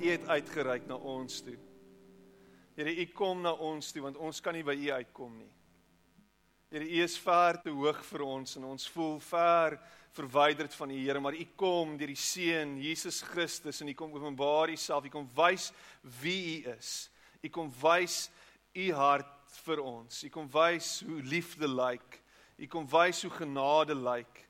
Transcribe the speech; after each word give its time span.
U 0.00 0.08
het 0.08 0.28
uitgereik 0.28 0.86
na 0.88 0.96
ons 0.96 1.42
toe. 1.44 1.58
Here, 2.72 2.92
U 3.02 3.04
kom 3.12 3.42
na 3.44 3.50
ons 3.52 3.90
toe 3.92 4.00
want 4.00 4.16
ons 4.16 4.38
kan 4.40 4.54
nie 4.56 4.64
by 4.64 4.72
U 4.72 4.86
uitkom 4.96 5.34
nie. 5.36 5.50
Here, 6.72 6.86
U 6.86 7.00
is 7.04 7.18
ver 7.20 7.58
te 7.60 7.72
hoog 7.74 7.98
vir 8.08 8.22
ons 8.24 8.56
en 8.56 8.64
ons 8.70 8.86
voel 8.94 9.18
ver 9.20 9.74
verwyderd 10.16 10.72
van 10.78 10.94
U, 10.94 10.96
Here, 10.96 11.20
maar 11.20 11.36
U 11.36 11.44
kom 11.60 11.98
deur 12.00 12.08
die 12.08 12.16
Seun 12.16 12.78
Jesus 12.80 13.20
Christus 13.28 13.82
en 13.84 13.90
U 13.92 13.94
kom 13.98 14.14
openbaar 14.16 14.72
Uself. 14.72 15.04
U 15.04 15.12
kom 15.12 15.26
wys 15.36 15.66
wie 16.22 16.62
U 16.62 16.70
is. 16.72 17.10
U 17.44 17.50
kom 17.52 17.68
wys 17.82 18.30
U 18.72 18.86
hart 18.96 19.52
vir 19.66 19.82
ons. 19.84 20.22
U 20.24 20.30
kom 20.32 20.48
wys 20.54 20.94
hoe 21.04 21.18
liefde 21.28 21.68
lyk. 21.68 22.22
U 22.56 22.70
kom 22.72 22.88
wys 22.88 23.20
hoe 23.26 23.34
genade 23.36 23.98
lyk. 23.98 24.46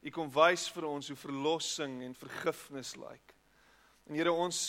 U 0.00 0.14
kom 0.16 0.32
wys 0.32 0.64
vir 0.72 0.88
ons 0.88 1.12
hoe 1.12 1.18
verlossing 1.26 2.00
en 2.08 2.16
vergifnis 2.16 2.94
lyk. 2.96 3.36
En 4.08 4.16
Here 4.16 4.32
ons 4.32 4.62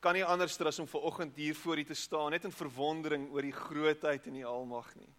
kan 0.00 0.14
nie 0.14 0.24
anders 0.24 0.60
as 0.60 0.78
om 0.78 0.88
ver 0.88 1.00
oggend 1.00 1.36
hier 1.36 1.54
voor 1.54 1.78
U 1.78 1.84
te 1.84 1.94
staan 1.94 2.30
net 2.30 2.44
in 2.44 2.52
verwondering 2.52 3.30
oor 3.32 3.42
die 3.42 3.52
grootheid 3.52 4.26
en 4.26 4.32
die 4.32 4.46
almag 4.46 4.94
nie. 4.94 5.12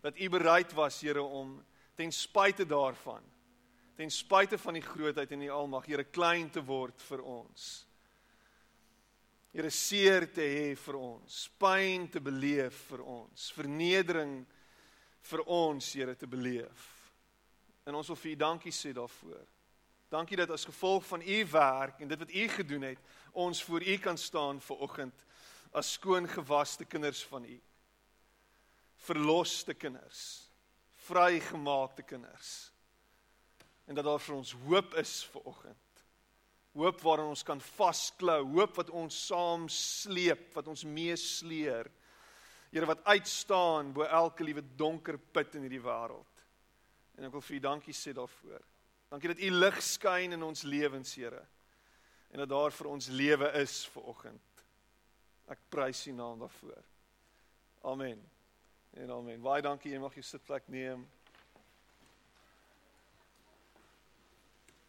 Dat 0.00 0.18
U 0.18 0.28
bereid 0.28 0.72
was 0.72 1.00
Here 1.00 1.22
om 1.22 1.62
ten 1.94 2.12
spyte 2.12 2.66
daarvan 2.66 3.22
ten 3.94 4.10
spyte 4.10 4.58
van 4.58 4.74
die 4.74 4.84
grootheid 4.84 5.32
en 5.32 5.44
die 5.44 5.52
almag 5.52 5.86
Here 5.86 6.04
klein 6.04 6.50
te 6.50 6.62
word 6.64 7.02
vir 7.08 7.22
ons. 7.22 7.86
Here 9.54 9.70
seer 9.70 10.26
te 10.34 10.42
hê 10.42 10.72
vir 10.74 10.98
ons, 10.98 11.44
pyn 11.62 12.08
te 12.10 12.22
beleef 12.22 12.80
vir 12.90 13.04
ons, 13.06 13.50
vernedering 13.54 14.40
vir 15.30 15.44
ons 15.46 15.92
Here 15.94 16.16
te 16.18 16.26
beleef. 16.30 16.90
En 17.86 17.94
ons 18.00 18.10
wil 18.10 18.18
vir 18.18 18.32
U 18.32 18.38
dankie 18.42 18.74
sê 18.74 18.94
daarvoor. 18.96 19.44
Dankie 20.10 20.38
dat 20.38 20.50
as 20.54 20.66
gevolg 20.66 21.06
van 21.06 21.22
U 21.22 21.38
werk 21.52 22.02
en 22.02 22.10
dit 22.10 22.18
wat 22.18 22.34
U 22.34 22.48
gedoen 22.56 22.88
het, 22.90 23.14
ons 23.34 23.62
voor 23.66 23.82
U 23.82 23.96
kan 23.98 24.18
staan 24.18 24.60
ver 24.60 24.82
oggend 24.86 25.24
as 25.74 25.92
skoon 25.92 26.28
gewaste 26.30 26.84
kinders 26.84 27.24
van 27.26 27.44
U. 27.44 27.56
Verloste 29.04 29.74
kinders, 29.74 30.50
vrygemaakte 31.06 32.02
kinders. 32.02 32.70
En 33.84 33.94
dat 33.94 34.06
daar 34.06 34.22
vir 34.22 34.36
ons 34.36 34.54
hoop 34.64 34.94
is 35.00 35.16
ver 35.32 35.42
oggend. 35.50 35.80
Hoop 36.74 37.02
waarin 37.06 37.30
ons 37.30 37.42
kan 37.46 37.60
vasklou, 37.60 38.40
hoop 38.54 38.78
wat 38.80 38.90
ons 38.90 39.18
saam 39.26 39.68
sleep, 39.70 40.48
wat 40.54 40.70
ons 40.70 40.86
meesleer. 40.86 41.90
Here 42.74 42.86
wat 42.90 43.04
uitstaan 43.06 43.92
bo 43.94 44.02
elke 44.02 44.46
liewe 44.46 44.64
donker 44.76 45.18
put 45.18 45.54
in 45.54 45.66
hierdie 45.66 45.82
wêreld. 45.82 46.46
En 47.14 47.28
ek 47.28 47.34
wil 47.36 47.44
vir 47.46 47.58
U 47.58 47.60
dankie 47.68 47.94
sê 47.94 48.14
daarvoor. 48.16 48.62
Dankie 49.12 49.30
dat 49.30 49.42
U 49.46 49.50
lig 49.54 49.82
skyn 49.86 50.34
in 50.34 50.42
ons 50.42 50.64
lewens, 50.66 51.14
Here. 51.14 51.44
En 52.34 52.40
dat 52.42 52.48
daar 52.48 52.72
vir 52.74 52.86
ons 52.90 53.06
lewe 53.06 53.48
is 53.60 53.84
vir 53.94 54.06
oggend. 54.10 54.62
Ek 55.46 55.60
prys 55.70 56.00
U 56.10 56.12
naam 56.18 56.40
daarvoor. 56.42 56.80
Amen. 57.86 58.18
En 58.98 59.10
amen. 59.10 59.42
Baie 59.42 59.62
dankie. 59.62 59.92
Jy 59.92 60.00
mag 60.02 60.16
jou 60.18 60.24
sitplek 60.26 60.66
neem. 60.66 61.04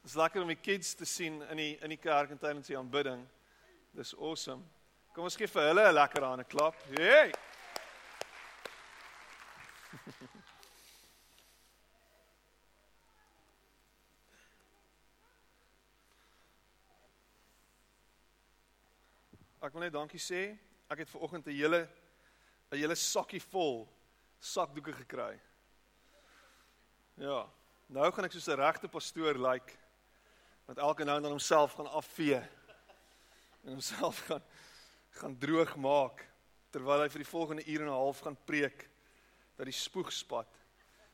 Dit 0.02 0.10
is 0.10 0.18
lekker 0.18 0.42
om 0.42 0.50
die 0.50 0.58
kids 0.58 0.96
te 0.98 1.06
sien 1.06 1.38
in 1.52 1.62
die 1.62 1.72
in 1.86 1.94
die 1.94 2.02
kerk 2.02 2.34
en 2.34 2.42
tydens 2.42 2.72
die 2.72 2.80
aanbidding. 2.80 3.22
Dis 3.94 4.16
awesome. 4.18 4.66
Kom 5.14 5.30
ons 5.30 5.38
gee 5.38 5.48
vir 5.48 5.70
hulle 5.70 5.86
'n 5.86 5.98
lekker 6.00 6.26
hande 6.26 6.50
klap. 6.50 6.82
Hey! 6.98 7.30
Wil 19.76 19.84
net 19.84 19.92
dankie 19.92 20.22
sê. 20.24 20.54
Ek 20.88 21.02
het 21.04 21.10
ver 21.12 21.24
oggend 21.26 21.48
'n 21.48 21.52
hele 21.52 21.90
'n 22.72 22.78
hele 22.80 22.96
sakkie 22.96 23.42
vol 23.42 23.88
sakdoeke 24.40 24.94
gekry. 24.94 25.40
Ja. 27.18 27.50
Nou 27.88 28.12
gaan 28.12 28.26
ek 28.26 28.32
soos 28.32 28.48
'n 28.48 28.56
regte 28.56 28.88
pastoor 28.88 29.36
lyk 29.36 29.44
like, 29.44 29.78
wat 30.66 30.78
elke 30.78 31.04
nou 31.04 31.18
en 31.18 31.24
dan 31.24 31.32
homself 31.32 31.74
gaan 31.74 31.88
afvee 31.88 32.40
en 33.64 33.72
homself 33.76 34.20
gaan 34.28 34.44
gaan 35.10 35.38
droog 35.38 35.76
maak 35.76 36.26
terwyl 36.72 37.02
hy 37.02 37.10
vir 37.10 37.24
die 37.24 37.32
volgende 37.32 37.66
uur 37.68 37.82
en 37.82 37.88
'n 37.88 38.00
half 38.00 38.20
gaan 38.20 38.38
preek 38.46 38.90
dat 39.58 39.66
die 39.66 39.74
spoeg 39.74 40.12
spat. 40.12 40.48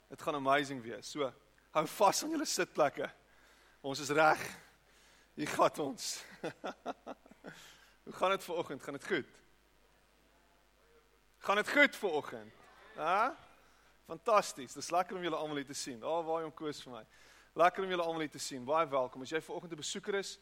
Dit 0.10 0.22
gaan 0.22 0.36
amazing 0.36 0.82
wees. 0.84 1.10
So, 1.10 1.34
hou 1.72 1.88
vas 1.88 2.24
aan 2.24 2.30
julle 2.30 2.46
sitplekke. 2.46 3.12
Ons 3.82 4.00
is 4.00 4.10
reg. 4.10 4.58
Hier 5.36 5.48
gaan 5.48 5.80
ons. 5.80 6.24
Hoe 8.12 8.20
gaan 8.20 8.30
dit 8.30 8.44
vanoggend? 8.44 8.84
Gaan 8.84 8.94
dit 8.94 9.08
goed? 9.08 9.26
Gaan 11.38 11.56
dit 11.56 11.70
goed 11.70 11.96
vanoggend? 11.96 12.54
Hæ? 12.96 13.30
Fantasties. 14.06 14.74
Dis 14.74 14.90
lekker 14.90 15.16
om 15.16 15.24
julle 15.24 15.36
almal 15.36 15.56
hier 15.56 15.66
te 15.66 15.74
sien. 15.74 16.00
Daar 16.00 16.10
oh, 16.10 16.26
waar 16.26 16.42
jy 16.42 16.50
om 16.50 16.54
koes 16.54 16.82
vir 16.84 16.92
my. 16.92 17.06
Lekker 17.54 17.84
om 17.84 17.90
julle 17.90 18.04
almal 18.04 18.26
hier 18.26 18.34
te 18.34 18.42
sien. 18.44 18.66
Baie 18.68 18.90
welkom. 18.92 19.24
As 19.24 19.32
jy 19.32 19.40
vanoggend 19.42 19.72
'n 19.72 19.80
besoeker 19.80 20.20
is, 20.20 20.34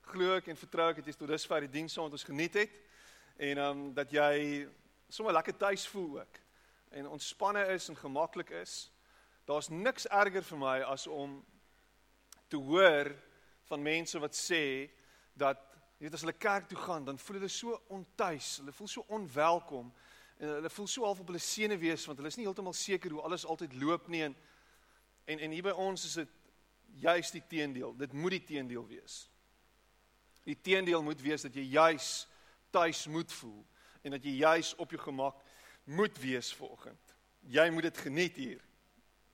glo 0.00 0.34
ek 0.34 0.50
en 0.50 0.56
vertrou 0.56 0.88
ek 0.90 0.96
het 0.96 1.06
jy 1.06 1.12
tot 1.12 1.28
dusver 1.28 1.60
die 1.60 1.70
diens 1.70 1.94
wat 1.94 2.12
ons 2.18 2.26
geniet 2.26 2.54
het 2.54 2.80
en 3.36 3.58
ehm 3.58 3.70
um, 3.70 3.94
dat 3.94 4.10
jy 4.10 4.66
sommer 5.08 5.32
lekker 5.32 5.56
tuis 5.56 5.86
voel 5.86 6.18
ook 6.18 6.40
en 6.90 7.06
ontspanne 7.06 7.66
is 7.66 7.88
en 7.88 7.96
gemaklik 7.96 8.50
is. 8.50 8.90
Daar's 9.46 9.68
niks 9.68 10.08
erger 10.10 10.42
vir 10.42 10.58
my 10.58 10.80
as 10.80 11.06
om 11.06 11.44
te 12.48 12.56
hoor 12.56 13.14
van 13.70 13.82
mense 13.82 14.18
wat 14.18 14.34
sê 14.34 14.90
dat 15.34 15.71
Jy 16.02 16.08
weet 16.08 16.16
as 16.16 16.24
hulle 16.24 16.34
kerk 16.34 16.64
toe 16.66 16.78
gaan, 16.82 17.04
dan 17.06 17.18
voel 17.22 17.36
hulle 17.38 17.48
so 17.54 17.76
ontuis, 17.94 18.56
hulle 18.58 18.72
voel 18.74 18.88
so 18.90 19.04
onwelkom 19.14 19.92
en 20.42 20.48
hulle 20.56 20.70
voel 20.74 20.88
so 20.90 21.04
half 21.06 21.20
op 21.22 21.28
hulle 21.30 21.38
senuwees 21.38 22.08
want 22.08 22.18
hulle 22.18 22.32
is 22.32 22.38
nie 22.40 22.46
heeltemal 22.48 22.74
seker 22.74 23.14
hoe 23.14 23.22
alles 23.22 23.44
altyd 23.46 23.76
loop 23.78 24.08
nie 24.10 24.24
en 24.26 24.34
en, 25.30 25.38
en 25.38 25.54
hier 25.54 25.62
by 25.62 25.76
ons 25.78 26.08
is 26.08 26.16
dit 26.18 26.32
juis 27.04 27.30
die 27.30 27.44
teendeel. 27.46 27.94
Dit 27.94 28.18
moet 28.18 28.34
die 28.34 28.42
teendeel 28.48 28.82
wees. 28.88 29.20
Die 30.42 30.58
teendeel 30.58 31.06
moet 31.06 31.22
wees 31.22 31.46
dat 31.46 31.54
jy 31.54 31.68
juis 31.70 32.08
tuis 32.74 33.06
moet 33.06 33.30
voel 33.38 33.62
en 34.02 34.16
dat 34.16 34.26
jy 34.26 34.40
juis 34.42 34.74
op 34.82 34.90
jou 34.90 34.98
gemak 35.06 35.38
moet 35.86 36.18
wees 36.18 36.50
vanoggend. 36.58 37.14
Jy 37.46 37.70
moet 37.70 37.86
dit 37.92 38.04
geniet 38.08 38.42
hier. 38.42 38.66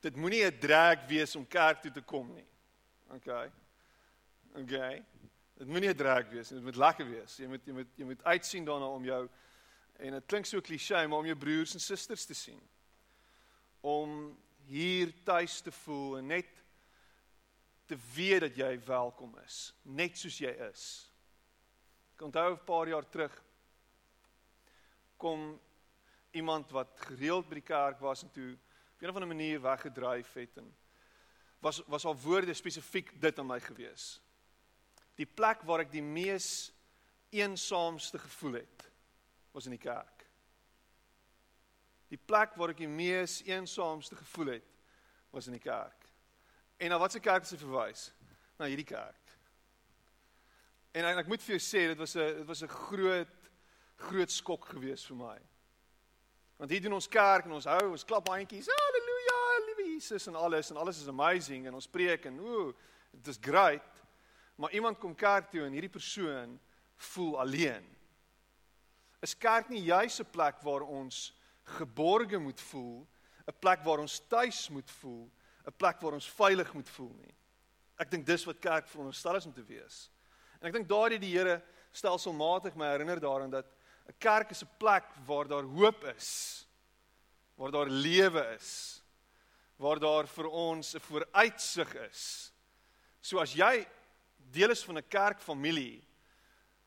Dit 0.05 0.21
moenie 0.21 0.45
'n 0.45 0.61
drag 0.61 1.09
wees 1.09 1.33
om 1.33 1.49
kerk 1.49 1.81
toe 1.81 1.91
te 1.97 2.05
kom 2.05 2.28
nie. 2.34 2.49
OK. 3.17 3.49
OK. 4.53 4.77
Dit 5.59 5.67
moenie 5.67 5.91
'n 5.91 5.97
drag 5.97 6.29
wees 6.31 6.51
nie, 6.51 6.61
dit 6.61 6.65
moet 6.65 6.77
lekker 6.77 7.09
wees. 7.11 7.37
Jy 7.37 7.47
moet 7.47 7.65
jy 7.67 7.73
moet 7.73 7.97
jy 7.97 8.05
moet 8.05 8.25
uitsien 8.25 8.65
daarna 8.65 8.87
om 8.87 9.05
jou 9.05 9.29
en 9.99 10.13
dit 10.13 10.27
klink 10.27 10.47
so 10.47 10.61
klise, 10.61 11.07
maar 11.09 11.19
om 11.19 11.27
jou 11.27 11.37
broers 11.37 11.75
en 11.75 11.81
susters 11.81 12.25
te 12.25 12.35
sien. 12.35 12.61
Om 13.81 14.39
hier 14.67 15.13
tuis 15.25 15.61
te 15.61 15.73
voel 15.73 16.19
en 16.19 16.27
net 16.27 16.63
te 17.87 17.97
weet 18.15 18.41
dat 18.41 18.57
jy 18.57 18.79
welkom 18.87 19.35
is, 19.45 19.75
net 19.83 20.19
soos 20.19 20.39
jy 20.39 20.53
is. 20.71 21.11
Ek 22.15 22.23
onthou 22.23 22.53
'n 22.53 22.65
paar 22.65 22.89
jaar 22.89 23.09
terug 23.09 23.43
kom 25.16 25.61
iemand 26.31 26.71
wat 26.71 27.01
gereeld 27.01 27.49
by 27.49 27.54
die 27.54 27.66
kerk 27.66 27.99
was 28.01 28.22
en 28.22 28.31
toe 28.31 28.53
op 28.53 29.03
'n 29.03 29.09
of 29.09 29.15
ander 29.15 29.34
manier 29.34 29.61
weggedryf 29.61 30.33
het 30.34 30.57
en 30.57 30.75
was 31.61 31.83
was 31.87 32.04
al 32.04 32.16
woorde 32.16 32.54
spesifiek 32.54 33.21
dit 33.21 33.39
aan 33.39 33.47
my 33.47 33.61
gewees 33.61 34.21
die 35.18 35.26
plek 35.26 35.65
waar 35.66 35.82
ek 35.82 35.92
die 35.92 36.04
mees 36.04 36.70
eensaamste 37.34 38.20
gevoel 38.22 38.60
het 38.62 38.86
was 39.53 39.66
in 39.66 39.74
die 39.74 39.82
kerk. 39.82 40.24
Die 42.09 42.20
plek 42.20 42.54
waar 42.56 42.72
ek 42.72 42.80
die 42.80 42.91
mees 42.91 43.41
eensaamste 43.47 44.16
gevoel 44.16 44.54
het 44.56 44.76
was 45.34 45.48
in 45.50 45.59
die 45.59 45.65
kerk. 45.65 46.06
En 46.78 46.92
na 46.92 47.00
watter 47.00 47.20
kerk 47.20 47.42
het 47.42 47.50
sy 47.50 47.59
verwys? 47.60 48.09
Na 48.59 48.70
hierdie 48.70 48.86
kerk. 48.86 49.34
En 50.97 51.04
ek, 51.04 51.24
ek 51.24 51.30
moet 51.30 51.42
vir 51.44 51.56
jou 51.56 51.62
sê 51.62 51.84
dit 51.91 51.98
was 51.98 52.16
'n 52.16 52.38
dit 52.38 52.47
was 52.47 52.62
'n 52.62 52.68
groot 52.68 53.34
groot 53.98 54.30
skok 54.30 54.65
gewees 54.70 55.04
vir 55.06 55.16
my. 55.16 55.38
Want 56.56 56.70
hier 56.70 56.80
doen 56.80 56.92
ons 56.92 57.09
kerk 57.09 57.44
en 57.44 57.53
ons 57.53 57.65
hou, 57.65 57.91
ons 57.91 58.04
klap 58.04 58.28
handjies. 58.28 58.66
Halleluja, 58.66 59.66
liewe 59.66 59.91
Jesus 59.92 60.26
en 60.26 60.34
alles 60.34 60.70
en 60.70 60.76
alles 60.76 61.00
is 61.00 61.09
amazing 61.09 61.66
en 61.66 61.74
ons 61.74 61.86
preek 61.86 62.24
en 62.24 62.41
ooh, 62.41 62.74
dit 63.10 63.28
is 63.28 63.38
great. 63.41 63.97
Maar 64.59 64.75
iemand 64.75 64.99
kom 64.99 65.15
kerk 65.15 65.53
toe 65.53 65.63
en 65.65 65.72
hierdie 65.72 65.93
persoon 65.93 66.59
voel 67.13 67.39
alleen. 67.41 67.95
is 69.21 69.34
kerk 69.34 69.69
nie 69.69 69.83
juis 69.83 70.21
'n 70.21 70.31
plek 70.31 70.60
waar 70.63 70.83
ons 70.83 71.34
geborge 71.65 72.39
moet 72.39 72.60
voel, 72.60 73.07
'n 73.47 73.59
plek 73.60 73.83
waar 73.83 73.99
ons 73.99 74.21
tuis 74.28 74.69
moet 74.69 74.91
voel, 74.91 75.31
'n 75.66 75.77
plek 75.77 76.01
waar 76.01 76.13
ons 76.13 76.28
veilig 76.31 76.72
moet 76.72 76.89
voel 76.89 77.15
nie. 77.15 77.34
Ek 77.99 78.10
dink 78.10 78.27
dis 78.27 78.45
wat 78.45 78.59
kerk 78.59 78.89
veronderstel 78.89 79.37
is 79.37 79.47
om 79.47 79.53
te 79.53 79.65
wees. 79.65 80.10
En 80.61 80.69
ek 80.69 80.72
dink 80.72 80.89
daardie 80.89 81.19
die 81.19 81.37
Here 81.37 81.63
stelselmatig 81.93 82.75
my 82.75 82.87
herinner 82.87 83.21
daaraan 83.21 83.51
dat 83.51 83.66
'n 84.09 84.15
kerk 84.19 84.51
is 84.51 84.63
'n 84.63 84.77
plek 84.78 85.04
waar 85.27 85.49
daar 85.49 85.63
hoop 85.63 86.04
is, 86.04 86.66
waar 87.57 87.71
daar 87.71 87.89
lewe 87.89 88.54
is, 88.54 89.03
waar 89.77 89.99
daar 89.99 90.27
vir 90.27 90.47
ons 90.47 90.95
'n 90.95 91.01
vooruitsig 91.01 91.95
is. 91.95 92.53
So 93.21 93.39
as 93.39 93.54
jy 93.54 93.87
deel 94.53 94.71
is 94.71 94.84
van 94.84 94.98
'n 94.98 95.09
kerkfamilie 95.09 96.03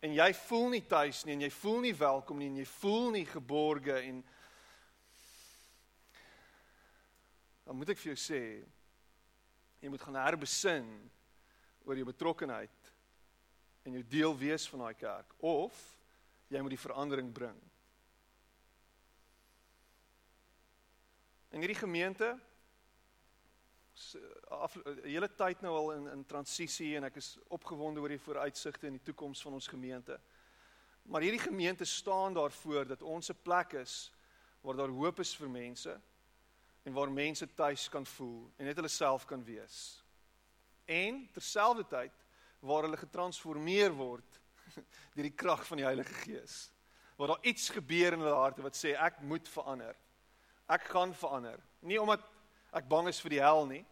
en 0.02 0.14
jy 0.14 0.34
voel 0.34 0.70
nie 0.70 0.86
tuis 0.88 1.26
nie 1.26 1.34
en 1.34 1.42
jy 1.42 1.50
voel 1.50 1.80
nie 1.80 1.94
welkom 1.94 2.38
nie 2.38 2.48
en 2.48 2.58
jy 2.58 2.66
voel 2.66 3.12
nie 3.12 3.26
geborge 3.26 4.00
en 4.02 4.24
dan 7.64 7.76
moet 7.76 7.90
ek 7.90 7.98
vir 7.98 8.14
jou 8.14 8.20
sê 8.20 8.66
jy 9.82 9.90
moet 9.90 10.02
gaan 10.02 10.16
herbesin 10.16 10.90
oor 11.86 11.96
jou 11.96 12.06
betrokkenheid 12.06 12.94
en 13.84 13.98
jou 13.98 14.04
deel 14.08 14.38
wees 14.38 14.68
van 14.70 14.86
daai 14.86 14.98
kerk 14.98 15.34
of 15.40 15.78
jy 16.52 16.62
moet 16.62 16.76
die 16.76 16.84
verandering 16.84 17.32
bring. 17.34 17.58
In 21.52 21.64
hierdie 21.64 21.80
gemeente 21.80 22.34
af 24.50 24.76
'n 24.76 25.02
hele 25.04 25.30
tyd 25.36 25.62
nou 25.62 25.74
al 25.76 25.92
in 25.92 26.08
in 26.08 26.26
transisie 26.26 26.96
en 26.98 27.04
ek 27.04 27.16
is 27.16 27.38
opgewonde 27.48 28.00
oor 28.00 28.10
die 28.10 28.20
vooruitsigte 28.20 28.88
en 28.88 28.98
die 28.98 29.04
toekoms 29.04 29.42
van 29.42 29.54
ons 29.54 29.68
gemeente. 29.68 30.20
Maar 31.04 31.22
hierdie 31.22 31.48
gemeente 31.48 31.86
staan 31.86 32.34
daarvoor 32.34 32.88
dat 32.88 33.02
ons 33.02 33.30
'n 33.30 33.42
plek 33.44 33.74
is 33.74 34.12
waar 34.62 34.76
daar 34.76 34.90
hoop 34.90 35.20
is 35.20 35.36
vir 35.36 35.50
mense 35.50 36.02
en 36.84 36.94
waar 36.94 37.12
mense 37.12 37.54
tuis 37.54 37.90
kan 37.90 38.06
voel 38.06 38.52
en 38.58 38.66
net 38.66 38.76
hulle 38.76 38.88
self 38.88 39.26
kan 39.26 39.44
wees. 39.44 40.04
En 40.86 41.30
terselfdertyd 41.32 42.14
waar 42.60 42.84
hulle 42.84 42.98
getransformeer 42.98 43.94
word 43.94 44.40
deur 45.14 45.28
die 45.28 45.36
krag 45.36 45.66
van 45.68 45.78
die 45.78 45.86
Heilige 45.86 46.14
Gees. 46.14 46.72
Waar 47.18 47.28
daar 47.28 47.46
iets 47.46 47.70
gebeur 47.70 48.14
in 48.14 48.20
hulle 48.20 48.36
harte 48.36 48.62
wat 48.62 48.78
sê 48.78 48.94
ek 48.98 49.22
moet 49.22 49.50
verander. 49.50 49.98
Ek 50.72 50.88
gaan 50.94 51.14
verander. 51.14 51.60
Nie 51.80 52.02
omdat 52.02 52.24
ek 52.72 52.88
bang 52.88 53.08
is 53.08 53.20
vir 53.22 53.36
die 53.36 53.42
hel 53.44 53.66
nie, 53.68 53.86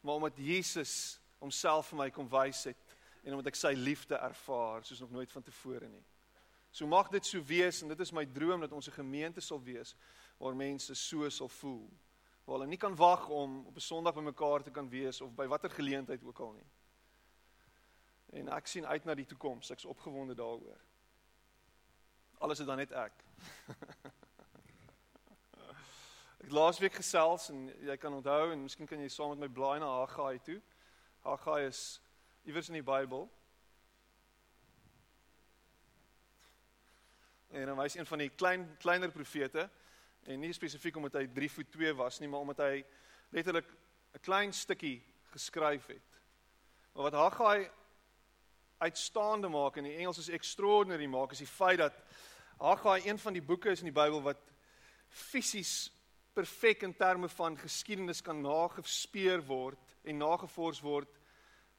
maar 0.00 0.20
omdat 0.20 0.38
Jesus 0.38 1.18
homself 1.38 1.90
vir 1.90 1.98
my 1.98 2.10
kom 2.10 2.28
wys 2.30 2.64
het 2.70 2.96
en 3.24 3.34
omdat 3.34 3.52
ek 3.52 3.58
sy 3.58 3.72
liefde 3.76 4.16
ervaar 4.16 4.84
soos 4.84 5.00
nog 5.00 5.10
nooit 5.10 5.32
vantevore 5.32 5.88
nie. 5.88 6.04
So 6.74 6.86
mag 6.86 7.08
dit 7.08 7.26
so 7.26 7.42
wees 7.46 7.82
en 7.82 7.92
dit 7.92 8.00
is 8.00 8.12
my 8.12 8.24
droom 8.26 8.60
dat 8.60 8.72
ons 8.72 8.88
'n 8.88 9.00
gemeente 9.00 9.40
sal 9.40 9.62
wees 9.62 9.94
waar 10.38 10.56
mense 10.56 10.94
so 10.94 11.28
sal 11.28 11.48
voel. 11.48 11.90
Waar 12.44 12.58
hulle 12.58 12.66
nie 12.66 12.78
kan 12.78 12.96
wag 12.96 13.28
om 13.28 13.66
op 13.66 13.76
'n 13.76 13.80
Sondag 13.80 14.14
bymekaar 14.14 14.62
te 14.62 14.70
kan 14.70 14.88
wees 14.88 15.20
of 15.20 15.34
by 15.34 15.46
watter 15.46 15.70
geleentheid 15.70 16.24
ook 16.24 16.38
al 16.38 16.52
nie. 16.52 16.66
En 18.40 18.48
ek 18.48 18.66
sien 18.66 18.86
uit 18.86 19.04
na 19.04 19.14
die 19.14 19.26
toekoms. 19.26 19.70
Ek's 19.70 19.84
opgewonde 19.84 20.34
daaroor. 20.34 20.80
Alles 22.38 22.60
is 22.60 22.66
dan 22.66 22.76
net 22.76 22.92
ek. 22.92 23.12
Ek 26.44 26.50
laasweek 26.52 26.92
gesels 26.92 27.46
en 27.48 27.70
jy 27.86 27.94
kan 27.96 28.12
onthou 28.12 28.50
en 28.52 28.60
miskien 28.66 28.88
kan 28.88 29.00
jy 29.00 29.06
saam 29.08 29.30
met 29.32 29.46
my 29.46 29.48
blaai 29.48 29.78
na 29.80 29.86
Haggai 30.02 30.34
toe. 30.44 30.58
Haggai 31.24 31.70
is 31.70 31.78
iewers 32.44 32.68
in 32.68 32.76
die 32.76 32.84
Bybel. 32.84 33.22
En 37.48 37.72
hy 37.72 37.78
was 37.78 37.96
een 37.96 38.10
van 38.10 38.20
die 38.20 38.28
klein 38.28 38.66
kleiner 38.82 39.14
profete 39.14 39.64
en 40.28 40.44
nie 40.44 40.52
spesifiek 40.52 41.00
omdat 41.00 41.16
hy 41.22 41.24
3 41.32 41.50
voet 41.54 41.72
2 41.78 41.94
was 42.02 42.20
nie, 42.20 42.28
maar 42.28 42.44
omdat 42.44 42.60
hy 42.66 42.84
letterlik 43.32 43.72
'n 44.12 44.24
klein 44.28 44.52
stukkie 44.52 45.00
geskryf 45.32 45.88
het. 45.88 46.20
Maar 46.92 47.08
wat 47.08 47.20
Haggai 47.22 47.70
uitstaande 48.84 49.48
maak 49.48 49.80
in 49.80 49.88
die 49.88 49.96
Engels 49.96 50.18
is 50.18 50.28
extraordinary 50.28 51.06
maak 51.06 51.32
is 51.32 51.40
die 51.40 51.56
feit 51.56 51.78
dat 51.78 52.04
Haggai 52.60 53.00
een 53.00 53.18
van 53.18 53.32
die 53.32 53.42
boeke 53.42 53.70
is 53.70 53.80
in 53.80 53.92
die 53.94 54.00
Bybel 54.02 54.20
wat 54.22 54.52
fisies 55.08 55.88
perfek 56.34 56.82
in 56.82 56.94
terme 56.96 57.28
van 57.28 57.58
geskiedenis 57.58 58.22
kan 58.22 58.40
nagespeur 58.42 59.42
word 59.46 59.96
en 60.02 60.18
nagevors 60.18 60.80
word 60.80 61.20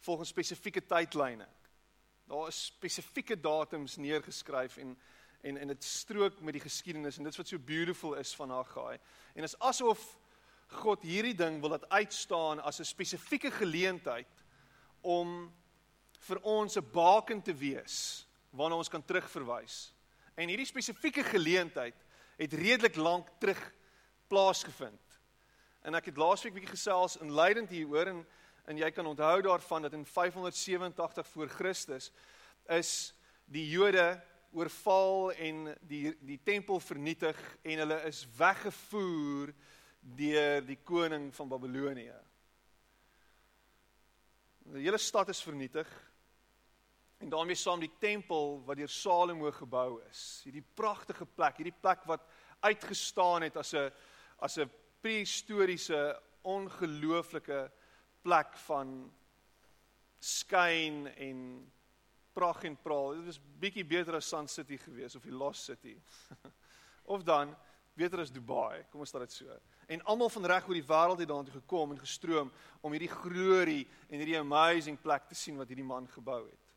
volgens 0.06 0.30
spesifieke 0.30 0.82
tydlyne. 0.86 1.48
Daar 2.26 2.48
is 2.48 2.66
spesifieke 2.66 3.38
datums 3.40 3.98
neergeskryf 3.98 4.78
en 4.78 4.98
en 5.46 5.58
en 5.62 5.68
dit 5.68 5.84
strook 5.84 6.40
met 6.42 6.56
die 6.58 6.64
geskiedenis 6.64 7.18
en 7.18 7.28
dit 7.28 7.34
is 7.34 7.38
wat 7.38 7.48
so 7.48 7.62
beautiful 7.62 8.16
is 8.18 8.32
van 8.36 8.50
Haggai. 8.50 8.98
En 9.36 9.44
is 9.44 9.60
asof 9.60 10.18
God 10.82 11.04
hierdie 11.06 11.36
ding 11.38 11.60
wil 11.62 11.76
laat 11.76 11.90
uitstaan 11.90 12.60
as 12.60 12.80
'n 12.80 12.86
spesifieke 12.86 13.52
geleentheid 13.52 14.44
om 15.02 15.54
vir 16.20 16.40
ons 16.42 16.78
'n 16.78 16.92
baken 16.92 17.42
te 17.42 17.54
wees 17.54 18.26
waarna 18.50 18.76
ons 18.76 18.90
kan 18.90 19.06
terugverwys. 19.06 19.94
En 20.36 20.48
hierdie 20.48 20.66
spesifieke 20.66 21.24
geleentheid 21.24 21.96
het 22.38 22.54
redelik 22.54 22.96
lank 22.96 23.28
terug 23.40 23.74
plaasgevind. 24.28 25.20
En 25.86 25.96
ek 25.96 26.06
het 26.06 26.18
laasweek 26.18 26.54
bietjie 26.54 26.74
gesels 26.74 27.18
in 27.22 27.34
leidend 27.34 27.70
hieroor 27.70 28.08
en 28.14 28.26
en 28.66 28.80
jy 28.82 28.90
kan 28.92 29.06
onthou 29.06 29.42
daarvan 29.46 29.86
dat 29.86 29.94
in 29.94 30.06
587 30.06 31.28
voor 31.28 31.48
Christus 31.48 32.12
is 32.74 33.14
die 33.46 33.70
Jode 33.70 34.22
oorval 34.52 35.32
en 35.32 35.76
die 35.82 36.16
die 36.26 36.40
tempel 36.44 36.80
vernietig 36.80 37.38
en 37.62 37.84
hulle 37.84 38.00
is 38.10 38.24
weggevoer 38.38 39.54
deur 40.18 40.66
die 40.66 40.80
koning 40.84 41.30
van 41.36 41.50
Babilonië. 41.50 42.18
Die 44.74 44.88
hele 44.88 45.02
stad 45.02 45.30
is 45.30 45.44
vernietig 45.46 45.90
en 47.22 47.30
daarmee 47.30 47.56
saam 47.56 47.80
die 47.80 47.94
tempel 48.00 48.64
wat 48.66 48.82
deur 48.82 48.90
Salomo 48.90 49.52
gebou 49.54 50.02
is. 50.10 50.42
Hierdie 50.46 50.66
pragtige 50.74 51.26
plek, 51.26 51.62
hierdie 51.62 51.80
plek 51.82 52.06
wat 52.10 52.26
uitgestaan 52.66 53.46
het 53.46 53.58
as 53.58 53.74
'n 53.74 53.92
as 54.40 54.58
'n 54.58 54.72
prehistoriese 55.02 56.22
ongelooflike 56.42 57.72
plek 58.22 58.58
van 58.58 59.14
skyn 60.20 61.08
en 61.08 61.72
pragt 62.34 62.64
en 62.64 62.78
praal. 62.82 63.14
Dit 63.16 63.26
was 63.26 63.40
bietjie 63.60 63.86
beter 63.86 64.16
as 64.16 64.28
Sun 64.28 64.48
City 64.48 64.78
geweest 64.78 65.16
of 65.16 65.24
die 65.24 65.32
Lost 65.32 65.64
City. 65.64 65.96
of 67.14 67.24
dan 67.24 67.56
beter 67.94 68.20
as 68.20 68.32
Dubai, 68.32 68.84
kom 68.92 69.00
ons 69.00 69.10
stel 69.10 69.24
dit 69.24 69.32
so. 69.32 69.58
En 69.88 70.04
almal 70.04 70.30
van 70.34 70.46
reg 70.52 70.68
oor 70.68 70.76
die 70.76 70.88
wêreld 70.88 71.22
het 71.22 71.30
daartoe 71.30 71.54
gekom 71.62 71.94
en 71.94 72.02
gestroom 72.02 72.52
om 72.82 72.92
hierdie 72.92 73.12
glorie 73.12 73.86
en 74.10 74.20
hierdie 74.20 74.40
amazing 74.40 74.98
plek 75.02 75.30
te 75.30 75.38
sien 75.38 75.60
wat 75.62 75.70
hierdie 75.72 75.88
man 75.88 76.10
gebou 76.12 76.42
het. 76.44 76.74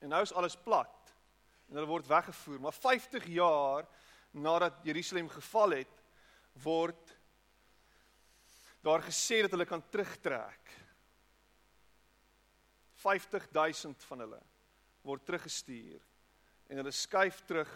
En 0.00 0.14
nou 0.14 0.22
is 0.24 0.32
alles 0.32 0.56
plat. 0.56 1.12
En 1.68 1.76
hulle 1.76 1.90
word 1.90 2.08
weggevoer, 2.08 2.60
maar 2.60 2.74
50 2.74 3.26
jaar 3.34 3.88
nadat 4.30 4.84
Jerusalem 4.84 5.28
geval 5.28 5.70
het, 5.70 5.96
word 6.62 7.16
daar 8.80 9.02
gesê 9.04 9.42
dat 9.44 9.50
hulle 9.50 9.68
kan 9.68 9.82
terugtrek. 9.88 10.70
50000 13.00 14.04
van 14.04 14.24
hulle 14.24 14.40
word 15.02 15.24
teruggestuur 15.24 16.00
en 16.70 16.80
hulle 16.80 16.92
skuif 16.92 17.40
terug 17.48 17.70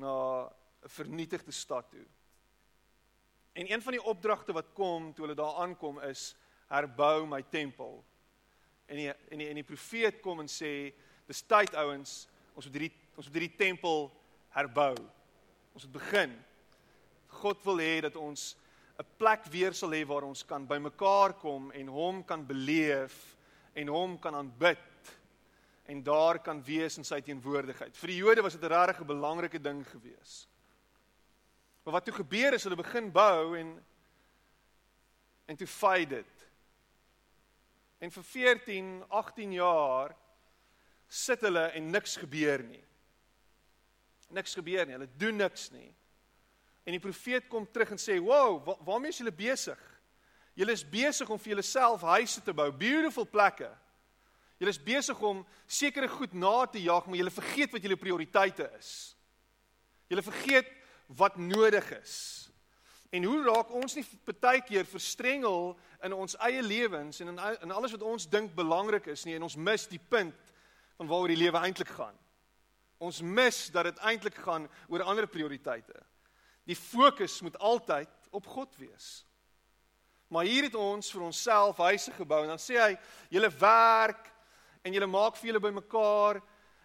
na 0.00 0.48
'n 0.84 0.88
vernietigde 0.88 1.52
stad 1.52 1.90
toe. 1.90 2.06
En 3.52 3.72
een 3.72 3.82
van 3.82 3.92
die 3.92 4.02
opdragte 4.02 4.52
wat 4.52 4.72
kom 4.72 5.12
toe 5.14 5.24
hulle 5.24 5.36
daar 5.36 5.54
aankom 5.54 6.00
is 6.00 6.34
herbou 6.66 7.26
my 7.26 7.42
tempel. 7.42 8.04
En 8.86 8.96
die 8.96 9.08
en 9.08 9.38
die 9.38 9.48
en 9.48 9.54
die 9.54 9.64
profeet 9.64 10.20
kom 10.20 10.40
en 10.40 10.48
sê 10.48 10.94
dis 11.26 11.42
tyd 11.42 11.74
ouens, 11.74 12.28
ons 12.54 12.64
moet 12.66 12.74
hierdie 12.74 12.92
ons 13.14 13.26
moet 13.26 13.36
hierdie 13.38 13.56
tempel 13.56 14.10
herbou. 14.48 14.94
Ons 15.74 15.82
het 15.82 15.92
begin. 15.92 16.34
God 17.40 17.64
wil 17.66 17.80
hê 17.82 17.98
dat 18.04 18.16
ons 18.16 18.54
'n 18.98 19.06
plek 19.18 19.44
weer 19.50 19.74
sal 19.74 19.90
hê 19.90 20.04
waar 20.06 20.22
ons 20.22 20.44
kan 20.46 20.66
bymekaar 20.66 21.34
kom 21.34 21.70
en 21.72 21.86
hom 21.86 22.24
kan 22.24 22.46
beleef 22.46 23.36
en 23.74 23.88
hom 23.88 24.18
kan 24.18 24.34
aanbid 24.34 24.78
en 25.86 26.02
daar 26.02 26.38
kan 26.38 26.62
wees 26.62 26.96
in 26.96 27.04
sy 27.04 27.20
teenwoordigheid. 27.20 27.96
Vir 27.96 28.06
die 28.06 28.16
Jode 28.16 28.42
was 28.42 28.52
dit 28.52 28.62
'n 28.62 28.72
regtig 28.72 29.06
belangrike 29.06 29.58
ding 29.58 29.84
gewees. 29.88 30.48
Maar 31.82 31.92
wat 31.92 32.04
toe 32.04 32.14
gebeur 32.14 32.54
is 32.54 32.62
hulle 32.62 32.76
begin 32.76 33.10
bou 33.12 33.58
en 33.58 33.84
en 35.46 35.56
toe 35.56 35.66
fade 35.66 36.08
dit. 36.08 36.46
En 37.98 38.10
vir 38.10 38.22
14, 38.22 39.04
18 39.08 39.52
jaar 39.52 40.16
sit 41.08 41.40
hulle 41.40 41.66
en 41.66 41.90
niks 41.90 42.16
gebeur 42.16 42.62
nie 42.62 42.84
niks 44.34 44.54
gebeur 44.54 44.86
nie. 44.86 44.96
Hulle 44.98 45.10
doen 45.18 45.36
niks 45.40 45.70
nie. 45.74 45.88
En 46.84 46.92
die 46.92 47.02
profeet 47.02 47.48
kom 47.48 47.66
terug 47.72 47.94
en 47.94 48.00
sê: 48.02 48.18
"Wow, 48.20 48.60
wa 48.66 48.76
waarmee 48.84 49.14
is 49.14 49.18
julle 49.22 49.32
besig? 49.32 49.80
Julle 50.54 50.72
is 50.72 50.84
besig 50.86 51.30
om 51.30 51.38
vir 51.38 51.54
julleself 51.54 52.00
huise 52.00 52.42
te 52.42 52.54
bou, 52.54 52.68
beautiful 52.72 53.26
plekke. 53.26 53.70
Julle 54.62 54.70
is 54.70 54.78
besig 54.78 55.18
om 55.26 55.42
sekere 55.66 56.08
goed 56.08 56.34
na 56.38 56.66
te 56.70 56.78
jaag, 56.82 57.06
maar 57.06 57.18
julle 57.18 57.34
vergeet 57.34 57.74
wat 57.74 57.82
julle 57.82 57.98
prioriteite 57.98 58.70
is. 58.78 59.16
Julle 60.06 60.22
vergeet 60.22 60.70
wat 61.18 61.36
nodig 61.36 61.90
is. 61.98 62.14
En 63.14 63.26
hoe 63.26 63.42
raak 63.46 63.70
ons 63.74 63.94
nie 63.98 64.04
baie 64.40 64.62
keer 64.66 64.86
verstrengel 64.86 65.74
in 66.06 66.14
ons 66.14 66.36
eie 66.46 66.62
lewens 66.62 67.20
en 67.22 67.34
in 67.34 67.40
in 67.66 67.74
alles 67.74 67.94
wat 67.94 68.06
ons 68.06 68.28
dink 68.30 68.54
belangrik 68.54 69.06
is 69.10 69.24
nie 69.26 69.36
en 69.36 69.46
ons 69.46 69.56
mis 69.56 69.86
die 69.90 70.00
punt 70.00 70.54
van 70.98 71.10
waaroor 71.10 71.34
die 71.34 71.42
lewe 71.42 71.58
eintlik 71.58 71.90
gaan. 71.98 72.16
Ons 73.04 73.20
mis 73.20 73.58
dat 73.74 73.90
dit 73.90 74.02
eintlik 74.08 74.38
gaan 74.46 74.66
oor 74.88 75.04
ander 75.04 75.28
prioriteite. 75.28 75.96
Die 76.64 76.76
fokus 76.78 77.40
moet 77.44 77.58
altyd 77.60 78.10
op 78.32 78.46
God 78.48 78.72
wees. 78.80 79.24
Maar 80.32 80.48
hier 80.48 80.66
het 80.66 80.74
ons 80.74 81.10
vir 81.12 81.26
onsself 81.26 81.82
huise 81.84 82.12
gebou 82.16 82.40
en 82.42 82.54
dan 82.54 82.62
sê 82.62 82.78
hy 82.80 82.92
julle 83.34 83.50
werk 83.60 84.30
en 84.84 84.96
julle 84.96 85.08
maak 85.10 85.36
vir 85.38 85.52
julle 85.52 85.62
bymekaar 85.62 86.40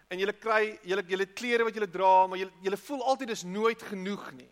en 0.10 0.22
julle 0.22 0.36
kry 0.36 0.64
julle 0.84 1.06
julle 1.08 1.28
klere 1.40 1.66
wat 1.68 1.78
julle 1.80 1.90
dra 1.90 2.28
maar 2.28 2.42
julle 2.42 2.66
julle 2.66 2.82
voel 2.84 3.06
altyd 3.14 3.34
is 3.36 3.46
nooit 3.48 3.86
genoeg 3.90 4.28
nie. 4.36 4.50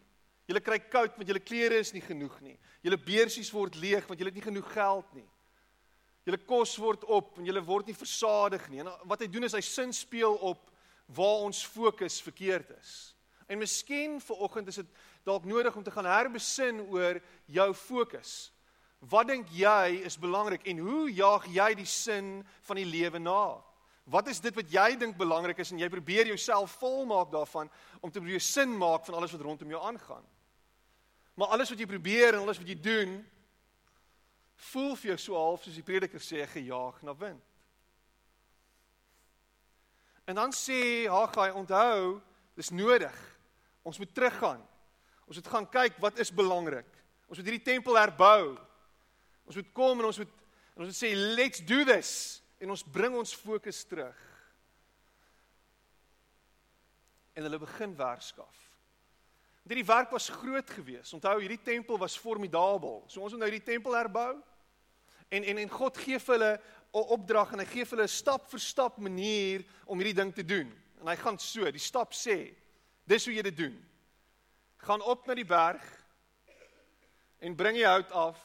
Julle 0.47 0.63
kry 0.63 0.79
koud 0.87 1.19
want 1.19 1.27
julle 1.27 1.43
klere 1.43 1.81
is 1.83 1.91
nie 1.93 2.03
genoeg 2.05 2.39
nie. 2.45 2.55
Julle 2.85 2.99
beursies 3.09 3.51
word 3.51 3.75
leeg 3.75 4.07
want 4.07 4.21
julle 4.21 4.31
het 4.31 4.39
nie 4.39 4.47
genoeg 4.47 4.71
geld 4.71 5.11
nie. 5.19 5.27
Julle 6.27 6.39
kos 6.47 6.77
word 6.79 7.03
op 7.11 7.37
en 7.39 7.45
julle 7.47 7.63
word 7.67 7.91
nie 7.91 7.95
versadig 7.95 8.63
nie. 8.71 8.81
En 8.83 8.91
wat 9.11 9.21
hy 9.23 9.29
doen 9.31 9.47
is 9.47 9.55
hy 9.55 9.63
sin 9.63 9.93
speel 9.95 10.39
op 10.47 10.71
waar 11.07 11.45
ons 11.47 11.63
fokus 11.65 12.19
verkeerd 12.21 12.69
is. 12.79 12.93
En 13.47 13.61
miskien 13.61 14.19
vir 14.21 14.43
oggend 14.43 14.67
is 14.67 14.81
dit 14.81 14.89
dalk 15.27 15.45
nodig 15.47 15.75
om 15.75 15.83
te 15.83 15.91
gaan 15.91 16.07
herbesin 16.07 16.81
oor 16.91 17.21
jou 17.45 17.67
fokus. 17.73 18.51
Wat 18.99 19.29
dink 19.29 19.49
jy 19.53 20.01
is 20.07 20.17
belangrik 20.19 20.65
en 20.67 20.81
hoe 20.83 21.05
jaag 21.13 21.45
jy 21.53 21.69
die 21.79 21.87
sin 21.87 22.41
van 22.67 22.79
die 22.79 22.87
lewe 22.87 23.21
na? 23.21 23.61
Wat 24.07 24.27
is 24.31 24.39
dit 24.39 24.55
wat 24.55 24.71
jy 24.71 24.95
dink 24.99 25.17
belangrik 25.19 25.59
is 25.59 25.71
en 25.71 25.79
jy 25.79 25.89
probeer 25.91 26.29
jouself 26.31 26.77
volmaak 26.81 27.31
daarvan 27.31 27.69
om 27.99 28.11
te 28.11 28.19
probeer 28.19 28.43
sin 28.43 28.71
maak 28.77 29.05
van 29.05 29.19
alles 29.19 29.35
wat 29.35 29.43
rondom 29.43 29.71
jou 29.71 29.81
aangaan? 29.83 30.23
Maar 31.35 31.53
alles 31.55 31.69
wat 31.69 31.79
jy 31.79 31.87
probeer 31.87 32.33
en 32.33 32.45
alles 32.45 32.57
wat 32.57 32.67
jy 32.67 32.77
doen 32.81 33.19
voel 34.71 34.95
vir 34.95 35.11
jou 35.11 35.17
so 35.21 35.37
half 35.37 35.63
soos 35.63 35.77
die 35.77 35.85
prediker 35.85 36.23
sê 36.23 36.47
gejaag 36.49 37.03
na 37.05 37.13
wind. 37.15 37.43
En 40.27 40.35
dan 40.35 40.51
sê 40.51 41.07
Haggai, 41.07 41.51
onthou, 41.55 42.17
dis 42.59 42.69
nodig. 42.69 43.15
Ons 43.87 43.97
moet 43.97 44.13
teruggaan. 44.13 44.59
Ons 45.27 45.39
moet 45.39 45.47
gaan 45.47 45.67
kyk 45.71 45.99
wat 46.03 46.19
is 46.19 46.33
belangrik. 46.33 46.89
Ons 47.27 47.39
moet 47.39 47.47
hierdie 47.47 47.63
tempel 47.63 47.95
herbou. 47.99 48.57
Ons 49.47 49.55
moet 49.55 49.69
kom 49.75 50.01
en 50.01 50.09
ons 50.09 50.19
moet 50.23 50.33
en 50.77 50.83
ons 50.83 50.91
moet 50.91 50.99
sê 50.99 51.09
let's 51.15 51.63
do 51.65 51.79
this 51.87 52.11
en 52.61 52.69
ons 52.69 52.83
bring 52.93 53.15
ons 53.17 53.31
fokus 53.33 53.79
terug. 53.89 54.17
En 57.33 57.47
hulle 57.47 57.59
begin 57.63 57.95
werkskaf. 57.97 58.59
Want 59.63 59.73
hierdie 59.73 59.87
werk 59.87 60.11
was 60.13 60.29
groot 60.29 60.75
geweest. 60.75 61.15
Onthou 61.15 61.39
hierdie 61.39 61.63
tempel 61.63 61.97
was 61.99 62.19
formidabel. 62.19 63.01
So 63.07 63.23
ons 63.23 63.33
moet 63.33 63.41
nou 63.41 63.49
hierdie 63.49 63.71
tempel 63.71 63.95
herbou. 63.95 64.35
En 65.31 65.43
en 65.43 65.63
en 65.63 65.73
God 65.79 65.97
gee 66.03 66.19
vir 66.19 66.35
hulle 66.35 66.53
opdrag 66.91 67.53
en 67.53 67.59
hy 67.59 67.65
gee 67.65 67.85
vir 67.85 67.97
hulle 67.97 68.07
'n 68.07 68.17
stap 68.21 68.49
vir 68.49 68.59
stap 68.59 68.97
manier 68.97 69.65
om 69.85 69.97
hierdie 69.99 70.21
ding 70.21 70.33
te 70.33 70.45
doen. 70.45 70.71
En 71.01 71.07
hy 71.07 71.15
gaan 71.15 71.39
so, 71.39 71.71
die 71.71 71.79
stap 71.79 72.13
sê, 72.13 72.55
dis 73.05 73.25
hoe 73.25 73.33
jy 73.33 73.41
dit 73.41 73.57
doen. 73.57 73.85
Gaan 74.77 75.01
op 75.01 75.27
na 75.27 75.35
die 75.35 75.45
berg 75.45 75.83
en 77.39 77.55
bring 77.55 77.75
die 77.75 77.85
hout 77.85 78.11
af 78.11 78.37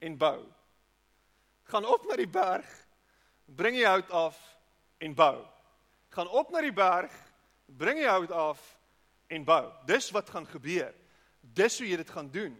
en 0.00 0.16
bou. 0.18 0.46
Gaan 1.64 1.84
op 1.84 2.06
na 2.08 2.16
die 2.16 2.28
berg, 2.28 2.66
bring 3.46 3.76
die 3.76 3.86
hout 3.86 4.10
af 4.10 4.38
en 4.98 5.14
bou. 5.14 5.46
Gaan 6.12 6.28
op 6.28 6.50
na 6.50 6.60
die 6.60 6.72
berg, 6.72 7.12
bring 7.66 7.98
die 7.98 8.08
hout 8.08 8.30
af 8.30 8.60
en 9.32 9.44
bou. 9.44 9.72
Dis 9.86 10.10
wat 10.10 10.30
gaan 10.30 10.46
gebeur. 10.46 10.92
Dis 11.40 11.78
hoe 11.78 11.88
jy 11.88 11.96
dit 11.96 12.10
gaan 12.10 12.30
doen. 12.30 12.56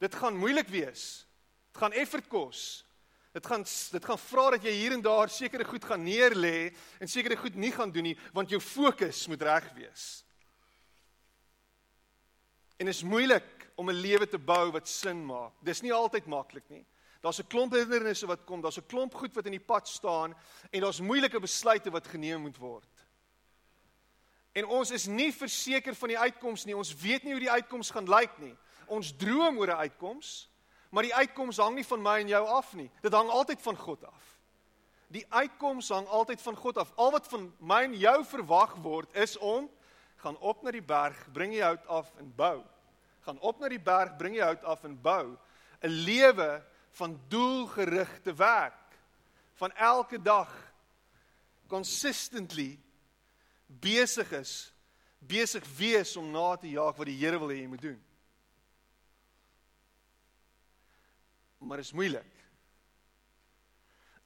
Dit 0.00 0.14
gaan 0.14 0.36
moeilik 0.36 0.68
wees. 0.68 1.26
Dit 1.70 1.82
gaan 1.82 1.92
effort 1.92 2.28
kos. 2.28 2.84
Dit 3.32 3.46
gaan 3.46 3.62
dit 3.92 4.04
gaan 4.04 4.18
vra 4.18 4.50
dat 4.50 4.64
jy 4.66 4.72
hier 4.74 4.92
en 4.92 5.02
daar 5.02 5.30
sekere 5.30 5.64
goed 5.64 5.84
gaan 5.84 6.02
neerlê 6.02 6.72
en 6.98 7.08
sekere 7.08 7.36
goed 7.36 7.54
nie 7.54 7.70
gaan 7.72 7.92
doen 7.94 8.10
nie 8.10 8.18
want 8.34 8.50
jou 8.50 8.60
fokus 8.60 9.26
moet 9.30 9.42
reg 9.42 9.68
wees. 9.76 10.24
En 12.80 12.88
is 12.88 13.02
moeilik 13.02 13.70
om 13.76 13.90
'n 13.90 14.00
lewe 14.00 14.26
te 14.26 14.38
bou 14.38 14.70
wat 14.72 14.88
sin 14.88 15.24
maak. 15.26 15.52
Dis 15.62 15.80
nie 15.80 15.92
altyd 15.92 16.26
maklik 16.26 16.68
nie. 16.68 16.86
Daar's 17.20 17.38
'n 17.38 17.46
klomp 17.46 17.72
hindernisse 17.72 18.26
wat 18.26 18.44
kom, 18.44 18.60
daar's 18.60 18.78
'n 18.78 18.86
klomp 18.86 19.14
goed 19.14 19.34
wat 19.34 19.46
in 19.46 19.52
die 19.52 19.66
pad 19.66 19.88
staan 19.88 20.34
en 20.70 20.80
daar's 20.80 21.00
moeilike 21.00 21.40
besluite 21.40 21.90
wat 21.90 22.06
geneem 22.06 22.40
moet 22.40 22.56
word. 22.56 23.06
En 24.52 24.66
ons 24.66 24.90
is 24.90 25.06
nie 25.06 25.32
verseker 25.32 25.94
van 25.94 26.08
die 26.08 26.18
uitkoms 26.18 26.64
nie. 26.64 26.76
Ons 26.76 26.94
weet 26.94 27.22
nie 27.22 27.32
hoe 27.32 27.40
die 27.40 27.50
uitkoms 27.50 27.90
gaan 27.90 28.08
lyk 28.08 28.38
nie. 28.38 28.56
Ons 28.86 29.12
droom 29.16 29.58
oor 29.58 29.68
'n 29.68 29.86
uitkoms, 29.86 30.49
maar 30.90 31.06
die 31.06 31.14
uitkoms 31.14 31.56
hang 31.62 31.74
nie 31.78 31.86
van 31.86 32.02
my 32.02 32.16
en 32.20 32.28
jou 32.28 32.42
af 32.46 32.74
nie. 32.74 32.90
Dit 33.02 33.14
hang 33.14 33.30
altyd 33.30 33.62
van 33.62 33.76
God 33.76 34.04
af. 34.04 34.26
Die 35.10 35.26
uitkoms 35.28 35.88
hang 35.88 36.06
altyd 36.06 36.42
van 36.42 36.56
God 36.56 36.78
af. 36.78 36.92
Al 36.96 37.10
wat 37.10 37.28
van 37.30 37.52
my 37.58 37.82
en 37.88 37.94
jou 37.98 38.24
verwag 38.24 38.74
word 38.82 39.16
is 39.16 39.36
om 39.38 39.70
gaan 40.20 40.36
op 40.38 40.62
na 40.62 40.70
die 40.70 40.84
berg, 40.84 41.16
bring 41.32 41.54
die 41.54 41.62
hout 41.64 41.86
af 41.86 42.12
en 42.20 42.28
bou 42.36 42.60
gaan 43.20 43.40
op 43.40 43.60
na 43.60 43.68
die 43.68 43.80
berg, 43.80 44.16
bring 44.16 44.34
die 44.36 44.44
hout 44.44 44.64
af 44.64 44.84
en 44.84 44.96
bou 45.00 45.36
'n 45.80 45.88
lewe 45.88 46.64
van 46.90 47.20
doelgerigte 47.28 48.34
werk 48.34 48.98
van 49.54 49.72
elke 49.72 50.22
dag 50.22 50.50
consistently 51.68 52.78
besig 53.66 54.32
is 54.32 54.72
besig 55.18 55.64
wees 55.76 56.16
om 56.16 56.30
na 56.30 56.56
te 56.56 56.68
jaag 56.68 56.96
wat 56.96 57.06
die 57.06 57.18
Here 57.18 57.38
wil 57.38 57.48
hê 57.48 57.60
jy 57.60 57.66
moet 57.66 57.82
doen. 57.82 58.00
Maar 61.60 61.78
is 61.82 61.92
moeilik. 61.92 62.36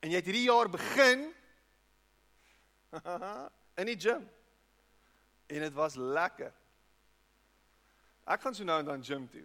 En 0.04 0.12
jy 0.12 0.20
het 0.20 0.28
hierdie 0.28 0.46
jaar 0.46 0.68
begin 0.70 1.24
in 3.80 3.90
die 3.90 3.98
gym. 3.98 4.22
En 5.46 5.64
dit 5.66 5.74
was 5.74 5.96
lekker. 5.98 6.52
Ek 8.24 8.40
gaan 8.40 8.54
so 8.56 8.64
nou 8.64 8.78
en 8.80 8.88
dan 8.88 9.04
gym 9.04 9.26
toe. 9.32 9.44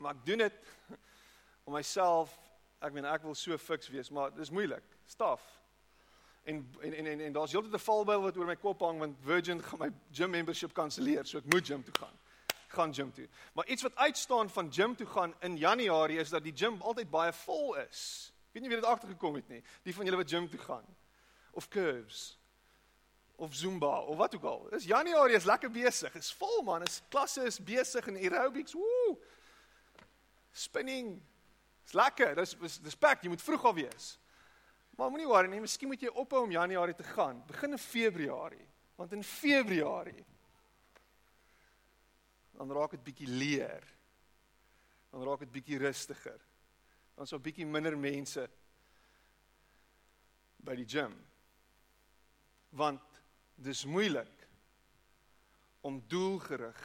Maar 0.00 0.16
ek 0.16 0.24
doen 0.26 0.42
dit 0.44 0.58
om 1.68 1.76
myself, 1.76 2.32
ek 2.80 2.96
meen 2.96 3.08
ek 3.08 3.24
wil 3.28 3.36
so 3.36 3.56
fiks 3.60 3.92
wees, 3.92 4.10
maar 4.10 4.32
dis 4.34 4.52
moeilik. 4.52 4.84
Staf. 5.08 5.44
En 6.48 6.64
en 6.80 6.94
en 6.94 7.06
en, 7.12 7.20
en 7.28 7.36
daar's 7.36 7.52
heeltyd 7.52 7.76
'n 7.76 7.84
valbuil 7.84 8.26
wat 8.26 8.36
oor 8.36 8.48
my 8.48 8.56
kop 8.56 8.80
hang 8.80 8.98
want 8.98 9.16
Virgin 9.24 9.62
gaan 9.62 9.78
my 9.78 9.92
gym 10.12 10.30
membership 10.30 10.72
kanselleer, 10.72 11.26
so 11.26 11.38
ek 11.38 11.52
moet 11.52 11.66
gym 11.66 11.84
toe 11.84 11.94
gaan. 11.94 12.16
Gaan 12.70 12.94
gym 12.94 13.12
toe. 13.12 13.28
Maar 13.52 13.66
iets 13.66 13.82
wat 13.82 13.96
uitstaan 13.96 14.50
van 14.50 14.72
gym 14.72 14.96
toe 14.96 15.06
gaan 15.06 15.34
in 15.40 15.56
Januarie 15.56 16.18
is 16.18 16.30
dat 16.30 16.42
die 16.42 16.54
gym 16.54 16.80
altyd 16.80 17.10
baie 17.10 17.32
vol 17.32 17.74
is. 17.82 18.32
Ek 18.50 18.58
weet 18.58 18.62
nie 18.62 18.70
wie 18.70 18.78
dit 18.80 18.90
agtergekom 18.90 19.34
het 19.34 19.48
nie. 19.48 19.62
Die 19.86 19.94
van 19.94 20.06
julle 20.06 20.20
wat 20.20 20.30
gym 20.30 20.46
toe 20.50 20.60
gaan. 20.62 20.86
Of 21.50 21.68
curves 21.68 22.38
of 23.40 23.54
Zumba 23.54 24.00
of 24.00 24.16
wat 24.16 24.34
ook 24.34 24.44
al. 24.44 24.66
Dis 24.70 24.84
Januarie 24.84 25.36
is 25.36 25.44
lekker 25.44 25.70
besig. 25.70 26.14
Is 26.14 26.32
vol 26.32 26.62
man. 26.62 26.82
Is 26.82 27.00
klasse 27.08 27.42
is 27.48 27.58
besig 27.58 28.06
en 28.06 28.16
aerobics. 28.16 28.72
Woe. 28.76 29.16
Spinning. 30.52 31.14
Is 31.86 31.92
lekker. 31.92 32.34
Dis 32.36 32.78
dis 32.84 32.98
pak, 32.98 33.22
jy 33.22 33.32
moet 33.32 33.42
vroeg 33.42 33.64
al 33.64 33.78
wees. 33.80 34.10
Maar 34.98 35.08
moenie 35.10 35.28
worry 35.30 35.48
nie, 35.48 35.62
miskien 35.62 35.88
moet 35.88 36.02
jy 36.04 36.10
ophou 36.12 36.42
om 36.44 36.52
Januarie 36.52 36.94
te 36.94 37.06
gaan. 37.14 37.40
Begin 37.48 37.72
in 37.72 37.80
Februarie. 37.80 38.66
Want 39.00 39.14
in 39.16 39.24
Februarie 39.24 40.26
dan 42.60 42.76
raak 42.76 42.92
dit 42.92 43.04
bietjie 43.04 43.28
leer. 43.28 43.84
Dan 45.08 45.24
raak 45.24 45.40
dit 45.46 45.52
bietjie 45.52 45.78
rustiger. 45.80 46.36
Dan 47.16 47.28
sou 47.28 47.40
bietjie 47.40 47.64
minder 47.64 47.96
mense 47.96 48.44
by 50.60 50.76
die 50.76 50.84
gym. 50.84 51.14
Want 52.76 53.22
dis 53.56 53.86
moeilik 53.88 54.44
om 55.88 56.02
doelgerig 56.12 56.82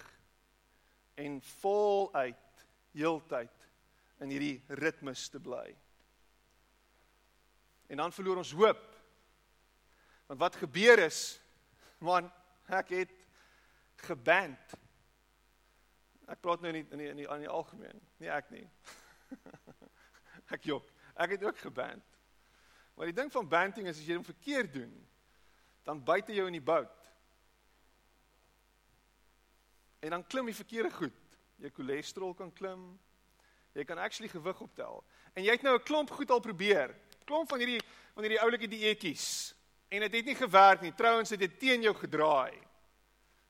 en 1.20 1.41
voluit 1.60 2.63
heeltyd 2.96 3.67
in 4.24 4.32
hierdie 4.32 4.79
ritmes 4.79 5.27
te 5.27 5.44
bly. 5.44 5.67
En 7.91 8.00
dan 8.00 8.15
verloor 8.15 8.39
ons 8.46 8.55
hoop. 8.55 8.88
Want 10.32 10.39
wat 10.39 10.55
gebeur 10.63 11.03
is, 11.03 11.36
man, 12.00 12.32
ek 12.72 12.96
het 12.96 13.13
geband. 14.08 14.79
Ek 16.27 16.41
praat 16.41 16.62
nou 16.62 16.72
nie 16.74 16.84
in 16.89 17.01
die 17.01 17.10
in 17.12 17.22
die 17.22 17.29
aan 17.29 17.44
die 17.44 17.51
algemeen, 17.51 18.01
nie 18.22 18.29
ek 18.34 18.50
nie. 18.53 18.65
ek 20.55 20.65
jok. 20.65 20.88
Ek 21.15 21.36
het 21.36 21.44
ook 21.44 21.58
geband. 21.58 22.03
Maar 22.96 23.12
die 23.12 23.17
ding 23.17 23.32
van 23.32 23.48
banding 23.50 23.88
is 23.88 24.00
as 24.00 24.08
jy 24.08 24.15
hom 24.17 24.25
verkeerd 24.25 24.74
doen, 24.74 24.94
dan 25.84 26.03
buite 26.03 26.34
jou 26.34 26.48
in 26.48 26.58
die 26.58 26.63
bout. 26.63 27.12
En 30.00 30.15
dan 30.15 30.27
klim 30.27 30.48
jy 30.48 30.55
verkeerde 30.55 30.91
goed. 30.96 31.22
Jou 31.62 31.72
cholesterol 31.75 32.34
kan 32.36 32.51
klim. 32.53 32.88
Jy 33.75 33.84
kan 33.84 34.00
actually 34.00 34.32
gewig 34.32 34.60
optel. 34.62 35.03
En 35.34 35.44
jy 35.44 35.51
het 35.51 35.63
nou 35.63 35.75
'n 35.77 35.84
klomp 35.84 36.12
goed 36.12 36.32
al 36.32 36.39
probeer 36.39 36.96
klomp 37.25 37.50
van 37.50 37.62
hierdie 37.62 37.82
van 38.15 38.24
hierdie 38.24 38.41
oulike 38.41 38.70
dieetjies 38.72 39.27
en 39.89 40.05
dit 40.05 40.13
het 40.20 40.29
nie 40.29 40.38
gewerk 40.38 40.82
nie. 40.86 40.94
Trouens 40.96 41.29
het 41.34 41.41
dit 41.41 41.60
teen 41.60 41.84
jou 41.86 41.94
gedraai. 41.96 42.55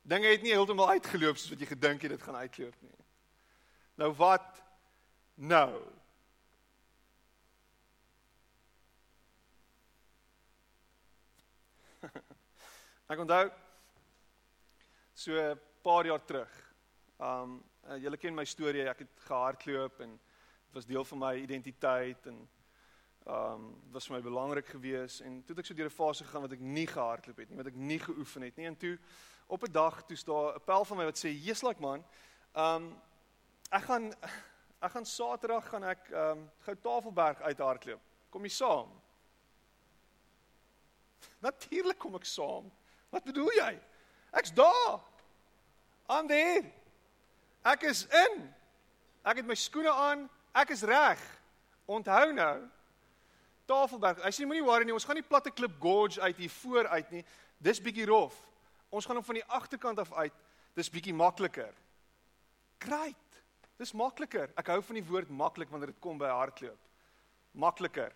Dinge 0.06 0.30
het 0.30 0.44
nie 0.46 0.52
heeltemal 0.54 0.90
uitgeloop 0.90 1.38
soos 1.42 1.50
wat 1.50 1.62
jy 1.64 1.68
gedink 1.72 2.04
het 2.06 2.12
dit 2.14 2.22
gaan 2.22 2.36
uitloop 2.38 2.76
nie. 2.86 3.06
Nou 3.98 4.14
wat 4.20 4.64
nou? 5.34 5.82
Ek 13.10 13.20
onthou 13.24 13.50
so 15.14 15.34
'n 15.34 15.60
paar 15.82 16.06
jaar 16.06 16.26
terug. 16.26 16.54
Um 17.18 17.64
uh, 17.90 17.98
julle 17.98 18.18
ken 18.18 18.36
my 18.36 18.46
storie, 18.46 18.86
ek 18.90 19.00
het 19.00 19.20
gehardloop 19.26 20.00
en 20.00 20.12
dit 20.12 20.74
was 20.74 20.86
deel 20.86 21.06
van 21.06 21.18
my 21.18 21.36
identiteit 21.42 22.26
en 22.26 22.50
um 23.26 23.82
dit 23.84 23.94
was 23.94 24.08
vir 24.08 24.16
my 24.18 24.22
belangrik 24.22 24.68
geweest 24.68 25.22
en 25.22 25.44
toe 25.44 25.56
het 25.56 25.64
ek 25.64 25.66
so 25.66 25.74
deur 25.74 25.90
'n 25.90 25.98
fase 25.98 26.24
gegaan 26.24 26.42
wat 26.42 26.52
ek 26.52 26.60
nie 26.60 26.88
gehardloop 26.88 27.38
het 27.38 27.50
nie, 27.50 27.58
wat 27.58 27.68
ek 27.74 27.76
nie 27.76 28.00
geoefen 28.00 28.42
het 28.42 28.56
nie 28.56 28.66
en 28.66 28.78
toe 28.78 29.00
op 29.48 29.64
'n 29.64 29.72
dag 29.72 30.04
toe 30.06 30.18
staan 30.18 30.54
'n 30.56 30.64
pel 30.66 30.86
van 30.86 30.98
my 30.98 31.06
wat 31.06 31.18
sê, 31.18 31.30
"Jesus 31.30 31.64
like 31.64 31.82
man, 31.82 32.06
um 32.56 33.02
ek 33.72 33.84
gaan 33.84 34.14
ek 34.82 34.92
gaan 34.92 35.06
Saterdag 35.06 35.70
gaan 35.70 35.84
ek 35.84 36.10
um 36.12 36.52
gou 36.60 36.76
Tafelberg 36.76 37.42
uithardloop. 37.42 38.02
Kom 38.30 38.44
jy 38.44 38.50
saam?" 38.50 39.02
Natuurlik 41.40 41.98
kom 41.98 42.16
ek 42.16 42.26
saam. 42.26 42.72
Wat 43.10 43.24
bedoel 43.24 43.52
jy? 43.52 43.74
Ek's 44.32 44.54
daar. 44.54 45.02
I'm 46.10 46.28
there. 46.28 46.66
Ek 47.66 47.84
is 47.84 48.06
in. 48.06 48.54
Ek 49.26 49.42
het 49.42 49.46
my 49.46 49.58
skoene 49.58 49.92
aan. 49.92 50.28
Ek 50.54 50.70
is 50.70 50.84
reg. 50.86 51.22
Onthou 51.86 52.34
nou. 52.34 52.56
Tafelberg. 53.66 54.22
As 54.26 54.38
jy 54.38 54.46
moenie 54.46 54.66
worry 54.66 54.86
nie, 54.86 54.94
ons 54.94 55.06
gaan 55.06 55.18
nie 55.18 55.26
platte 55.26 55.54
klip 55.54 55.80
gorge 55.82 56.22
uit 56.22 56.38
hier 56.38 56.54
voor 56.62 56.88
uit 56.88 57.12
nie. 57.12 57.24
Dis 57.58 57.82
bietjie 57.82 58.06
rof. 58.10 58.36
Ons 58.96 59.08
gaan 59.08 59.20
hom 59.20 59.28
van 59.28 59.40
die 59.40 59.48
agterkant 59.60 60.00
af 60.00 60.14
uit. 60.16 60.44
Dis 60.78 60.92
bietjie 60.92 61.14
makliker. 61.14 61.74
Great. 62.84 63.40
Dis 63.80 63.92
makliker. 63.92 64.52
Ek 64.56 64.72
hou 64.72 64.82
van 64.88 65.00
die 65.00 65.08
woord 65.08 65.32
maklik 65.32 65.72
wanneer 65.72 65.92
dit 65.92 66.04
kom 66.04 66.20
by 66.20 66.32
hardloop. 66.32 66.80
Makliker. 67.52 68.14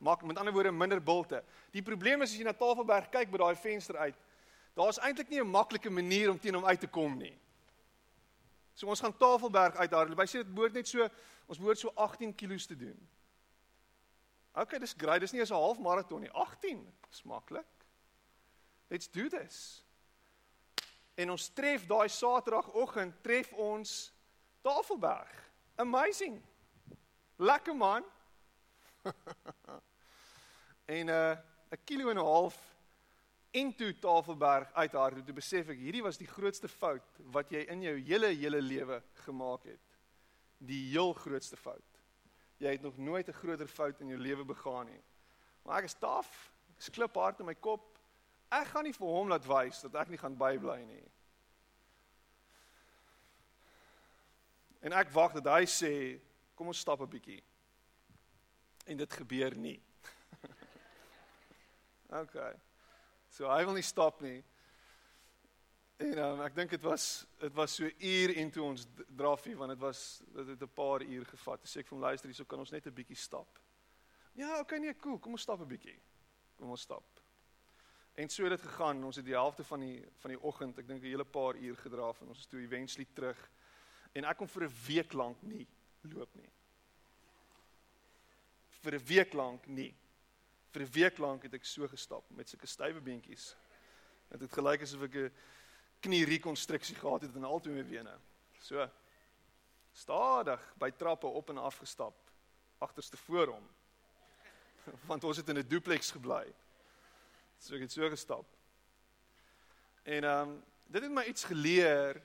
Mak 0.00 0.22
met 0.24 0.38
ander 0.40 0.52
woorde 0.52 0.72
minder 0.72 1.00
bulte. 1.00 1.42
Die 1.72 1.84
probleem 1.84 2.22
is 2.24 2.32
as 2.32 2.38
jy 2.40 2.44
na 2.44 2.56
Tafelberg 2.56 3.10
kyk 3.12 3.32
by 3.32 3.40
daai 3.42 3.56
venster 3.60 3.98
uit, 4.00 4.16
Daar's 4.74 4.98
eintlik 4.98 5.28
nie 5.28 5.40
'n 5.40 5.50
maklike 5.50 5.90
manier 5.90 6.30
om 6.30 6.38
teen 6.38 6.54
hom 6.54 6.64
uit 6.64 6.80
te 6.80 6.86
kom 6.86 7.16
nie. 7.16 7.38
So 8.74 8.86
ons 8.86 9.00
gaan 9.00 9.16
Tafelberg 9.16 9.76
uithardloop. 9.76 10.18
Hy 10.18 10.26
sê 10.26 10.32
dit 10.42 10.54
behoort 10.54 10.72
net 10.72 10.88
so 10.88 11.08
ons 11.46 11.58
behoort 11.58 11.78
so 11.78 11.92
18 11.94 12.34
km 12.34 12.56
te 12.56 12.76
doen. 12.76 13.08
OK, 14.54 14.78
dis 14.78 14.94
great. 14.96 15.20
Dis 15.20 15.32
nie 15.32 15.40
eens 15.40 15.50
'n 15.50 15.54
half 15.54 15.78
maraton 15.78 16.20
nie. 16.20 16.30
18. 16.32 16.92
Dis 17.10 17.22
maklik. 17.22 17.66
Let's 18.88 19.08
do 19.08 19.28
this. 19.28 19.84
En 21.14 21.30
ons 21.30 21.48
tref 21.52 21.86
daai 21.86 22.08
Saterdagoggend 22.08 23.22
tref 23.22 23.52
ons 23.52 24.12
Tafelberg. 24.62 25.52
Amazing. 25.76 26.42
Lekker 27.36 27.76
man. 27.76 28.04
en 30.96 31.06
'n 31.06 31.08
uh, 31.08 31.36
'n 31.70 31.84
kilo 31.84 32.10
en 32.10 32.18
'n 32.18 32.24
half 32.24 32.56
en 33.50 33.74
toe 33.74 33.98
Tafelberg 33.98 34.72
uithardloop, 34.72 35.26
toe 35.26 35.34
besef 35.34 35.68
ek 35.68 35.78
hierdie 35.78 36.02
was 36.02 36.18
die 36.18 36.28
grootste 36.28 36.68
fout 36.68 37.20
wat 37.34 37.50
jy 37.50 37.64
in 37.72 37.82
jou 37.82 37.96
hele 37.98 38.30
hele 38.34 38.60
lewe 38.60 39.02
gemaak 39.24 39.64
het. 39.64 39.98
Die 40.58 40.90
heel 40.90 41.12
grootste 41.12 41.56
fout. 41.56 42.00
Jy 42.60 42.74
het 42.76 42.82
nog 42.82 42.98
nooit 42.98 43.28
'n 43.28 43.40
groter 43.40 43.68
fout 43.68 44.00
in 44.00 44.08
jou 44.08 44.18
lewe 44.18 44.44
begaan 44.44 44.86
nie. 44.86 45.02
Maar 45.64 45.78
ek 45.78 45.84
is 45.84 45.94
taaf, 45.94 46.52
ek 46.76 46.78
is 46.78 46.90
kliphard 46.90 47.40
in 47.40 47.46
my 47.46 47.54
kop. 47.54 47.89
Ek 48.50 48.66
gaan 48.72 48.84
nie 48.84 48.96
vir 48.96 49.06
hom 49.06 49.28
laat 49.30 49.46
wys 49.46 49.84
dat 49.86 49.94
ek 50.02 50.08
nie 50.10 50.18
gaan 50.18 50.34
bybly 50.38 50.80
nie. 50.84 51.04
En 54.80 54.96
ek 54.96 55.12
wag 55.14 55.36
dat 55.36 55.46
hy 55.52 55.68
sê, 55.68 55.92
kom 56.58 56.72
ons 56.72 56.80
stap 56.82 57.00
'n 57.00 57.10
bietjie. 57.10 57.42
En 58.86 58.96
dit 58.96 59.12
gebeur 59.12 59.54
nie. 59.54 59.78
okay. 62.22 62.54
So 63.28 63.46
hy 63.46 63.64
wil 63.64 63.76
nie 63.76 63.86
stop 63.86 64.20
nie. 64.24 64.40
En 66.00 66.18
um, 66.18 66.42
ek 66.42 66.54
dink 66.56 66.70
dit 66.72 66.82
was 66.82 67.26
dit 67.38 67.54
was 67.54 67.74
so 67.76 67.84
uur 67.84 68.36
en 68.40 68.50
toe 68.50 68.64
ons 68.64 68.86
drafie 69.16 69.56
want 69.56 69.76
dit 69.76 69.82
was 69.84 70.22
dit 70.32 70.46
het 70.54 70.62
'n 70.62 70.74
paar 70.74 71.04
uur 71.04 71.24
gevat. 71.24 71.68
Sê 71.68 71.84
ek 71.84 71.88
vir 71.88 71.98
hom 71.98 72.06
luister 72.08 72.28
hierso 72.28 72.44
kan 72.44 72.58
ons 72.58 72.72
net 72.72 72.86
'n 72.86 72.94
bietjie 72.94 73.16
stap. 73.16 73.60
Ja, 74.32 74.58
okay 74.60 74.78
nee, 74.78 74.96
cool. 74.96 75.18
Kom 75.18 75.32
ons 75.32 75.42
stap 75.42 75.60
'n 75.60 75.68
bietjie. 75.68 76.00
Kom 76.56 76.70
ons 76.70 76.80
stap. 76.80 77.19
En 78.14 78.28
so 78.28 78.42
het 78.42 78.50
dit 78.50 78.68
gegaan. 78.68 79.04
Ons 79.04 79.16
het 79.16 79.24
die 79.24 79.34
helfte 79.34 79.64
van 79.64 79.80
die 79.80 80.04
van 80.18 80.30
die 80.30 80.40
oggend, 80.40 80.78
ek 80.78 80.86
dink 80.86 81.02
'n 81.02 81.06
hele 81.06 81.24
paar 81.24 81.56
uur 81.56 81.76
gedraf 81.76 82.20
en 82.20 82.28
ons 82.28 82.38
is 82.38 82.46
toe 82.46 82.60
eventually 82.60 83.06
terug. 83.12 83.50
En 84.12 84.24
ek 84.24 84.36
kom 84.36 84.48
vir 84.48 84.64
'n 84.64 84.74
week 84.86 85.12
lank 85.12 85.42
nie 85.42 85.66
loop 86.00 86.34
nie. 86.34 86.50
Vir 88.68 88.94
'n 88.94 89.04
week 89.04 89.32
lank 89.32 89.66
nie 89.66 89.94
vir 90.70 90.82
'n 90.82 90.92
week 90.92 91.18
lank 91.18 91.42
het 91.42 91.54
ek 91.54 91.64
so 91.64 91.88
gestap 91.88 92.24
met 92.30 92.48
sulke 92.48 92.66
stywe 92.66 93.00
beentjies. 93.00 93.54
Dit 94.30 94.40
het 94.40 94.52
gelyk 94.52 94.82
asof 94.82 95.02
ek 95.02 95.14
'n 95.14 95.32
knie 96.00 96.24
rekonstruksie 96.24 96.94
gehad 96.94 97.22
het 97.22 97.34
in 97.34 97.44
albei 97.44 97.72
my 97.72 97.82
bene. 97.82 98.18
So 98.60 98.88
stadig 99.92 100.60
by 100.78 100.90
trappe 100.90 101.26
op 101.26 101.50
en 101.50 101.58
af 101.58 101.78
gestap 101.78 102.14
agterste 102.78 103.16
voor 103.16 103.46
hom. 103.46 103.68
Want 105.10 105.24
ons 105.24 105.36
het 105.36 105.48
in 105.48 105.58
'n 105.58 105.68
duplex 105.68 106.10
gebly. 106.10 106.54
So 107.60 107.76
ek 107.76 107.84
het 107.84 107.92
so 107.92 108.08
gestap. 108.08 108.46
En 110.02 110.24
ehm 110.24 110.48
um, 110.48 110.62
dit 110.90 111.02
het 111.02 111.12
my 111.12 111.22
iets 111.28 111.44
geleer. 111.44 112.16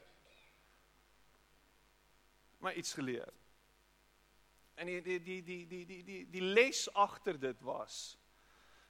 My 2.64 2.72
iets 2.74 2.94
geleer. 2.94 3.34
En 4.76 4.88
die 4.88 5.02
die 5.02 5.20
die 5.22 5.44
die 5.44 5.66
die 5.68 5.86
die 5.86 6.04
die, 6.04 6.22
die 6.30 6.42
les 6.42 6.88
agter 6.94 7.40
dit 7.40 7.62
was 7.62 8.18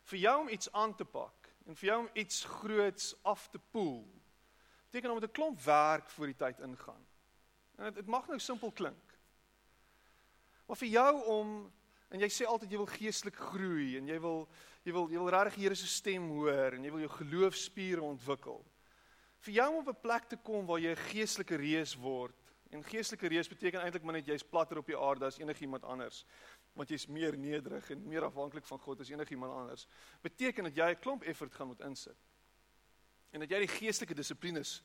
vir 0.06 0.20
jou 0.22 0.36
om 0.44 0.50
iets 0.54 0.72
aan 0.72 0.94
te 0.96 1.06
pak 1.06 1.50
en 1.66 1.76
vir 1.76 1.90
jou 1.90 1.98
om 2.04 2.10
iets 2.14 2.44
groots 2.46 3.16
af 3.24 3.48
te 3.50 3.60
poel. 3.60 4.06
Beteken 4.86 5.10
om 5.10 5.20
met 5.20 5.30
'n 5.30 5.34
klomp 5.34 5.62
werk 5.62 6.10
voor 6.10 6.26
die 6.26 6.36
tyd 6.36 6.60
ingaan. 6.60 7.06
En 7.76 7.84
dit 7.84 7.96
dit 7.96 8.06
mag 8.06 8.28
nou 8.28 8.40
simpel 8.40 8.72
klink. 8.72 9.18
Maar 10.66 10.78
vir 10.78 10.88
jou 10.88 11.24
om 11.26 11.74
en 12.10 12.20
jy 12.20 12.30
sê 12.30 12.46
altyd 12.46 12.72
jy 12.72 12.78
wil 12.78 12.96
geestelik 13.00 13.36
groei 13.36 13.98
en 13.98 14.08
jy 14.08 14.20
wil 14.20 14.50
jy 14.86 14.94
wil 14.94 15.10
jy 15.10 15.20
wil 15.20 15.34
regtig 15.34 15.60
Here 15.64 15.76
se 15.76 15.90
stem 15.90 16.30
hoor 16.30 16.78
en 16.78 16.84
jy 16.86 16.92
wil 16.94 17.04
jou 17.08 17.12
geloofspiere 17.18 18.06
ontwikkel. 18.06 18.62
Vir 19.46 19.54
jou 19.60 19.70
om 19.72 19.80
op 19.82 19.90
'n 19.90 20.02
plek 20.02 20.30
te 20.30 20.38
kom 20.38 20.66
waar 20.66 20.80
jy 20.80 20.92
'n 20.92 21.08
geestelike 21.12 21.56
reus 21.56 21.96
word. 21.96 22.36
En 22.72 22.84
geestelike 22.84 23.28
reus 23.28 23.48
beteken 23.48 23.82
eintlik 23.82 24.04
maar 24.04 24.14
net 24.14 24.28
jy's 24.28 24.44
platter 24.44 24.78
op 24.78 24.86
die 24.86 24.98
aarde 24.98 25.26
as 25.26 25.40
enigiemand 25.40 25.84
anders 25.84 26.26
want 26.76 26.90
jy's 26.90 27.08
meer 27.08 27.38
nederig 27.38 27.90
en 27.90 28.08
meer 28.08 28.26
afhanklik 28.28 28.66
van 28.66 28.80
God 28.80 29.00
as 29.00 29.10
enigiemand 29.10 29.54
anders, 29.54 29.88
beteken 30.22 30.64
dat 30.64 30.76
jy 30.76 30.90
'n 30.92 31.00
klomp 31.00 31.24
effort 31.24 31.54
gaan 31.54 31.68
moet 31.68 31.80
insit. 31.80 32.18
En 33.32 33.40
dat 33.40 33.50
jy 33.50 33.60
die 33.60 33.78
geestelike 33.80 34.14
dissiplines 34.14 34.84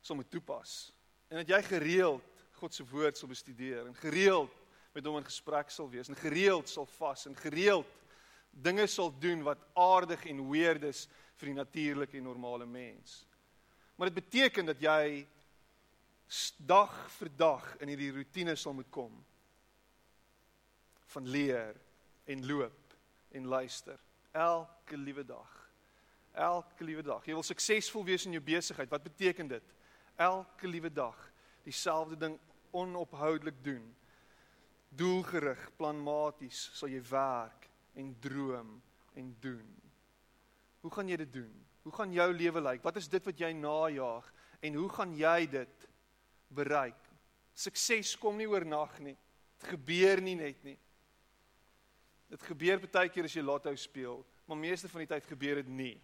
sal 0.00 0.16
moet 0.16 0.30
toepas. 0.30 0.92
En 1.28 1.36
dat 1.36 1.48
jy 1.48 1.62
gereeld 1.62 2.44
God 2.60 2.74
se 2.74 2.84
woord 2.84 3.16
sal 3.16 3.28
bestudeer 3.28 3.86
en 3.86 3.94
gereeld 3.94 4.50
met 4.92 5.04
hom 5.04 5.16
in 5.16 5.24
gesprek 5.24 5.70
sal 5.70 5.88
wees 5.90 6.08
en 6.08 6.16
gereeld 6.16 6.68
sal 6.68 6.86
vas 6.86 7.26
en 7.26 7.36
gereeld 7.36 7.86
dinge 8.50 8.86
sal 8.86 9.12
doen 9.18 9.42
wat 9.42 9.62
aardig 9.78 10.24
en 10.26 10.42
weird 10.50 10.84
is 10.90 11.06
vir 11.40 11.50
die 11.50 11.58
natuurlike 11.58 12.18
en 12.18 12.26
normale 12.28 12.66
mens. 12.66 13.24
Maar 13.96 14.10
dit 14.10 14.22
beteken 14.22 14.66
dat 14.66 14.80
jy 14.80 15.26
dag 16.56 16.92
vir 17.18 17.30
dag 17.36 17.64
in 17.82 17.90
hierdie 17.90 18.12
rotine 18.14 18.54
sal 18.56 18.76
moet 18.76 18.90
kom 18.90 19.16
van 21.10 21.26
leer 21.26 21.74
en 22.30 22.46
loop 22.46 22.94
en 23.34 23.48
luister 23.50 23.98
elke 24.32 24.96
liewe 24.96 25.24
dag. 25.26 25.56
Elke 26.32 26.84
liewe 26.84 27.02
dag. 27.02 27.24
Jy 27.26 27.34
wil 27.34 27.46
suksesvol 27.46 28.04
wees 28.06 28.24
in 28.28 28.36
jou 28.36 28.42
besigheid. 28.44 28.90
Wat 28.90 29.02
beteken 29.02 29.48
dit? 29.50 29.72
Elke 30.14 30.68
liewe 30.70 30.92
dag 30.92 31.18
dieselfde 31.66 32.16
ding 32.16 32.36
onophoudelik 32.70 33.58
doen. 33.64 33.82
Doelgerig, 34.94 35.66
planmaties 35.76 36.68
sal 36.78 36.92
jy 36.92 37.02
werk 37.10 37.69
en 38.00 38.14
droom 38.22 38.74
en 39.20 39.30
doen. 39.44 39.68
Hoe 40.80 40.92
gaan 40.94 41.08
jy 41.12 41.18
dit 41.20 41.32
doen? 41.32 41.52
Hoe 41.84 41.92
gaan 41.92 42.12
jou 42.12 42.28
lewe 42.32 42.60
lyk? 42.64 42.84
Wat 42.84 42.96
is 43.00 43.08
dit 43.08 43.24
wat 43.24 43.40
jy 43.40 43.52
najag 43.56 44.28
en 44.60 44.76
hoe 44.80 44.88
gaan 44.92 45.14
jy 45.16 45.46
dit 45.52 45.88
bereik? 46.48 47.08
Sukses 47.56 48.14
kom 48.20 48.38
nie 48.40 48.48
oornag 48.48 48.96
nie. 49.04 49.16
Dit 49.60 49.74
gebeur 49.74 50.22
nie 50.24 50.36
net 50.38 50.62
nie. 50.64 50.78
Dit 52.30 52.44
gebeur 52.46 52.80
baie 52.86 53.10
keer 53.10 53.26
as 53.26 53.34
jy 53.34 53.42
lotto 53.42 53.72
speel, 53.76 54.22
maar 54.46 54.58
meeste 54.60 54.88
van 54.88 55.02
die 55.02 55.10
tyd 55.10 55.26
gebeur 55.26 55.60
dit 55.60 55.70
nie. 55.70 55.96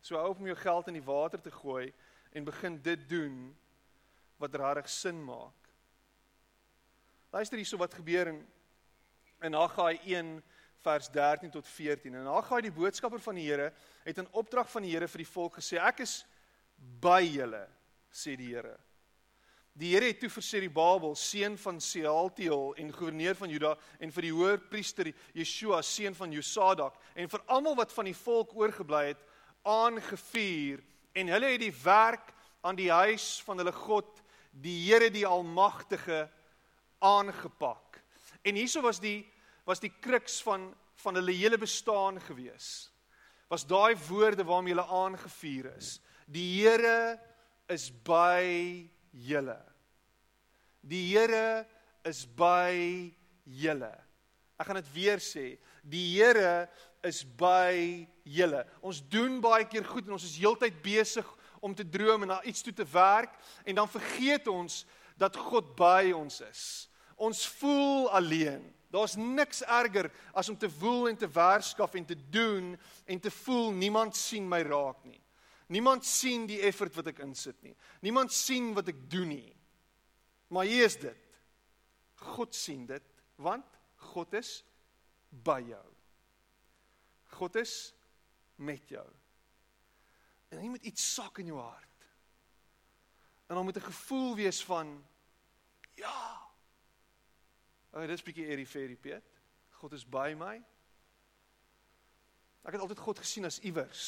So 0.00 0.18
hou 0.20 0.30
op 0.30 0.40
om 0.40 0.46
jou 0.46 0.58
geld 0.60 0.88
in 0.92 1.00
die 1.00 1.06
water 1.06 1.42
te 1.42 1.50
gooi 1.50 1.90
en 2.32 2.46
begin 2.46 2.78
dit 2.82 3.08
doen 3.10 3.38
wat 4.38 4.54
regtig 4.54 4.90
sin 4.92 5.18
maak. 5.24 5.70
Luister 7.34 7.58
hierso 7.58 7.80
wat 7.80 7.96
gebeur 7.98 8.30
in 8.30 8.44
in 9.46 9.54
Haggai 9.54 9.98
1 10.04 10.42
vers 10.86 11.10
13 11.10 11.50
tot 11.50 11.68
14. 11.68 12.14
En 12.14 12.42
gaan 12.44 12.62
die 12.62 12.72
boodskapper 12.72 13.20
van 13.22 13.38
die 13.38 13.46
Here 13.48 13.72
het 14.04 14.18
'n 14.18 14.28
opdrag 14.32 14.70
van 14.70 14.82
die 14.82 14.92
Here 14.92 15.08
vir 15.08 15.18
die 15.18 15.32
volk 15.32 15.56
gesê: 15.56 15.78
Ek 15.78 16.00
is 16.00 16.24
by 17.00 17.22
julle, 17.22 17.66
sê 18.12 18.36
die 18.36 18.54
Here. 18.54 18.76
Die 19.76 19.92
Here 19.92 20.06
het 20.06 20.20
toe 20.20 20.30
vir 20.30 20.42
Serubabel, 20.42 21.14
seun 21.14 21.58
van 21.58 21.80
Sealtiel 21.80 22.74
en 22.80 22.92
goewerneur 22.92 23.34
van 23.36 23.50
Juda 23.50 23.74
en 24.00 24.12
vir 24.12 24.22
die 24.22 24.32
hoër 24.32 24.58
priester 24.70 25.10
Yeshua, 25.34 25.82
seun 25.82 26.14
van 26.14 26.32
Josadak 26.32 26.94
en 27.14 27.28
vir 27.28 27.42
almal 27.46 27.76
wat 27.76 27.92
van 27.92 28.04
die 28.04 28.16
volk 28.16 28.54
oorgebly 28.56 29.02
het, 29.10 29.20
aangevuur 29.62 30.80
en 31.12 31.28
hulle 31.28 31.52
het 31.52 31.60
die 31.60 31.74
werk 31.82 32.32
aan 32.62 32.76
die 32.76 32.90
huis 32.90 33.42
van 33.44 33.60
hulle 33.60 33.72
God, 33.72 34.22
die 34.50 34.78
Here 34.86 35.10
die 35.10 35.26
Almagtige 35.26 36.30
aangepak. 36.98 38.00
En 38.42 38.56
hieso 38.56 38.80
was 38.80 39.00
die 39.02 39.26
was 39.66 39.82
die 39.82 39.92
kruks 40.00 40.40
van 40.46 40.70
van 40.96 41.18
hulle 41.18 41.34
hele 41.36 41.58
bestaan 41.60 42.16
gewees. 42.24 42.88
Was 43.52 43.66
daai 43.68 43.94
woorde 44.08 44.44
waarmee 44.48 44.72
hulle 44.72 44.86
aangevuur 44.88 45.68
is. 45.76 45.98
Die 46.24 46.62
Here 46.62 47.20
is 47.68 47.90
by 47.90 48.88
julle. 49.12 49.58
Die 50.80 51.04
Here 51.12 51.66
is 52.08 52.24
by 52.26 53.12
julle. 53.44 53.92
Ek 54.56 54.66
gaan 54.66 54.80
dit 54.80 54.92
weer 54.94 55.22
sê. 55.22 55.58
Die 55.84 56.06
Here 56.16 56.66
is 57.06 57.22
by 57.38 58.06
julle. 58.24 58.64
Ons 58.80 59.02
doen 59.12 59.38
baie 59.44 59.66
keer 59.68 59.84
goed 59.86 60.08
en 60.08 60.16
ons 60.16 60.26
is 60.26 60.38
heeltyd 60.40 60.80
besig 60.82 61.28
om 61.60 61.74
te 61.74 61.86
droom 61.86 62.24
en 62.24 62.34
na 62.34 62.42
iets 62.42 62.64
toe 62.64 62.74
te 62.74 62.86
werk 62.88 63.36
en 63.64 63.78
dan 63.78 63.90
vergeet 63.90 64.48
ons 64.48 64.84
dat 65.20 65.36
God 65.36 65.74
by 65.78 66.12
ons 66.16 66.40
is. 66.48 66.64
Ons 67.16 67.46
voel 67.60 68.10
alleen. 68.16 68.64
Daar's 68.90 69.16
niks 69.16 69.62
erger 69.62 70.10
as 70.32 70.48
om 70.48 70.58
te 70.58 70.70
woel 70.78 71.08
en 71.08 71.16
te 71.16 71.28
werskaf 71.28 71.94
en 71.94 72.04
te 72.04 72.16
doen 72.30 72.76
en 73.04 73.20
te 73.20 73.30
voel 73.30 73.72
niemand 73.72 74.16
sien 74.16 74.48
my 74.48 74.62
raak 74.62 75.04
nie. 75.04 75.20
Niemand 75.66 76.04
sien 76.06 76.46
die 76.46 76.60
effort 76.62 76.94
wat 76.94 77.10
ek 77.10 77.24
insit 77.24 77.58
nie. 77.66 77.74
Niemand 78.06 78.32
sien 78.32 78.70
wat 78.76 78.88
ek 78.92 79.00
doen 79.10 79.32
nie. 79.34 79.56
Maar 80.54 80.68
hier 80.70 80.86
is 80.86 80.98
dit. 81.02 81.22
God 82.22 82.54
sien 82.54 82.86
dit 82.86 83.12
want 83.42 83.66
God 84.14 84.32
is 84.38 84.62
by 85.28 85.58
jou. 85.66 85.84
God 87.36 87.58
is 87.60 87.74
met 88.56 88.88
jou. 88.88 89.06
En 90.48 90.62
jy 90.62 90.70
moet 90.70 90.86
iets 90.88 91.04
sak 91.16 91.42
in 91.42 91.50
jou 91.50 91.58
hart. 91.60 92.06
En 93.46 93.54
dan 93.54 93.64
moet 93.64 93.76
'n 93.76 93.90
gevoel 93.90 94.34
wees 94.34 94.64
van 94.64 95.04
ja, 95.94 96.45
Ag, 97.96 98.02
oh, 98.02 98.08
dis 98.10 98.20
bietjie 98.20 98.44
eerie 98.44 98.66
fairy 98.68 98.96
Piet. 99.00 99.24
God 99.80 99.94
is 99.96 100.02
by 100.04 100.34
my. 100.36 100.58
Ek 102.68 102.74
het 102.76 102.82
altyd 102.84 103.00
God 103.00 103.22
gesien 103.22 103.48
as 103.48 103.56
iewers 103.64 104.02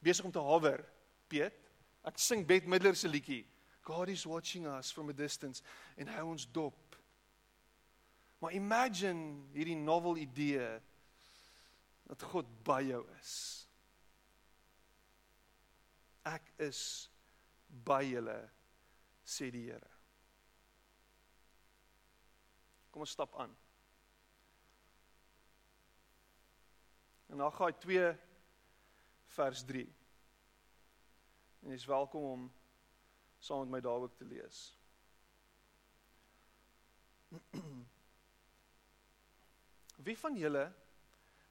besig 0.00 0.24
om 0.24 0.32
te 0.32 0.40
hover, 0.40 0.80
Piet. 1.28 1.52
Ek 2.08 2.16
sing 2.22 2.46
Bette 2.48 2.70
Midler 2.70 2.96
se 2.96 3.10
liedjie. 3.10 3.42
God 3.84 4.08
is 4.08 4.24
watching 4.24 4.64
us 4.72 4.88
from 4.94 5.12
a 5.12 5.16
distance 5.16 5.60
en 6.00 6.08
hy 6.08 6.24
ons 6.24 6.46
dop. 6.48 6.96
Maar 8.40 8.56
imagine 8.56 9.36
hierdie 9.52 9.76
novel 9.76 10.22
idee 10.24 10.70
dat 12.08 12.24
God 12.32 12.48
by 12.64 12.80
jou 12.88 13.02
is. 13.18 13.36
Ek 16.24 16.48
is 16.70 16.80
by 17.68 18.00
julle 18.08 18.40
sê 19.28 19.52
die 19.52 19.66
Here. 19.68 19.97
Kom 22.90 23.00
ons 23.04 23.10
stap 23.10 23.36
aan. 23.36 23.56
En 27.28 27.36
dan 27.36 27.52
gaan 27.52 27.66
hy 27.68 27.76
2 27.84 28.16
vers 29.36 29.64
3. 29.68 29.84
En 31.62 31.68
jy 31.72 31.76
is 31.76 31.88
welkom 31.88 32.22
om 32.24 32.46
saam 33.38 33.60
met 33.66 33.70
my 33.76 33.80
daar 33.84 34.00
ook 34.06 34.16
te 34.16 34.24
lees. 34.24 34.62
Wie 40.08 40.18
van 40.18 40.36
julle 40.38 40.64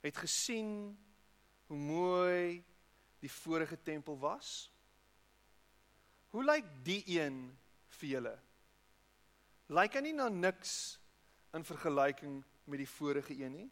het 0.01 0.17
gesien 0.17 0.97
hoe 1.67 1.77
mooi 1.77 2.63
die 3.19 3.31
vorige 3.31 3.77
tempel 3.83 4.17
was? 4.19 4.71
Hoe 6.33 6.43
lyk 6.43 6.65
die 6.83 7.03
een 7.19 7.57
vir 7.99 8.09
julle? 8.09 8.35
Lyk 9.67 9.93
hy 9.99 10.01
nie 10.07 10.15
na 10.15 10.29
niks 10.31 10.99
in 11.57 11.65
vergelyking 11.65 12.39
met 12.67 12.81
die 12.81 12.89
vorige 12.89 13.33
een 13.33 13.53
nie. 13.53 13.69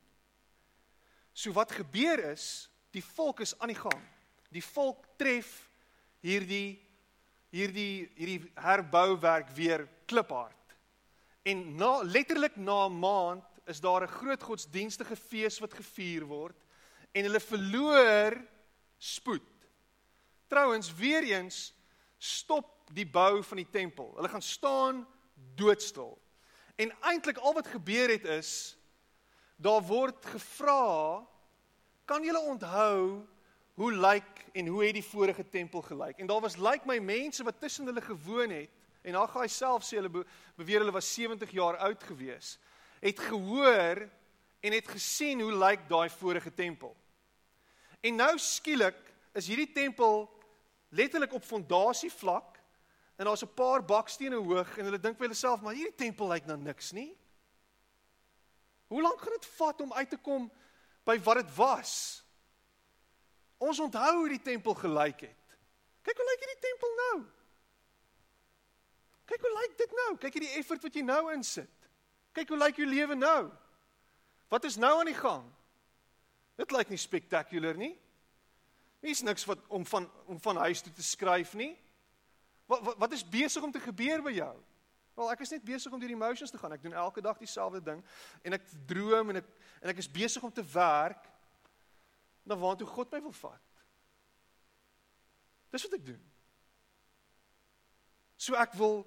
So 1.36 1.52
wat 1.56 1.72
gebeur 1.76 2.22
is, 2.32 2.70
die 2.96 3.04
volk 3.04 3.42
is 3.44 3.54
aan 3.60 3.74
die 3.74 3.80
gang. 3.80 4.02
Die 4.56 4.64
volk 4.64 5.04
tref 5.20 5.52
hierdie 6.24 6.82
hierdie 7.56 8.10
hierdie 8.18 8.52
herbouwerk 8.60 9.52
weer 9.56 9.86
kliphard. 10.10 10.76
En 11.48 11.76
na 11.80 12.02
letterlik 12.04 12.56
na 12.56 12.88
'n 12.88 13.00
maand 13.00 13.44
is 13.66 13.80
daar 13.80 14.04
'n 14.04 14.16
groot 14.20 14.44
godsdienstige 14.44 15.16
fees 15.16 15.60
wat 15.60 15.74
gevier 15.74 16.26
word 16.26 16.58
en 17.12 17.24
hulle 17.24 17.40
verloor 17.40 18.42
spoed. 18.98 19.52
Trouwens 20.48 20.94
weer 20.94 21.24
eens 21.24 21.74
stop 22.18 22.90
die 22.94 23.08
bou 23.08 23.44
van 23.44 23.58
die 23.58 23.70
tempel. 23.70 24.14
Hulle 24.16 24.30
gaan 24.30 24.42
staan 24.42 25.08
doodstil. 25.56 26.20
En 26.76 26.92
eintlik 27.02 27.38
al 27.38 27.54
wat 27.54 27.68
gebeur 27.68 28.10
het 28.10 28.26
is 28.26 28.78
daar 29.56 29.82
word 29.88 30.26
gevra 30.26 31.24
kan 32.06 32.24
julle 32.24 32.42
onthou 32.44 33.24
hoe 33.80 33.92
lyk 33.92 34.44
en 34.54 34.68
hoe 34.68 34.84
het 34.86 34.94
die 34.94 35.04
vorige 35.04 35.50
tempel 35.50 35.82
gelyk? 35.82 36.20
En 36.20 36.28
daar 36.28 36.42
was 36.44 36.58
lyk 36.60 36.86
my 36.86 36.98
mense 37.00 37.44
wat 37.44 37.60
tussen 37.60 37.86
hulle 37.86 38.02
gewoon 38.02 38.50
het 38.50 38.70
en 39.02 39.16
daar 39.16 39.28
gaan 39.28 39.46
hy 39.46 39.52
self 39.52 39.86
sê 39.86 40.00
hulle 40.00 40.26
beweer 40.58 40.84
hulle 40.84 40.96
was 40.96 41.14
70 41.14 41.52
jaar 41.56 41.78
oud 41.88 42.04
gewees. 42.04 42.58
Het 43.00 43.20
gehoor 43.20 44.06
en 44.60 44.74
het 44.74 44.88
gesien 44.88 45.42
hoe 45.42 45.54
lyk 45.54 45.88
daai 45.90 46.10
vorige 46.10 46.54
tempel. 46.54 46.96
En 48.02 48.16
nou 48.16 48.34
skielik 48.40 48.98
is 49.34 49.48
hierdie 49.48 49.72
tempel 49.72 50.26
letterlik 50.90 51.34
op 51.34 51.44
fondasie 51.44 52.12
vlak 52.12 52.55
En 53.16 53.26
daar's 53.26 53.44
'n 53.44 53.54
paar 53.54 53.86
bakstene 53.86 54.36
hoog 54.36 54.78
en 54.78 54.86
hulle 54.86 55.00
dink 55.00 55.18
vir 55.18 55.28
hulle 55.28 55.40
self, 55.40 55.62
maar 55.62 55.74
hierdie 55.74 55.96
tempel 55.96 56.28
lyk 56.28 56.46
na 56.46 56.56
niks 56.56 56.92
nie. 56.92 57.18
Hoe 58.88 59.02
lank 59.02 59.20
gaan 59.20 59.34
dit 59.34 59.46
vat 59.46 59.82
om 59.82 59.94
uit 59.94 60.10
te 60.10 60.18
kom 60.18 60.52
by 61.04 61.20
wat 61.20 61.36
dit 61.36 61.56
was? 61.56 62.24
Ons 63.58 63.80
onthou 63.80 64.16
hoe 64.16 64.30
die 64.30 64.42
tempel 64.42 64.74
gelyk 64.74 65.22
het. 65.22 65.58
Kyk 66.02 66.18
hoe 66.18 66.28
lyk 66.30 66.40
hierdie 66.44 66.62
tempel 66.70 66.96
nou? 66.96 67.26
Kyk 69.26 69.42
hoe 69.42 69.54
lyk 69.62 69.78
dit 69.78 69.92
nou? 69.92 70.18
Kyk 70.18 70.34
hierdie 70.34 70.58
effort 70.60 70.84
wat 70.84 70.96
jy 70.96 71.02
nou 71.02 71.34
insit. 71.34 71.90
Kyk 72.36 72.50
hoe 72.50 72.58
lyk 72.58 72.78
jou 72.78 72.88
lewe 72.88 73.16
nou? 73.16 73.52
Wat 74.52 74.68
is 74.68 74.78
nou 74.78 75.00
aan 75.00 75.10
die 75.10 75.18
gang? 75.18 75.48
Dit 76.60 76.72
lyk 76.72 76.92
nie 76.92 77.00
spektakulêr 77.02 77.78
nie. 77.80 77.96
Hier's 79.02 79.24
niks 79.26 79.46
wat 79.46 79.60
om 79.68 79.86
van 79.86 80.08
om 80.26 80.40
van 80.42 80.58
huis 80.66 80.82
toe 80.82 80.94
te 80.94 81.04
skryf 81.04 81.54
nie. 81.54 81.74
Wat 82.66 82.82
wat, 82.82 82.98
wat 82.98 83.12
is 83.12 83.26
besig 83.30 83.64
om 83.64 83.72
te 83.72 83.80
gebeur 83.80 84.24
by 84.26 84.34
jou? 84.36 84.54
Wel, 85.16 85.32
ek 85.32 85.46
is 85.46 85.54
net 85.56 85.64
besig 85.64 85.94
om 85.94 86.00
deur 86.00 86.12
die 86.12 86.18
emotions 86.18 86.52
te 86.52 86.60
gaan. 86.60 86.74
Ek 86.76 86.84
doen 86.84 86.96
elke 86.98 87.22
dag 87.24 87.38
dieselfde 87.40 87.80
ding 87.84 88.02
en 88.44 88.58
ek 88.58 88.66
droom 88.90 89.32
en 89.32 89.40
ek 89.40 89.52
en 89.82 89.92
ek 89.94 90.02
is 90.02 90.12
besig 90.12 90.44
om 90.44 90.52
te 90.52 90.66
werk 90.74 91.30
na 92.44 92.58
waartoe 92.60 92.88
God 92.90 93.14
my 93.14 93.22
wil 93.24 93.36
vat. 93.38 93.84
Dis 95.72 95.86
wat 95.88 95.96
ek 95.98 96.08
doen. 96.12 96.24
So 98.38 98.58
ek 98.60 98.76
wil 98.80 99.06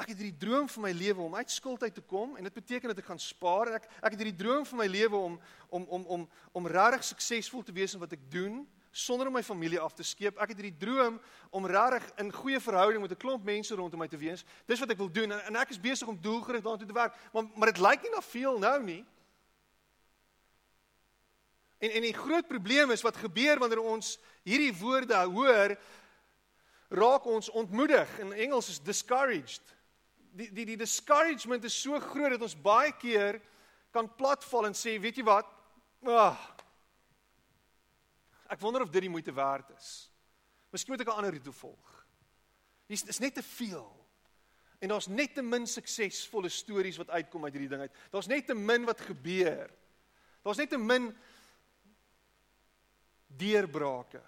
ek 0.00 0.10
het 0.10 0.18
hierdie 0.18 0.38
droom 0.42 0.66
vir 0.70 0.82
my 0.82 0.92
lewe 0.94 1.22
om 1.22 1.34
uit 1.38 1.50
skuld 1.54 1.82
uit 1.82 1.94
te 1.94 2.02
kom 2.02 2.34
en 2.34 2.46
dit 2.46 2.54
beteken 2.54 2.90
dat 2.90 2.98
ek 3.02 3.10
gaan 3.10 3.20
spaar 3.22 3.70
en 3.70 3.76
ek 3.78 3.84
ek 4.00 4.14
het 4.14 4.22
hierdie 4.22 4.40
droom 4.40 4.66
vir 4.66 4.80
my 4.80 4.86
lewe 4.90 5.18
om 5.18 5.36
om 5.68 5.84
om 5.98 6.06
om 6.16 6.24
om 6.60 6.70
regtig 6.70 7.06
suksesvol 7.10 7.62
te 7.66 7.74
wees 7.74 7.94
in 7.94 8.02
wat 8.02 8.16
ek 8.16 8.24
doen 8.30 8.64
sonder 8.94 9.26
om 9.26 9.34
my 9.34 9.42
familie 9.42 9.80
af 9.80 9.92
te 9.92 10.04
skeep. 10.06 10.36
Ek 10.38 10.52
het 10.52 10.60
hierdie 10.60 10.78
droom 10.78 11.16
om 11.50 11.66
regtig 11.66 12.04
in 12.22 12.30
goeie 12.32 12.60
verhouding 12.62 13.02
met 13.02 13.10
'n 13.10 13.18
klomp 13.18 13.44
mense 13.44 13.74
rondom 13.74 13.98
my 13.98 14.08
te 14.08 14.16
wees. 14.16 14.44
Dis 14.66 14.78
wat 14.78 14.90
ek 14.90 14.98
wil 14.98 15.10
doen 15.10 15.32
en, 15.32 15.40
en 15.40 15.56
ek 15.56 15.70
is 15.70 15.80
besig 15.80 16.08
om 16.08 16.20
doelgerig 16.20 16.62
daartoe 16.62 16.86
te 16.86 16.94
werk, 16.94 17.14
maar 17.32 17.44
maar 17.56 17.72
dit 17.72 17.82
lyk 17.82 18.02
nie 18.02 18.10
na 18.10 18.22
veel 18.22 18.58
nou 18.58 18.82
nie. 18.82 19.04
En 21.78 21.90
en 21.90 22.02
die 22.02 22.14
groot 22.14 22.46
probleem 22.46 22.90
is 22.90 23.02
wat 23.02 23.16
gebeur 23.16 23.58
wanneer 23.58 23.82
ons 23.82 24.18
hierdie 24.42 24.74
woorde 24.78 25.16
hoor, 25.16 25.76
raak 26.88 27.24
ons 27.24 27.50
ontmoedig. 27.50 28.18
In 28.18 28.32
Engels 28.32 28.68
is 28.68 28.80
discouraged. 28.80 29.74
Die 30.32 30.52
die 30.52 30.64
die 30.64 30.76
discouragement 30.76 31.64
is 31.64 31.80
so 31.80 31.98
groot 31.98 32.30
dat 32.30 32.42
ons 32.42 32.62
baie 32.62 32.92
keer 32.92 33.40
kan 33.90 34.14
platval 34.14 34.66
en 34.66 34.74
sê, 34.74 35.00
weet 35.00 35.16
jy 35.16 35.24
wat? 35.24 35.46
Ag, 36.04 36.38
oh, 36.38 36.53
Ek 38.48 38.60
wonder 38.60 38.82
of 38.82 38.90
dit 38.90 39.06
die 39.06 39.10
moeite 39.10 39.32
werd 39.32 39.70
is. 39.76 40.10
Miskien 40.70 40.92
moet 40.92 41.00
ek 41.00 41.08
'n 41.08 41.16
ander 41.16 41.30
roete 41.30 41.52
volg. 41.52 42.06
Dis 42.86 43.04
is 43.04 43.18
net 43.18 43.34
te 43.34 43.42
veel. 43.42 44.06
En 44.78 44.88
daar's 44.88 45.06
net 45.06 45.34
te 45.34 45.42
min 45.42 45.66
suksesvolle 45.66 46.48
stories 46.48 46.96
wat 46.96 47.10
uitkom 47.10 47.44
uit 47.44 47.52
hierdie 47.52 47.68
ding 47.68 47.80
uit. 47.80 47.94
Daar's 48.10 48.26
net 48.26 48.46
te 48.46 48.54
min 48.54 48.84
wat 48.84 49.00
gebeur. 49.00 49.70
Daar's 50.42 50.56
net 50.60 50.70
te 50.70 50.78
min 50.78 51.16
deurbrake. 53.26 54.22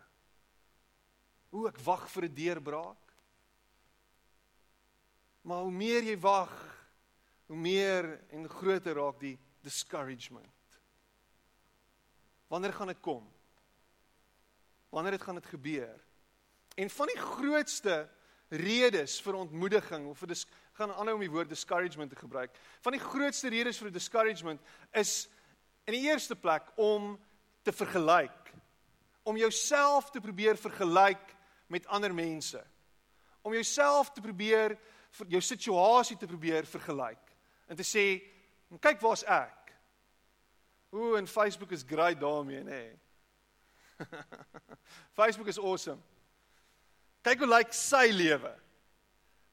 Hoe 1.49 1.69
ek 1.69 1.79
wag 1.85 2.09
vir 2.11 2.25
'n 2.25 2.35
deurbraak. 2.35 3.13
Maar 5.43 5.63
hoe 5.63 5.73
meer 5.73 6.03
jy 6.03 6.17
wag, 6.19 6.55
hoe 7.47 7.57
meer 7.57 8.25
en 8.31 8.49
groter 8.49 8.95
raak 8.95 9.21
die 9.21 9.39
discouragement. 9.63 10.81
Wanneer 12.49 12.73
gaan 12.73 12.87
dit 12.87 13.01
kom? 13.01 13.36
Wanneer 14.97 15.13
dit 15.13 15.23
gaan 15.23 15.35
dit 15.35 15.47
gebeur? 15.47 16.05
En 16.75 16.91
van 16.91 17.07
die 17.07 17.21
grootste 17.21 18.09
redes 18.49 19.21
vir 19.21 19.35
ontmoediging 19.35 20.07
of 20.09 20.23
vir 20.23 20.31
dis 20.33 20.47
gaan 20.79 20.95
aanhou 20.95 21.19
om 21.19 21.25
die 21.25 21.33
woord 21.35 21.53
discouragement 21.53 22.11
te 22.11 22.17
gebruik. 22.17 22.57
Van 22.81 22.97
die 22.97 23.03
grootste 23.03 23.53
redes 23.53 23.77
vir 23.83 23.93
discouragement 23.93 24.63
is 24.97 25.29
in 25.85 25.99
die 25.99 26.07
eerste 26.09 26.37
plek 26.37 26.73
om 26.81 27.13
te 27.63 27.77
vergelyk. 27.77 28.53
Om 29.29 29.37
jouself 29.37 30.09
te 30.11 30.21
probeer 30.25 30.57
vergelyk 30.57 31.37
met 31.69 31.87
ander 31.93 32.15
mense. 32.15 32.65
Om 33.45 33.53
jouself 33.53 34.15
te 34.17 34.25
probeer 34.25 34.79
jou 35.29 35.45
situasie 35.45 36.17
te 36.17 36.27
probeer 36.27 36.65
vergelyk 36.65 37.37
en 37.69 37.77
te 37.77 37.85
sê, 37.85 38.23
"Kyk 38.81 39.01
waar's 39.01 39.25
ek." 39.25 39.77
Ooh, 40.91 41.19
en 41.19 41.27
Facebook 41.27 41.73
is 41.73 41.85
great 41.85 42.21
daarmee, 42.21 42.65
nê. 42.65 42.65
Nee. 42.65 43.06
Facebook 45.19 45.49
is 45.49 45.59
awesome. 45.59 46.01
Kyk 47.27 47.43
hoe 47.43 47.49
lyk 47.51 47.75
sy 47.75 48.11
lewe. 48.15 48.53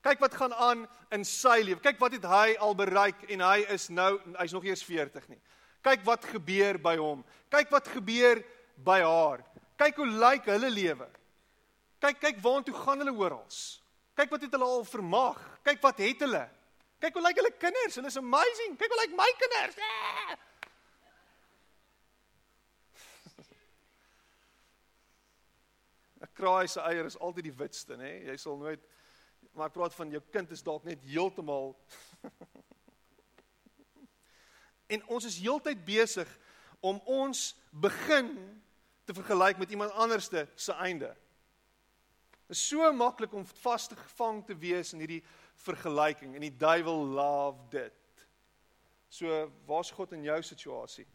Kyk 0.04 0.20
wat 0.22 0.36
gaan 0.36 0.54
aan 0.54 0.84
in 1.16 1.24
sy 1.26 1.62
lewe. 1.64 1.82
Kyk 1.82 2.02
wat 2.02 2.18
het 2.18 2.28
hy 2.28 2.48
al 2.62 2.76
bereik 2.78 3.24
en 3.32 3.44
hy 3.46 3.64
is 3.74 3.88
nou 3.90 4.18
hy's 4.38 4.54
nog 4.54 4.68
eers 4.68 4.84
40 4.86 5.30
nie. 5.32 5.40
Kyk 5.84 6.04
wat 6.08 6.28
gebeur 6.30 6.80
by 6.80 6.96
hom. 7.00 7.24
Kyk 7.52 7.72
wat 7.74 7.90
gebeur 7.92 8.44
by 8.84 9.00
haar. 9.04 9.44
Kyk 9.80 10.00
hoe 10.00 10.08
lyk 10.08 10.48
hulle 10.52 10.70
lewe. 10.72 11.08
Kyk 12.04 12.20
kyk 12.20 12.44
waartoe 12.44 12.76
gaan 12.76 13.02
hulle 13.04 13.16
oral. 13.16 13.48
Kyk 14.14 14.32
wat 14.36 14.46
het 14.46 14.54
hulle 14.54 14.70
al 14.70 14.86
vermag. 14.86 15.40
Kyk 15.66 15.82
wat 15.84 16.02
het 16.04 16.24
hulle. 16.28 16.44
Kyk 17.02 17.18
hoe 17.18 17.24
lyk 17.26 17.40
hulle 17.42 17.54
kinders. 17.60 17.98
Hulle 18.00 18.12
is 18.12 18.20
amazing. 18.20 18.76
Kyk 18.80 18.92
hoe 18.92 19.00
lyk 19.02 19.16
my 19.18 19.30
kinders. 19.40 19.80
Ah! 19.80 20.36
Kraai 26.34 26.68
se 26.68 26.82
eier 26.82 27.06
is 27.06 27.20
altyd 27.20 27.50
die 27.50 27.58
witste, 27.58 27.98
nê? 28.00 28.20
Jy 28.30 28.38
sal 28.38 28.58
nooit 28.58 28.84
maar 29.54 29.68
ek 29.70 29.76
praat 29.76 29.94
van 29.94 30.10
jou 30.10 30.22
kind 30.34 30.52
is 30.56 30.64
dalk 30.66 30.86
net 30.88 31.04
heeltemal 31.06 31.76
En 34.94 35.04
ons 35.16 35.26
is 35.26 35.40
heeltyd 35.42 35.80
besig 35.86 36.30
om 36.84 37.00
ons 37.10 37.54
begin 37.72 38.30
te 39.08 39.16
vergelyk 39.16 39.58
met 39.58 39.72
iemand 39.72 39.92
anderste 39.92 40.48
se 40.56 40.74
einde. 40.74 41.10
Dit 42.48 42.58
is 42.58 42.68
so 42.68 42.92
maklik 42.94 43.34
om 43.34 43.46
vasgevang 43.64 44.44
te 44.46 44.58
wees 44.60 44.94
in 44.94 45.02
hierdie 45.02 45.24
vergelyking 45.64 46.36
en 46.36 46.46
die 46.46 46.54
duiwel 46.58 47.06
love 47.16 47.70
dit. 47.74 48.26
So, 49.10 49.48
waar's 49.66 49.92
God 49.94 50.14
in 50.14 50.26
jou 50.26 50.40
situasie? 50.44 51.08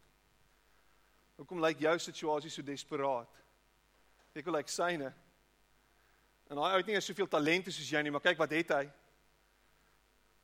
Hoekom 1.39 1.61
lyk 1.63 1.79
jou 1.83 1.95
situasie 1.99 2.51
so 2.51 2.65
desperaat? 2.65 3.38
Ek 4.35 4.45
wil 4.45 4.53
like 4.53 4.71
syne. 4.71 5.13
En 6.49 6.57
daai 6.57 6.71
ou 6.71 6.77
het 6.81 6.87
nie 6.89 7.01
soveel 7.01 7.27
talente 7.29 7.71
soos 7.71 7.89
jy 7.89 8.01
nie, 8.01 8.11
maar 8.13 8.23
kyk 8.25 8.39
wat 8.41 8.53
het 8.57 8.73
hy. 8.73 8.85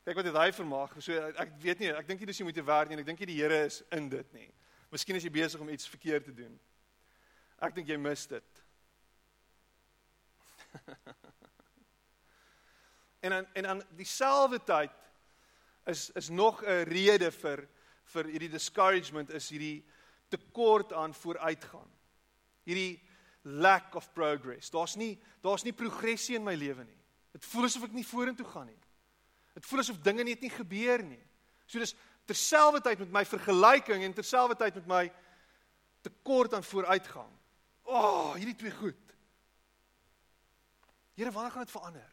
Kyk 0.06 0.20
wat 0.20 0.30
het 0.30 0.38
hy 0.38 0.52
vermaak. 0.54 0.98
So 1.02 1.18
ek 1.18 1.56
weet 1.62 1.82
nie, 1.82 1.90
ek 1.94 2.08
dink 2.10 2.22
nie 2.22 2.30
dis 2.30 2.42
jy 2.42 2.46
moet 2.46 2.62
werk 2.66 2.90
nie. 2.92 3.00
Ek 3.02 3.08
dink 3.08 3.24
nie 3.24 3.32
die 3.32 3.40
Here 3.42 3.64
is 3.66 3.82
in 3.96 4.10
dit 4.10 4.34
nie. 4.38 4.50
Miskien 4.94 5.18
is 5.18 5.26
jy 5.26 5.34
besig 5.34 5.62
om 5.62 5.70
iets 5.74 5.90
verkeerd 5.90 6.30
te 6.30 6.36
doen. 6.36 6.54
Ek 7.66 7.74
dink 7.74 7.90
jy 7.90 7.98
mis 7.98 8.28
dit. 8.30 8.62
en 13.26 13.32
dan 13.38 13.50
en 13.58 13.64
dan 13.72 13.82
dieselfde 13.98 14.60
tyd 14.68 14.94
is 15.90 16.10
is 16.20 16.30
nog 16.30 16.62
'n 16.62 16.86
rede 16.90 17.32
vir 17.32 17.68
vir 18.14 18.26
hierdie 18.30 18.52
discouragement 18.52 19.30
is 19.34 19.50
hierdie 19.50 19.86
tekort 20.30 20.94
aan 20.94 21.14
vooruitgang. 21.14 21.90
Hierdie 22.66 23.02
lack 23.46 23.96
of 23.96 24.10
progress. 24.14 24.72
Daar's 24.74 24.96
nie 24.96 25.16
daar's 25.46 25.64
nie 25.64 25.74
progressie 25.74 26.36
in 26.36 26.44
my 26.44 26.56
lewe 26.58 26.84
nie. 26.84 26.98
Dit 27.36 27.46
voel 27.46 27.68
asof 27.68 27.86
ek 27.88 27.96
nie 27.96 28.06
vorentoe 28.08 28.48
gaan 28.50 28.68
nie. 28.70 28.82
Dit 29.56 29.68
voel 29.70 29.84
asof 29.84 30.02
dinge 30.04 30.26
net 30.26 30.42
nie 30.42 30.52
gebeur 30.52 31.04
nie. 31.06 31.22
So 31.70 31.80
dis 31.82 31.96
terselfdertyd 32.26 33.04
met 33.06 33.14
my 33.14 33.24
vergelyking 33.30 34.04
en 34.06 34.18
terselfdertyd 34.18 34.82
met 34.82 34.90
my 34.90 35.04
tekort 36.06 36.54
aan 36.54 36.66
vooruitgang. 36.66 37.32
O, 37.86 37.94
oh, 37.94 38.32
hierdie 38.34 38.58
twee 38.58 38.74
goed. 38.74 39.02
Here, 41.16 41.32
wanneer 41.32 41.54
gaan 41.54 41.64
dit 41.64 41.72
verander? 41.74 42.10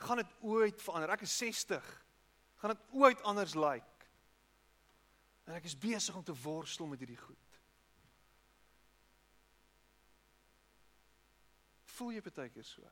Gaan 0.00 0.22
dit 0.22 0.34
ooit 0.40 0.82
verander? 0.82 1.10
Ek 1.12 1.26
is 1.26 1.36
60. 1.36 1.88
Gaan 2.62 2.74
dit 2.74 3.00
ooit 3.02 3.22
anders 3.22 3.54
lyk? 3.54 3.82
Like? 3.82 3.90
En 5.50 5.58
ek 5.58 5.66
is 5.66 5.78
besig 5.78 6.14
om 6.14 6.24
te 6.24 6.34
worstel 6.44 6.86
met 6.86 7.02
hierdie 7.02 7.18
goed. 7.18 7.49
Voel 12.00 12.16
jy 12.16 12.24
baie 12.24 12.48
keer 12.52 12.64
so? 12.64 12.88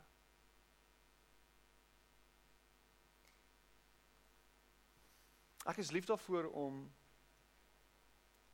Ek 5.69 5.81
is 5.81 5.93
lief 5.93 6.09
daarvoor 6.09 6.49
om 6.57 6.85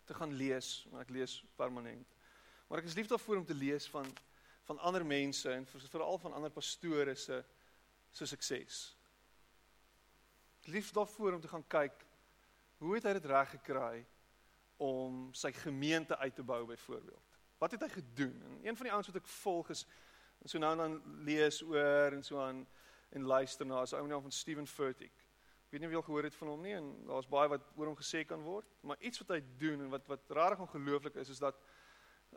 te 0.05 0.15
gaan 0.19 0.35
lees, 0.35 0.85
want 0.91 1.03
ek 1.05 1.13
lees 1.15 1.39
permanent. 1.59 2.15
Maar 2.69 2.83
ek 2.83 2.91
is 2.91 2.97
lief 2.99 3.11
daarvoor 3.11 3.43
om 3.43 3.49
te 3.49 3.59
lees 3.59 3.89
van 3.91 4.09
van 4.65 4.79
ander 4.81 5.03
mense 5.05 5.51
en 5.53 5.67
veral 5.69 6.17
van 6.23 6.33
ander 6.33 6.51
pastore 6.51 7.13
se 7.21 7.43
se 8.17 8.27
sukses. 8.27 8.79
Lief 10.73 10.89
daarvoor 10.97 11.37
om 11.37 11.41
te 11.41 11.51
gaan 11.51 11.67
kyk 11.69 12.07
hoe 12.81 12.95
het 12.95 13.05
hy 13.05 13.13
dit 13.19 13.29
reg 13.29 13.51
gekry 13.59 14.07
om 14.81 15.29
sy 15.37 15.53
gemeente 15.53 16.17
uit 16.17 16.35
te 16.35 16.43
bou 16.43 16.63
byvoorbeeld. 16.67 17.37
Wat 17.61 17.77
het 17.77 17.85
hy 17.85 17.91
gedoen? 17.93 18.41
En 18.47 18.57
een 18.63 18.77
van 18.77 18.89
die 18.89 18.95
ouens 18.97 19.13
wat 19.13 19.21
ek 19.21 19.29
volg 19.37 19.75
is 19.77 19.85
En 20.45 20.53
so 20.53 20.61
nou 20.61 20.73
en 20.73 20.83
dan 20.83 21.23
lees 21.25 21.63
oor 21.65 22.13
en 22.13 22.23
so 22.23 22.41
aan 22.41 22.67
en 23.17 23.23
luister 23.25 23.67
na 23.67 23.81
as 23.81 23.95
ou 23.97 24.07
nou 24.07 24.21
van 24.23 24.33
Steven 24.33 24.67
Furtick. 24.69 25.15
Ek 25.65 25.73
weet 25.73 25.81
nie 25.81 25.89
of 25.89 25.95
jy 25.95 26.01
al 26.03 26.07
gehoor 26.09 26.27
het 26.29 26.37
van 26.37 26.51
hom 26.53 26.67
nie 26.67 26.75
en 26.77 26.91
daar's 27.09 27.29
baie 27.31 27.49
wat 27.49 27.71
oor 27.79 27.89
hom 27.89 27.97
gesê 27.97 28.27
kan 28.29 28.43
word, 28.45 28.69
maar 28.85 29.01
iets 29.01 29.23
wat 29.23 29.33
hy 29.37 29.41
doen 29.63 29.87
en 29.87 29.95
wat 29.95 30.11
wat 30.13 30.35
rarig 30.37 30.61
ongelooflik 30.67 31.17
is 31.23 31.33
is 31.33 31.41
dat 31.41 31.57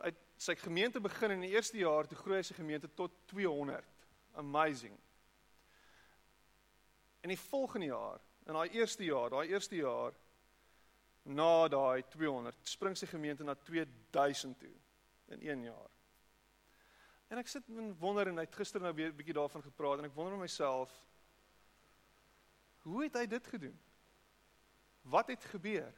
hy 0.00 0.14
sy 0.40 0.54
gemeente 0.56 1.02
begin 1.04 1.36
in 1.36 1.44
die 1.44 1.52
eerste 1.52 1.82
jaar 1.82 2.08
toe 2.08 2.16
groei 2.16 2.40
sy 2.46 2.56
gemeente 2.56 2.88
tot 2.96 3.12
200. 3.34 3.84
Amazing. 4.40 4.96
En 7.20 7.34
die 7.34 7.40
volgende 7.48 7.90
jaar, 7.90 8.24
in 8.46 8.56
daai 8.56 8.78
eerste 8.78 9.04
jaar, 9.04 9.30
daai 9.34 9.52
eerste 9.52 9.76
jaar 9.76 10.16
na 11.28 11.68
daai 11.68 12.06
200, 12.14 12.56
spring 12.64 12.96
sy 12.96 13.10
gemeente 13.10 13.44
na 13.44 13.58
2000 13.68 14.56
toe 14.62 14.74
in 15.34 15.44
1 15.44 15.68
jaar. 15.68 15.97
En 17.28 17.38
ek 17.38 17.48
sit 17.50 17.68
en 17.68 17.92
wonder 18.00 18.30
en 18.30 18.40
hy 18.40 18.46
het 18.46 18.56
gister 18.56 18.80
nou 18.80 18.94
weer 18.94 19.12
'n 19.12 19.16
bietjie 19.16 19.36
daarvan 19.36 19.62
gepraat 19.62 19.98
en 19.98 20.04
ek 20.08 20.14
wonder 20.14 20.32
met 20.32 20.48
myself 20.48 20.92
hoe 22.88 23.02
het 23.02 23.14
hy 23.14 23.26
dit 23.26 23.46
gedoen? 23.46 23.78
Wat 25.02 25.28
het 25.28 25.44
gebeur? 25.44 25.92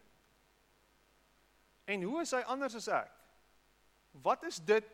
En 1.85 2.03
hoe 2.03 2.21
is 2.21 2.31
hy 2.31 2.40
anders 2.40 2.75
as 2.75 2.88
ek? 2.88 3.12
Wat 4.23 4.43
is 4.45 4.59
dit 4.59 4.87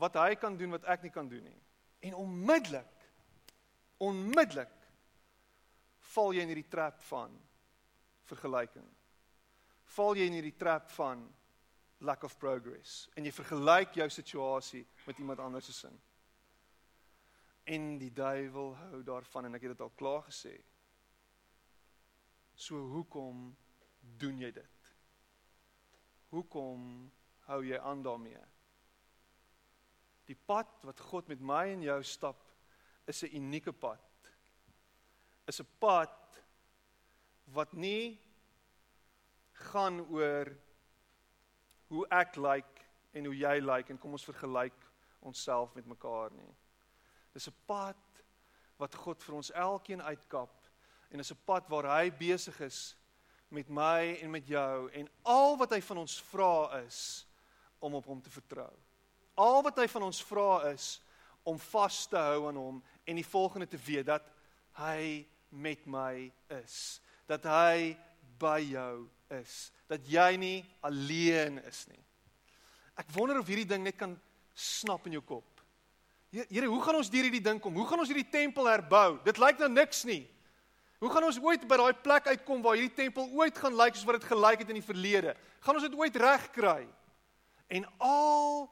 wat 0.00 0.14
hy 0.14 0.34
kan 0.34 0.56
doen 0.56 0.70
wat 0.70 0.84
ek 0.84 1.02
nie 1.02 1.12
kan 1.12 1.28
doen 1.28 1.44
nie? 1.44 1.60
En 2.00 2.14
onmiddellik 2.14 2.90
onmiddellik 4.02 4.72
val 6.14 6.34
jy 6.34 6.42
in 6.44 6.50
hierdie 6.52 6.70
trap 6.70 6.98
van 7.08 7.32
vergelyking. 8.28 8.86
Val 9.96 10.18
jy 10.18 10.26
in 10.28 10.36
hierdie 10.38 10.56
trap 10.58 10.90
van 10.96 11.22
lack 12.04 12.24
of 12.24 12.36
progress 12.38 13.08
en 13.16 13.24
jy 13.24 13.32
vergelyk 13.32 13.96
jou 14.00 14.08
situasie 14.10 14.84
met 15.06 15.18
iemand 15.18 15.40
anders 15.40 15.66
se 15.70 15.72
sin. 15.72 15.98
En 17.64 17.98
die 17.98 18.12
duiwel 18.12 18.74
hou 18.76 19.02
daarvan 19.02 19.48
en 19.48 19.56
ek 19.56 19.66
het 19.66 19.74
dit 19.76 19.84
al 19.84 19.92
klaar 19.96 20.24
gesê. 20.28 20.54
So 22.54 22.78
hoekom 22.92 23.48
doen 24.20 24.42
jy 24.44 24.50
dit? 24.54 24.90
Hoekom 26.34 26.82
hou 27.48 27.60
jy 27.64 27.78
aan 27.80 28.02
daarmee? 28.04 28.42
Die 30.28 30.36
pad 30.36 30.84
wat 30.84 31.00
God 31.10 31.28
met 31.32 31.40
my 31.40 31.66
en 31.72 31.84
jou 31.84 32.00
stap 32.04 32.40
is 33.06 33.22
'n 33.22 33.36
unieke 33.36 33.72
pad. 33.72 34.00
Is 35.46 35.60
'n 35.60 35.68
pad 35.78 36.42
wat 37.52 37.72
nie 37.72 38.20
gaan 39.52 40.00
oor 40.00 40.48
hoe 41.94 42.06
ek 42.10 42.36
lyk 42.36 42.44
like 42.46 42.84
en 43.14 43.28
hoe 43.30 43.36
jy 43.36 43.54
lyk 43.60 43.70
like, 43.76 43.92
en 43.92 43.98
kom 43.98 44.16
ons 44.16 44.26
vergelyk 44.26 44.86
onsself 45.24 45.74
met 45.74 45.86
mekaar 45.86 46.32
nie. 46.34 46.54
Dis 47.32 47.48
'n 47.48 47.54
pad 47.66 47.96
wat 48.78 48.94
God 48.94 49.22
vir 49.22 49.34
ons 49.34 49.50
elkeen 49.50 50.02
uitkap 50.02 50.66
en 51.10 51.20
is 51.20 51.32
'n 51.32 51.44
pad 51.46 51.68
waar 51.68 51.86
hy 51.98 52.10
besig 52.10 52.60
is 52.60 52.96
met 53.48 53.68
my 53.68 54.18
en 54.22 54.30
met 54.30 54.46
jou 54.46 54.90
en 54.92 55.08
al 55.22 55.56
wat 55.56 55.70
hy 55.70 55.80
van 55.80 55.98
ons 55.98 56.20
vra 56.20 56.82
is 56.84 57.26
om 57.78 57.94
op 57.94 58.06
hom 58.06 58.20
te 58.20 58.30
vertrou. 58.30 58.72
Al 59.34 59.62
wat 59.62 59.78
hy 59.78 59.86
van 59.86 60.02
ons 60.02 60.22
vra 60.22 60.70
is 60.72 61.02
om 61.42 61.58
vas 61.58 62.06
te 62.06 62.16
hou 62.16 62.48
aan 62.48 62.56
hom 62.56 62.82
en 63.04 63.16
die 63.16 63.26
volgende 63.26 63.66
te 63.66 63.78
weet 63.78 64.06
dat 64.06 64.30
hy 64.72 65.26
met 65.50 65.86
my 65.86 66.32
is, 66.48 67.00
dat 67.26 67.44
hy 67.44 67.96
by 68.38 68.58
jou 68.60 69.08
is, 69.32 69.72
dat 69.88 70.04
jy 70.08 70.34
nie 70.40 70.58
alleen 70.84 71.60
is 71.68 71.84
nie. 71.90 72.00
Ek 72.98 73.10
wonder 73.14 73.40
of 73.40 73.48
hierdie 73.48 73.68
ding 73.68 73.82
net 73.86 73.96
kan 73.98 74.14
snap 74.54 75.06
in 75.08 75.16
jou 75.18 75.24
kop. 75.24 75.48
Here, 76.34 76.66
hoe 76.66 76.82
gaan 76.82 76.98
ons 76.98 77.10
deur 77.10 77.26
hierdie 77.26 77.42
ding 77.42 77.60
kom? 77.62 77.74
Hoe 77.78 77.86
gaan 77.86 78.02
ons 78.02 78.10
hierdie 78.10 78.30
tempel 78.30 78.66
herbou? 78.66 79.20
Dit 79.26 79.38
lyk 79.38 79.60
nou 79.62 79.70
niks 79.70 80.02
nie. 80.08 80.24
Hoe 81.02 81.10
gaan 81.12 81.26
ons 81.26 81.38
ooit 81.42 81.62
by 81.68 81.78
daai 81.78 82.02
plek 82.02 82.30
uitkom 82.32 82.62
waar 82.64 82.78
hierdie 82.78 82.96
tempel 82.96 83.28
ooit 83.38 83.58
gaan 83.60 83.74
lyk 83.76 83.94
soos 83.94 84.06
wat 84.08 84.18
dit 84.18 84.30
gelyk 84.30 84.62
het 84.62 84.70
in 84.72 84.78
die 84.80 84.86
verlede? 84.86 85.34
Gaan 85.62 85.78
ons 85.78 85.86
dit 85.86 85.96
ooit 85.98 86.16
regkry? 86.22 86.86
En 87.70 87.86
al 88.02 88.64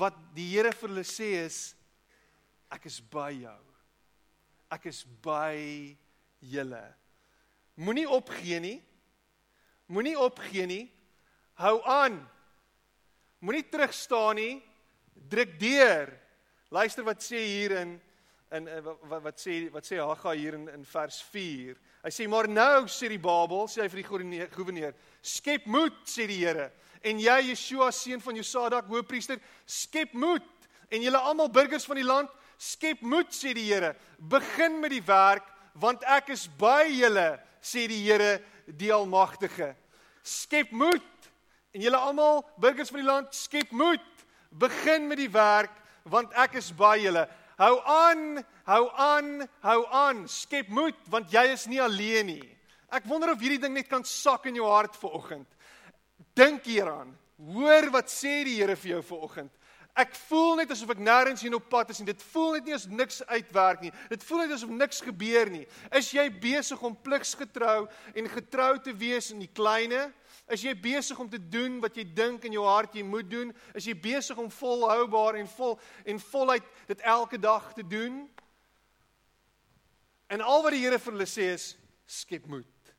wat 0.00 0.16
die 0.36 0.48
Here 0.52 0.72
vir 0.76 0.92
hulle 0.92 1.06
sê 1.06 1.32
is 1.44 1.60
ek 2.70 2.86
is 2.90 3.00
by 3.12 3.30
jou. 3.38 3.60
Ek 4.70 4.86
is 4.90 5.02
by 5.24 5.56
julle. 6.52 6.84
Moenie 7.80 8.06
opgee 8.08 8.60
nie. 8.62 8.78
Moenie 9.90 10.18
opgee 10.18 10.66
nie. 10.70 10.84
Hou 11.58 11.80
aan. 11.82 12.20
Moenie 13.42 13.66
terugstaan 13.66 14.38
nie. 14.38 14.60
Druk 15.30 15.56
deur. 15.60 16.12
Luister 16.70 17.04
wat 17.04 17.24
sê 17.24 17.42
hier 17.42 17.74
in 17.80 17.98
in 18.50 18.66
wat 18.82 19.22
wat 19.22 19.38
sê 19.38 19.68
wat 19.70 19.86
sê 19.86 19.98
Haga 19.98 20.32
hier 20.34 20.54
in 20.58 20.68
in 20.70 20.84
vers 20.84 21.20
4. 21.30 21.76
Hy 22.02 22.10
sê 22.10 22.26
maar 22.30 22.48
nou 22.50 22.86
sê 22.90 23.10
die 23.10 23.18
Babel, 23.18 23.66
sê 23.70 23.82
hy 23.84 23.88
vir 23.92 24.00
die 24.02 24.46
goewerneur, 24.50 24.94
skep 25.22 25.66
moed 25.70 25.98
sê 26.08 26.26
die 26.26 26.40
Here. 26.40 26.70
En 27.02 27.18
jy 27.18 27.36
Yeshua 27.50 27.90
seun 27.94 28.20
van 28.20 28.36
Josadak, 28.36 28.88
hoëpriester, 28.90 29.38
skep 29.66 30.14
moed. 30.14 30.46
En 30.90 31.02
julle 31.02 31.18
almal 31.18 31.50
burgers 31.52 31.86
van 31.86 32.00
die 32.00 32.06
land, 32.06 32.30
skep 32.58 33.02
moed 33.02 33.30
sê 33.34 33.54
die 33.54 33.68
Here. 33.70 33.94
Begin 34.18 34.80
met 34.80 34.94
die 34.94 35.04
werk 35.06 35.46
want 35.80 36.02
ek 36.10 36.32
is 36.34 36.48
by 36.58 36.88
julle 36.90 37.28
sê 37.62 37.86
die 37.88 38.02
Here 38.02 38.40
die 38.66 38.90
almagtige. 38.92 39.74
Skep 40.22 40.70
moed. 40.70 41.06
En 41.70 41.84
julle 41.84 41.96
almal 41.96 42.42
burgers 42.58 42.90
van 42.90 43.02
die 43.02 43.06
land, 43.06 43.34
skep 43.34 43.70
moed. 43.70 44.06
Begin 44.50 45.06
met 45.10 45.20
die 45.22 45.30
werk 45.30 45.76
want 46.10 46.32
ek 46.34 46.56
is 46.58 46.70
by 46.74 46.96
julle. 46.98 47.26
Hou 47.60 47.74
aan, 47.84 48.40
hou 48.66 48.84
aan, 48.98 49.28
hou 49.62 49.80
aan. 49.94 50.24
Skep 50.32 50.70
moed 50.72 50.96
want 51.12 51.30
jy 51.32 51.44
is 51.52 51.66
nie 51.70 51.80
alleen 51.82 52.32
nie. 52.32 52.46
Ek 52.90 53.06
wonder 53.06 53.30
of 53.34 53.42
hierdie 53.42 53.60
ding 53.62 53.76
net 53.76 53.90
kan 53.90 54.02
sak 54.06 54.48
in 54.50 54.58
jou 54.58 54.66
hart 54.66 54.96
vanoggend. 54.98 55.46
Dink 56.34 56.66
hieraan. 56.66 57.12
Hoor 57.52 57.90
wat 57.94 58.10
sê 58.10 58.40
die 58.48 58.56
Here 58.58 58.74
vir 58.76 58.96
jou 58.96 59.02
vanoggend. 59.12 59.52
Ek 59.98 60.14
voel 60.28 60.60
net 60.60 60.70
asof 60.70 60.92
ek 60.94 61.00
nêrens 61.02 61.42
hier 61.42 61.54
op 61.56 61.66
pad 61.72 61.90
is 61.90 61.98
en 62.00 62.08
dit 62.08 62.22
voel 62.30 62.54
net 62.56 62.68
nie 62.68 62.76
as 62.76 62.86
niks 62.86 63.20
uitwerk 63.26 63.82
nie. 63.82 63.90
Dit 64.12 64.22
voel 64.24 64.44
net 64.44 64.54
asof 64.54 64.70
niks 64.70 65.00
gebeur 65.02 65.50
nie. 65.50 65.64
Is 65.98 66.12
jy 66.14 66.28
besig 66.30 66.82
om 66.86 66.94
pligsgetrou 66.94 67.88
en 68.14 68.30
getrou 68.30 68.72
te 68.82 68.94
wees 68.96 69.32
in 69.34 69.42
die 69.42 69.50
kleine? 69.50 70.08
Is 70.50 70.62
jy 70.66 70.74
besig 70.78 71.18
om 71.22 71.28
te 71.30 71.40
doen 71.42 71.78
wat 71.82 71.98
jy 71.98 72.04
dink 72.14 72.46
in 72.46 72.54
jou 72.54 72.64
hart 72.66 72.94
jy 72.94 73.04
moet 73.06 73.28
doen? 73.30 73.50
Is 73.74 73.86
jy 73.90 73.96
besig 73.98 74.38
om 74.38 74.50
volhoubaar 74.50 75.40
en 75.40 75.50
vol 75.56 75.76
en 76.06 76.22
voluit 76.30 76.70
dit 76.90 77.04
elke 77.06 77.38
dag 77.38 77.72
te 77.74 77.86
doen? 77.86 78.22
En 80.30 80.42
al 80.46 80.62
wat 80.62 80.74
die 80.74 80.84
Here 80.84 80.98
vir 81.02 81.16
hulle 81.16 81.26
sê 81.26 81.50
is 81.56 81.72
skep 82.06 82.46
moed. 82.50 82.94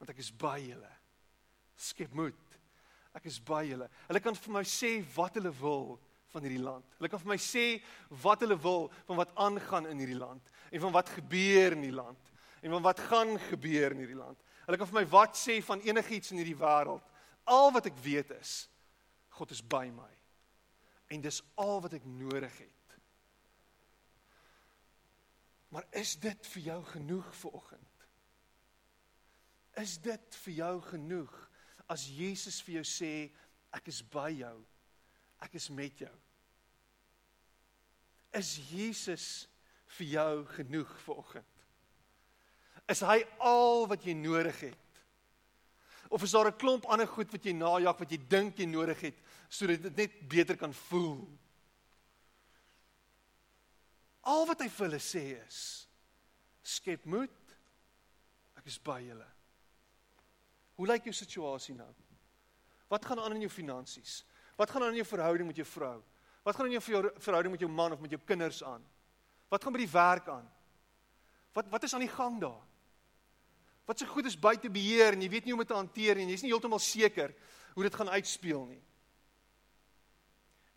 Want 0.00 0.12
ek 0.12 0.20
is 0.20 0.30
by 0.32 0.58
julle. 0.60 0.92
Skep 1.80 2.12
moed. 2.16 2.36
Ek 3.16 3.26
is 3.28 3.40
by 3.42 3.64
julle. 3.68 3.88
Hulle 4.08 4.22
kan 4.22 4.36
vir 4.36 4.54
my 4.54 4.64
sê 4.68 4.98
wat 5.16 5.40
hulle 5.40 5.52
wil 5.60 5.98
van 6.30 6.44
hierdie 6.46 6.62
land. 6.62 6.86
Hulle 6.98 7.10
kan 7.10 7.22
vir 7.22 7.32
my 7.32 7.38
sê 7.42 7.64
wat 8.22 8.44
hulle 8.44 8.58
wil 8.62 8.88
van 9.08 9.18
wat 9.18 9.34
aangaan 9.34 9.88
in 9.90 10.02
hierdie 10.02 10.18
land 10.18 10.52
en 10.70 10.84
van 10.84 10.94
wat 10.94 11.12
gebeur 11.16 11.76
in 11.76 11.84
die 11.86 11.94
land 11.94 12.30
en 12.60 12.74
van 12.76 12.84
wat 12.84 13.00
gaan 13.10 13.36
gebeur 13.48 13.94
in 13.94 14.04
hierdie 14.04 14.18
land. 14.18 14.38
Hulle 14.66 14.78
kan 14.78 14.90
vir 14.90 15.00
my 15.00 15.06
wat 15.10 15.38
sê 15.38 15.58
van 15.64 15.82
enigiets 15.86 16.30
in 16.30 16.42
hierdie 16.42 16.58
wêreld. 16.58 17.06
Al 17.50 17.72
wat 17.74 17.88
ek 17.90 17.98
weet 18.04 18.34
is 18.38 18.68
God 19.34 19.50
is 19.54 19.62
by 19.62 19.88
my. 19.94 20.10
En 21.10 21.22
dis 21.24 21.40
al 21.58 21.80
wat 21.82 21.94
ek 21.96 22.06
nodig 22.06 22.52
het. 22.60 22.96
Maar 25.70 25.86
is 25.96 26.16
dit 26.18 26.50
vir 26.54 26.62
jou 26.62 26.80
genoeg 26.92 27.28
vir 27.40 27.54
oggend? 27.54 28.06
Is 29.78 29.96
dit 30.02 30.38
vir 30.44 30.54
jou 30.54 30.74
genoeg 30.90 31.34
as 31.90 32.08
Jesus 32.10 32.58
vir 32.66 32.80
jou 32.80 32.86
sê 32.86 33.12
ek 33.74 33.90
is 33.90 34.02
by 34.02 34.28
jou? 34.34 34.56
Ek 35.40 35.56
is 35.56 35.68
met 35.72 36.02
jou. 36.04 36.12
Is 38.36 38.54
Jesus 38.70 39.26
vir 39.96 40.12
jou 40.14 40.34
genoeg 40.54 40.90
vir 41.04 41.22
oggend? 41.22 41.64
Is 42.90 43.02
hy 43.06 43.20
al 43.46 43.86
wat 43.90 44.04
jy 44.06 44.14
nodig 44.18 44.60
het? 44.68 44.86
Of 46.10 46.22
is 46.26 46.34
daar 46.34 46.50
'n 46.50 46.58
klomp 46.58 46.86
ander 46.86 47.06
goed 47.06 47.30
wat 47.30 47.44
jy 47.44 47.52
najag 47.52 47.98
wat 47.98 48.10
jy 48.10 48.18
dink 48.28 48.58
jy 48.58 48.66
nodig 48.66 49.00
het 49.00 49.18
sodat 49.48 49.82
dit 49.82 49.96
net 49.96 50.28
beter 50.28 50.56
kan 50.56 50.74
voel? 50.74 51.28
Al 54.20 54.46
wat 54.46 54.60
hy 54.60 54.68
vir 54.68 54.86
hulle 54.86 54.98
sê 54.98 55.46
is: 55.46 55.88
Skep 56.62 57.04
moed. 57.04 57.30
Ek 58.58 58.66
is 58.66 58.78
by 58.78 59.00
julle. 59.00 59.26
Hoe 60.76 60.86
lyk 60.86 61.04
jou 61.04 61.14
situasie 61.16 61.74
nou? 61.74 61.94
Wat 62.88 63.04
gaan 63.04 63.20
aan 63.20 63.38
in 63.38 63.46
jou 63.46 63.50
finansies? 63.52 64.24
Wat 64.60 64.70
gaan 64.70 64.84
aan 64.84 64.92
in 64.92 65.00
jou 65.00 65.08
verhouding 65.08 65.48
met 65.48 65.56
jou 65.56 65.68
vrou? 65.68 65.98
Wat 66.44 66.56
gaan 66.56 66.68
in 66.68 66.76
jou 66.76 66.84
verhouding 67.16 67.52
met 67.54 67.62
jou 67.64 67.70
man 67.72 67.96
of 67.96 68.00
met 68.00 68.12
jou 68.12 68.20
kinders 68.24 68.60
aan? 68.64 68.84
Wat 69.48 69.64
gaan 69.64 69.72
by 69.72 69.80
die 69.80 69.92
werk 69.92 70.28
aan? 70.28 70.44
Wat 71.56 71.70
wat 71.72 71.86
is 71.88 71.94
aan 71.96 72.04
die 72.04 72.12
gang 72.12 72.36
daar? 72.40 72.60
wat 73.90 73.98
se 73.98 74.06
goed 74.06 74.28
is 74.30 74.38
buite 74.38 74.70
beheer 74.70 75.16
en 75.16 75.22
jy 75.24 75.28
weet 75.32 75.46
nie 75.48 75.50
hoe 75.50 75.58
om 75.58 75.64
dit 75.64 75.72
te 75.72 75.74
hanteer 75.74 76.18
nie. 76.18 76.28
Jy's 76.30 76.44
nie 76.44 76.52
heeltemal 76.52 76.78
seker 76.78 77.32
hoe 77.74 77.82
dit 77.82 77.96
gaan 77.98 78.12
uitspeel 78.14 78.62
nie. 78.68 78.78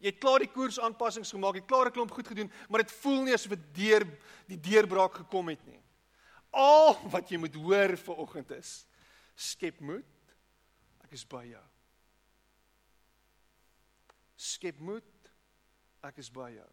Jy 0.01 0.09
het 0.09 0.17
klaar 0.23 0.41
die 0.41 0.49
koers 0.49 0.79
aanpassings 0.81 1.29
gemaak, 1.31 1.59
jy 1.59 1.61
het 1.61 1.69
klaar 1.69 1.91
'n 1.91 1.93
klomp 1.93 2.11
goed 2.11 2.27
gedoen, 2.27 2.49
maar 2.69 2.81
dit 2.81 2.95
voel 3.03 3.21
nie 3.23 3.33
asof 3.33 3.53
dit 3.53 3.67
deur 3.75 4.03
die 4.47 4.57
deurbraak 4.57 5.13
gekom 5.21 5.49
het 5.53 5.63
nie. 5.65 5.79
Al 6.51 6.97
wat 7.13 7.29
jy 7.29 7.37
moet 7.37 7.53
hoor 7.53 7.95
vir 7.97 8.15
oggend 8.15 8.51
is: 8.51 8.87
skep 9.35 9.79
moed. 9.79 10.09
Ek 11.03 11.11
is 11.13 11.23
by 11.23 11.45
jou. 11.45 11.72
Skep 14.43 14.79
moed. 14.83 15.29
Ek 16.03 16.19
is 16.19 16.29
by 16.33 16.49
jou. 16.51 16.69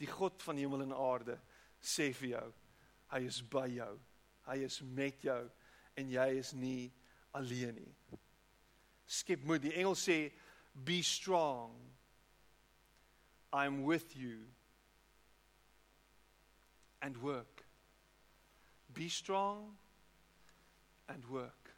Die 0.00 0.08
God 0.08 0.40
van 0.46 0.56
hemel 0.56 0.86
en 0.86 0.94
aarde 0.96 1.36
sê 1.82 2.08
vir 2.14 2.30
jou, 2.30 2.46
hy 3.12 3.20
is 3.26 3.40
by 3.52 3.66
jou. 3.72 3.92
Hy 4.48 4.56
is 4.64 4.78
met 4.80 5.20
jou 5.26 5.42
en 5.98 6.12
jy 6.14 6.28
is 6.38 6.54
nie 6.56 6.88
alleen 7.36 7.76
nie. 7.76 8.20
Skep 9.08 9.44
moed. 9.44 9.64
Die 9.66 9.74
engel 9.76 9.96
sê 9.98 10.30
be 10.86 11.02
strong. 11.04 11.74
I'm 13.52 13.82
with 13.84 14.16
you. 14.16 14.46
And 17.02 17.16
work. 17.22 17.64
Be 18.94 19.08
strong 19.08 19.76
and 21.08 21.24
work. 21.28 21.72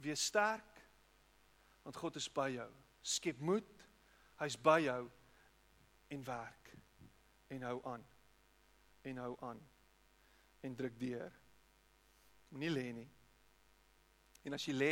Wees 0.00 0.20
sterk 0.20 0.77
want 1.88 1.96
God 1.96 2.16
is 2.16 2.28
by 2.28 2.50
jou. 2.52 2.68
Skep 3.00 3.38
moed. 3.40 3.64
Hy's 4.36 4.58
by 4.60 4.82
jou 4.84 5.06
en 6.12 6.24
werk 6.26 6.72
en 7.48 7.62
hou 7.64 7.78
aan. 7.88 8.02
En 9.08 9.20
hou 9.22 9.30
aan. 9.40 9.60
En 10.60 10.74
druk 10.76 10.98
deur. 11.00 11.32
Moenie 12.52 12.68
lê 12.70 12.82
nie. 12.92 13.06
En 14.44 14.56
as 14.58 14.66
jy 14.68 14.74
lê 14.76 14.90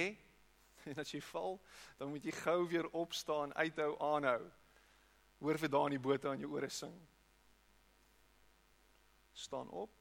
en 0.88 1.02
as 1.02 1.12
jy 1.12 1.20
val, 1.28 1.58
dan 1.98 2.14
moet 2.14 2.24
jy 2.24 2.32
gou 2.38 2.62
weer 2.70 2.88
opstaan, 2.96 3.52
uithou, 3.60 3.90
aanhou. 4.00 4.46
Hoor 5.42 5.60
vir 5.60 5.72
daai 5.74 5.90
in 5.90 5.96
die 5.98 6.04
bote 6.06 6.30
aan 6.30 6.40
jou 6.40 6.54
ore 6.56 6.70
sing. 6.72 6.96
Staan 9.36 9.68
op 9.68 9.92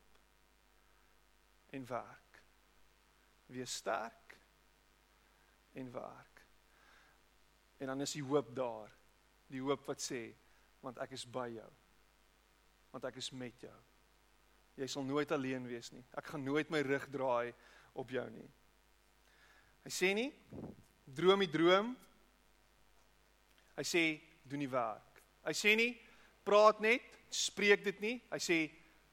en 1.75 1.89
werk. 1.91 2.39
Wees 3.51 3.75
sterk 3.83 4.37
en 5.75 5.91
werk. 5.91 6.34
En 7.79 7.87
dan 7.91 8.01
is 8.01 8.15
die 8.15 8.23
hoop 8.23 8.55
daar. 8.55 8.91
Die 9.51 9.61
hoop 9.61 9.85
wat 9.89 10.01
sê 10.01 10.27
want 10.85 10.99
ek 11.01 11.15
is 11.17 11.25
by 11.25 11.47
jou. 11.49 11.69
Want 12.93 13.07
ek 13.09 13.17
is 13.17 13.31
met 13.33 13.63
jou. 13.65 13.77
Jy 14.77 14.87
sal 14.91 15.05
nooit 15.07 15.31
alleen 15.31 15.65
wees 15.67 15.89
nie. 15.95 16.03
Ek 16.13 16.29
gaan 16.29 16.43
nooit 16.45 16.69
my 16.69 16.83
rug 16.85 17.07
draai 17.09 17.53
op 17.97 18.11
jou 18.11 18.25
nie. 18.29 18.47
Hy 19.85 19.93
sê 19.93 20.11
nie 20.17 20.29
droom 21.05 21.41
die 21.45 21.51
droom. 21.51 21.93
Hy 23.75 23.85
sê 23.87 24.03
doen 24.45 24.61
die 24.63 24.71
werk. 24.71 25.21
Hy 25.45 25.53
sê 25.57 25.75
nie 25.77 25.91
praat 26.45 26.81
net, 26.83 27.05
spreek 27.33 27.83
dit 27.85 28.03
nie. 28.03 28.15
Hy 28.31 28.39
sê 28.41 28.59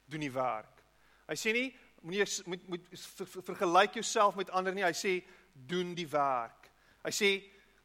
doen 0.09 0.23
die 0.23 0.33
werk. 0.33 0.83
Hy 1.29 1.37
sê 1.39 1.55
nie 1.55 1.69
moenie 2.03 2.25
moet 2.45 2.67
moet 2.67 2.87
ver, 2.91 3.27
ver, 3.27 3.43
vergelyk 3.47 3.97
jouself 3.99 4.35
met 4.35 4.51
ander 4.51 4.75
nie. 4.75 4.85
Hy 4.85 4.95
sê 4.97 5.13
doen 5.53 5.93
die 5.95 6.07
werk. 6.11 6.69
Hy 7.03 7.13
sê 7.15 7.31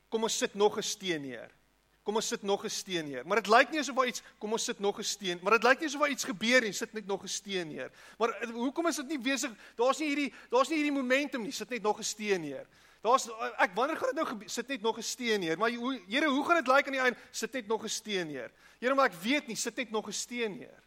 kom 0.09 0.23
ons 0.23 0.39
sit 0.39 0.55
nog 0.55 0.77
'n 0.79 0.83
steen 0.83 1.23
neer. 1.23 1.51
Kom 2.03 2.17
ons 2.17 2.29
sit 2.29 2.43
nog 2.43 2.65
'n 2.65 2.71
steen 2.71 3.05
neer. 3.05 3.27
Maar 3.27 3.43
dit 3.43 3.53
lyk 3.53 3.71
nie 3.71 3.81
asof 3.81 3.97
daar 3.97 4.07
iets 4.07 4.23
kom 4.39 4.53
ons 4.53 4.65
sit 4.65 4.79
nog 4.79 4.99
'n 4.99 5.05
steen, 5.05 5.39
maar 5.43 5.53
dit 5.53 5.63
lyk 5.63 5.81
nie 5.81 5.89
asof 5.89 6.01
daar 6.01 6.11
iets 6.11 6.25
gebeur 6.25 6.61
nie. 6.61 6.73
Sit 6.73 6.93
net 6.93 7.07
nog 7.07 7.23
'n 7.23 7.29
steen 7.29 7.69
neer. 7.69 7.91
Maar 8.19 8.29
eh, 8.29 8.49
hoekom 8.49 8.87
is 8.87 8.97
dit 8.97 9.09
nie 9.09 9.19
besig? 9.19 9.53
Daar's 9.77 9.99
nie 9.99 10.09
hierdie 10.09 10.35
daar's 10.51 10.69
nie 10.69 10.77
hierdie 10.77 11.03
momentum 11.03 11.43
nie. 11.43 11.53
Sit 11.53 11.69
net 11.69 11.83
nog 11.83 11.99
'n 11.99 12.05
steen 12.05 12.41
neer. 12.41 12.67
Daar's 13.03 13.29
ek 13.59 13.75
wanneer 13.75 13.97
gaan 13.97 14.09
dit 14.09 14.15
nou 14.15 14.27
gebeur? 14.27 14.49
Sit 14.49 14.69
net 14.69 14.81
nog 14.81 14.97
'n 14.97 15.03
steen 15.03 15.41
neer. 15.41 15.59
Maar 15.59 15.71
Here, 15.71 16.29
hoe 16.29 16.45
gaan 16.45 16.65
dit 16.65 16.67
lyk 16.67 16.87
aan 16.87 16.93
die 16.93 17.01
einde? 17.01 17.19
Sit 17.31 17.53
net 17.53 17.67
nog 17.67 17.83
'n 17.83 17.89
steen 17.89 18.27
neer. 18.27 18.51
Here, 18.81 18.95
maar 18.95 19.07
ek 19.07 19.21
weet 19.23 19.47
nie, 19.47 19.57
sit 19.57 19.77
net 19.77 19.91
nog 19.91 20.07
'n 20.07 20.13
steen 20.13 20.59
neer. 20.59 20.83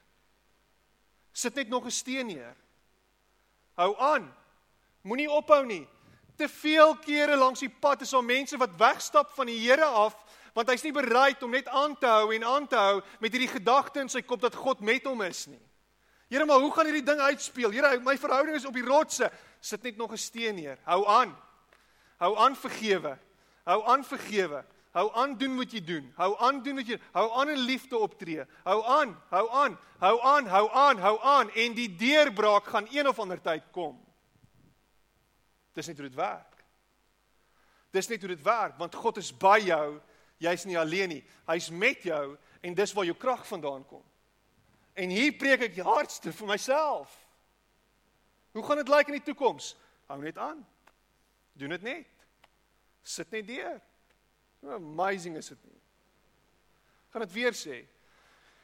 Sit 1.32 1.54
net 1.56 1.68
nog 1.68 1.86
'n 1.86 1.92
steen 1.92 2.26
neer. 2.26 2.56
Hou 3.74 3.98
aan. 3.98 4.36
Moenie 5.02 5.30
ophou 5.32 5.66
nie. 5.66 5.88
Te 6.38 6.48
veel 6.50 6.96
kere 7.04 7.36
langs 7.36 7.60
die 7.60 7.70
pad 7.70 8.02
is 8.02 8.10
daar 8.10 8.24
mense 8.24 8.58
wat 8.58 8.78
wegstap 8.78 9.32
van 9.36 9.52
die 9.52 9.60
Here 9.60 9.86
af 9.86 10.16
want 10.54 10.68
hy's 10.68 10.84
nie 10.84 10.92
bereid 10.92 11.44
om 11.44 11.54
net 11.56 11.68
aan 11.68 11.94
te 11.96 12.10
hou 12.12 12.34
en 12.36 12.44
aan 12.44 12.66
te 12.68 12.76
hou 12.76 13.02
met 13.24 13.32
hierdie 13.32 13.54
gedagte 13.54 14.02
in 14.04 14.10
sy 14.12 14.20
kop 14.22 14.42
dat 14.42 14.56
God 14.56 14.82
met 14.84 15.06
hom 15.08 15.22
is 15.24 15.46
nie. 15.48 15.62
Here, 16.32 16.46
maar 16.48 16.60
hoe 16.64 16.72
gaan 16.72 16.88
hierdie 16.88 17.06
ding 17.08 17.20
uitspeel? 17.20 17.72
Here, 17.72 18.00
my 18.00 18.18
verhouding 18.20 18.56
is 18.56 18.66
op 18.68 18.76
die 18.76 18.86
rotse. 18.86 19.28
Sit 19.60 19.84
net 19.84 19.98
nog 19.98 20.12
'n 20.12 20.18
steen 20.18 20.56
neer. 20.56 20.78
Hou 20.84 21.06
aan. 21.08 21.36
Hou 22.18 22.38
aan 22.38 22.56
vergewe. 22.56 23.18
Hou 23.64 23.86
aan 23.86 24.04
vergewe. 24.04 24.64
Hou 24.92 25.08
aan 25.16 25.38
doen 25.38 25.58
wat 25.58 25.72
jy 25.72 25.84
doen. 25.84 26.14
Hou 26.16 26.36
aan 26.40 26.64
doen 26.64 26.76
wat 26.76 26.88
jy 26.88 27.00
hou 27.14 27.32
aan 27.40 27.50
in 27.50 27.60
liefde 27.60 27.98
optree. 27.98 28.44
Hou 28.64 28.84
aan, 28.84 29.16
hou 29.30 29.50
aan, 29.50 29.78
hou 30.00 30.18
aan, 30.22 30.48
hou 30.48 30.70
aan, 30.72 30.98
hou 31.00 31.20
aan 31.22 31.52
en 31.52 31.74
die 31.74 31.96
deurbraak 31.96 32.66
gaan 32.66 32.88
een 32.92 33.08
of 33.08 33.20
ander 33.20 33.42
tyd 33.42 33.64
kom. 33.72 33.96
Dis 35.74 35.88
net 35.88 35.98
hoe 35.98 36.08
dit 36.10 36.18
werk. 36.18 36.64
Dis 37.92 38.08
net 38.08 38.24
hoe 38.24 38.32
dit 38.36 38.44
werk 38.44 38.78
want 38.80 38.96
God 38.96 39.18
is 39.18 39.32
by 39.32 39.60
jou. 39.64 40.00
Jy's 40.42 40.66
nie 40.66 40.80
alleen 40.80 41.10
nie. 41.10 41.24
Hy's 41.48 41.70
met 41.70 42.04
jou 42.04 42.38
en 42.62 42.78
dis 42.78 42.94
waar 42.94 43.06
jou 43.06 43.18
krag 43.18 43.46
vandaan 43.48 43.86
kom. 43.86 44.04
En 44.94 45.10
hier 45.10 45.32
preek 45.40 45.68
ek 45.70 45.78
hardste 45.86 46.34
vir 46.36 46.48
myself. 46.48 47.14
Hoe 48.52 48.64
gaan 48.64 48.82
dit 48.82 48.92
lyk 48.92 49.08
in 49.08 49.20
die 49.20 49.28
toekoms? 49.32 49.76
Hou 50.12 50.20
net 50.22 50.38
aan. 50.38 50.60
Doen 51.54 51.78
dit 51.78 51.86
net. 51.88 52.28
Sit 53.04 53.32
net 53.32 53.48
deur. 53.48 53.80
Amazing 54.76 55.38
is 55.40 55.48
dit 55.54 55.64
nie. 55.70 55.80
Gaan 57.12 57.26
dit 57.26 57.34
weer 57.34 57.56
sê. 57.58 57.82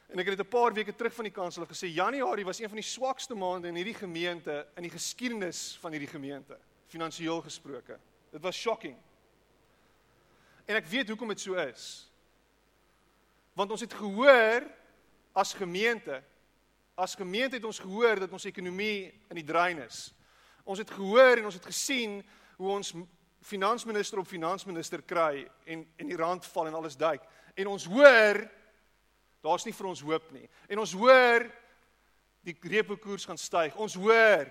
En 0.08 0.20
ek 0.20 0.30
het 0.30 0.38
dit 0.38 0.46
'n 0.46 0.50
paar 0.50 0.72
weke 0.72 0.94
terug 0.94 1.14
van 1.14 1.24
die 1.24 1.32
kansel 1.32 1.66
gesê 1.66 1.88
Januarie 1.92 2.44
was 2.44 2.60
een 2.60 2.68
van 2.68 2.80
die 2.80 2.90
swakste 2.96 3.34
maande 3.34 3.68
in 3.68 3.74
hierdie 3.74 3.94
gemeente 3.94 4.66
in 4.76 4.82
die 4.82 4.90
geskiedenis 4.90 5.76
van 5.80 5.92
hierdie 5.92 6.08
gemeente, 6.08 6.58
finansiëel 6.88 7.40
gesproke. 7.44 7.98
Dit 8.32 8.42
was 8.42 8.56
shocking. 8.56 8.96
En 10.68 10.76
ek 10.76 10.88
weet 10.90 11.08
hoekom 11.08 11.32
dit 11.32 11.40
so 11.40 11.56
is. 11.60 12.08
Want 13.56 13.70
ons 13.74 13.84
het 13.84 13.94
gehoor 13.94 14.66
as 15.38 15.54
gemeente, 15.56 16.20
as 16.94 17.14
gemeente 17.14 17.56
het 17.56 17.64
ons 17.64 17.80
gehoor 17.80 18.20
dat 18.24 18.32
ons 18.32 18.48
ekonomie 18.48 19.08
in 19.30 19.40
die 19.40 19.46
drein 19.46 19.80
is. 19.84 20.08
Ons 20.68 20.82
het 20.82 20.90
gehoor 20.90 21.38
en 21.38 21.48
ons 21.48 21.56
het 21.56 21.66
gesien 21.70 22.20
hoe 22.58 22.70
ons 22.74 22.92
finansminister 23.48 24.18
op 24.18 24.28
finansminister 24.28 25.02
kry 25.06 25.46
en 25.64 25.86
en 25.96 26.10
die 26.10 26.18
rand 26.18 26.46
val 26.46 26.66
en 26.66 26.74
alles 26.74 26.98
duik. 26.98 27.22
En 27.54 27.70
ons 27.72 27.86
hoor 27.88 28.42
daar's 29.40 29.64
nie 29.64 29.74
vir 29.74 29.86
ons 29.86 30.02
hoop 30.02 30.30
nie. 30.34 30.48
En 30.68 30.82
ons 30.82 30.92
hoor 30.98 31.46
die 32.44 32.56
repo 32.70 32.96
koers 32.96 33.24
gaan 33.24 33.38
styg. 33.38 33.76
Ons 33.76 33.94
hoor. 33.94 34.48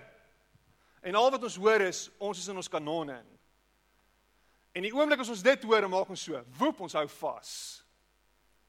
En 1.07 1.15
al 1.15 1.31
wat 1.31 1.43
ons 1.47 1.55
hoor 1.55 1.85
is 1.87 2.07
ons 2.19 2.39
is 2.39 2.49
in 2.51 2.59
ons 2.59 2.71
kanonne 2.71 3.15
in. 3.15 3.35
En 4.77 4.85
die 4.85 4.93
oomblik 4.93 5.23
as 5.23 5.31
ons 5.31 5.45
dit 5.45 5.63
hoor, 5.65 5.87
maak 5.89 6.09
ons 6.11 6.25
so, 6.27 6.41
woep, 6.59 6.83
ons 6.85 6.97
hou 6.99 7.05
vas. 7.15 7.51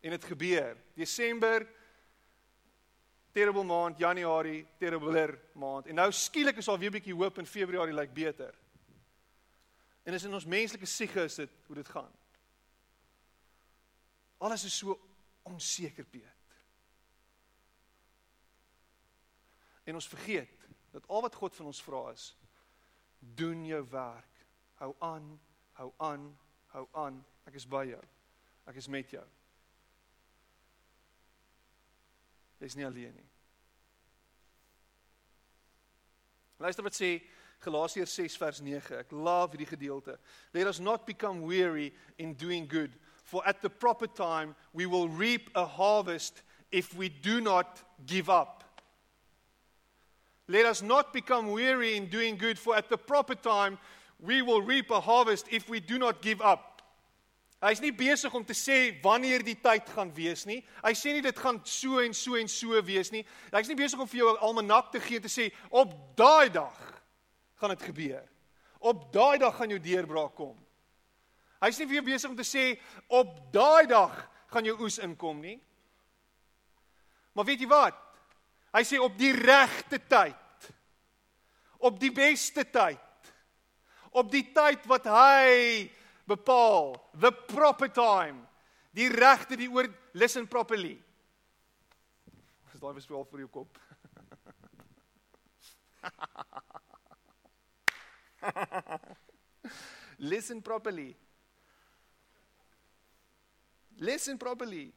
En 0.01 0.15
dit 0.15 0.29
gebeur. 0.31 0.79
Desember 0.97 1.67
terrible 3.35 3.65
maand, 3.67 3.99
Januarie 4.01 4.63
terribler 4.81 5.35
maand. 5.59 5.87
En 5.87 5.99
nou 6.01 6.09
skielik 6.15 6.57
is 6.59 6.69
al 6.69 6.79
weer 6.79 6.91
'n 6.91 6.99
bietjie 6.99 7.15
hoop 7.15 7.39
en 7.39 7.47
Februarie 7.47 7.95
lyk 7.95 8.15
beter. 8.15 8.55
En 10.03 10.15
is 10.15 10.25
in 10.25 10.35
ons 10.35 10.47
menslike 10.47 10.87
siege 10.87 11.25
is 11.25 11.35
dit 11.35 11.51
hoe 11.67 11.77
dit 11.77 11.89
gaan. 11.89 12.13
Alles 14.39 14.65
is 14.65 14.77
so 14.77 14.99
onseker, 15.43 16.05
Piet. 16.05 16.25
En 19.85 19.95
ons 19.95 20.09
vergeet 20.09 20.58
dat 20.91 21.07
al 21.09 21.23
wat 21.23 21.35
God 21.35 21.57
van 21.57 21.67
ons 21.67 21.83
vra 21.83 22.11
is 22.13 22.31
doen 23.19 23.65
jou 23.67 23.83
werk. 23.91 24.47
Hou 24.79 24.95
aan, 24.99 25.41
hou 25.73 25.93
aan, 25.97 26.29
hou 26.67 26.87
aan. 26.93 27.25
Ek 27.47 27.57
is 27.59 27.67
by 27.67 27.85
jou. 27.89 28.03
Ek 28.69 28.77
is 28.79 28.89
met 28.89 29.11
jou. 29.11 29.25
Jy's 32.59 32.77
nie 32.79 32.87
alleen 32.87 33.15
nie. 33.15 33.27
Luister 36.59 36.83
wat 36.83 36.97
sê 36.99 37.19
Galasiërs 37.63 38.15
6 38.15 38.37
vers 38.39 38.61
9. 38.63 38.99
Ek 39.03 39.13
love 39.15 39.55
hierdie 39.55 39.71
gedeelte. 39.71 40.19
Let 40.55 40.71
us 40.71 40.79
not 40.79 41.07
become 41.07 41.43
weary 41.47 41.93
in 42.19 42.35
doing 42.39 42.69
good, 42.71 42.95
for 43.23 43.43
at 43.47 43.63
the 43.63 43.71
proper 43.71 44.07
time 44.07 44.55
we 44.73 44.87
will 44.87 45.09
reap 45.09 45.51
a 45.55 45.65
harvest 45.67 46.43
if 46.71 46.95
we 46.95 47.09
do 47.09 47.41
not 47.41 47.83
give 48.07 48.29
up. 48.29 48.58
Let 50.49 50.65
us 50.65 50.83
not 50.83 51.13
become 51.13 51.53
weary 51.53 51.97
in 51.97 52.07
doing 52.07 52.39
good, 52.39 52.59
for 52.59 52.75
at 52.75 52.89
the 52.89 52.97
proper 52.97 53.35
time 53.35 53.79
we 54.19 54.41
will 54.43 54.63
reap 54.63 54.91
a 54.91 54.99
harvest 55.01 55.47
if 55.51 55.69
we 55.69 55.79
do 55.79 55.99
not 55.99 56.23
give 56.23 56.41
up. 56.41 56.83
Hy's 57.61 57.81
nie 57.83 57.91
besig 57.91 58.33
om 58.35 58.45
te 58.47 58.55
sê 58.55 58.95
wanneer 59.03 59.43
die 59.43 59.57
tyd 59.59 59.89
gaan 59.91 60.13
wees 60.15 60.45
nie. 60.47 60.61
Hy 60.85 60.93
sê 60.95 61.13
nie 61.17 61.25
dit 61.25 61.39
gaan 61.43 61.59
so 61.67 61.99
en 61.99 62.15
so 62.15 62.39
en 62.39 62.49
so 62.49 62.79
wees 62.87 63.11
nie. 63.11 63.25
Hy's 63.51 63.69
nie 63.69 63.77
besig 63.79 63.99
om 63.99 64.07
vir 64.07 64.21
jou 64.21 64.31
'n 64.33 64.43
almanak 64.47 64.93
te 64.93 65.01
gee 65.01 65.19
te 65.21 65.29
sê 65.29 65.51
op 65.71 66.17
daai 66.17 66.49
dag 66.49 67.03
gaan 67.61 67.71
dit 67.71 67.83
gebeur. 67.83 68.25
Op 68.81 69.13
daai 69.13 69.39
dag 69.39 69.57
gaan 69.57 69.71
jou 69.71 69.79
deurbraak 69.79 70.35
kom. 70.35 70.57
Hy's 71.61 71.79
nie 71.79 71.87
weer 71.87 72.03
besig 72.03 72.31
om 72.31 72.37
te 72.37 72.47
sê 72.47 72.79
op 73.09 73.53
daai 73.53 73.87
dag 73.87 74.31
gaan 74.47 74.65
jou 74.65 74.81
oes 74.81 74.99
inkom 74.99 75.41
nie. 75.41 75.61
Maar 77.35 77.45
weet 77.45 77.61
jy 77.61 77.67
wat? 77.67 78.08
Hy 78.79 78.85
sê 78.87 78.99
op 79.03 79.17
die 79.19 79.33
regte 79.35 79.99
tyd. 80.07 80.69
Op 81.83 81.99
die 81.99 82.13
beste 82.15 82.63
tyd. 82.63 83.03
Op 84.15 84.31
die 84.31 84.53
tyd 84.55 84.87
wat 84.87 85.03
hy 85.11 85.91
bepaal, 86.31 86.95
the 87.19 87.33
proper 87.51 87.91
time. 87.91 88.47
Die 88.95 89.09
regte 89.11 89.57
die 89.59 89.67
oor 89.71 89.89
listen 90.15 90.47
properly. 90.47 90.95
Is 92.71 92.79
daai 92.79 92.95
bespel 92.95 93.27
vir 93.33 93.41
jou 93.43 93.51
kop? 93.59 93.79
Listen 100.31 100.63
properly. 100.63 101.17
Listen 103.99 104.39
properly. 104.39 104.95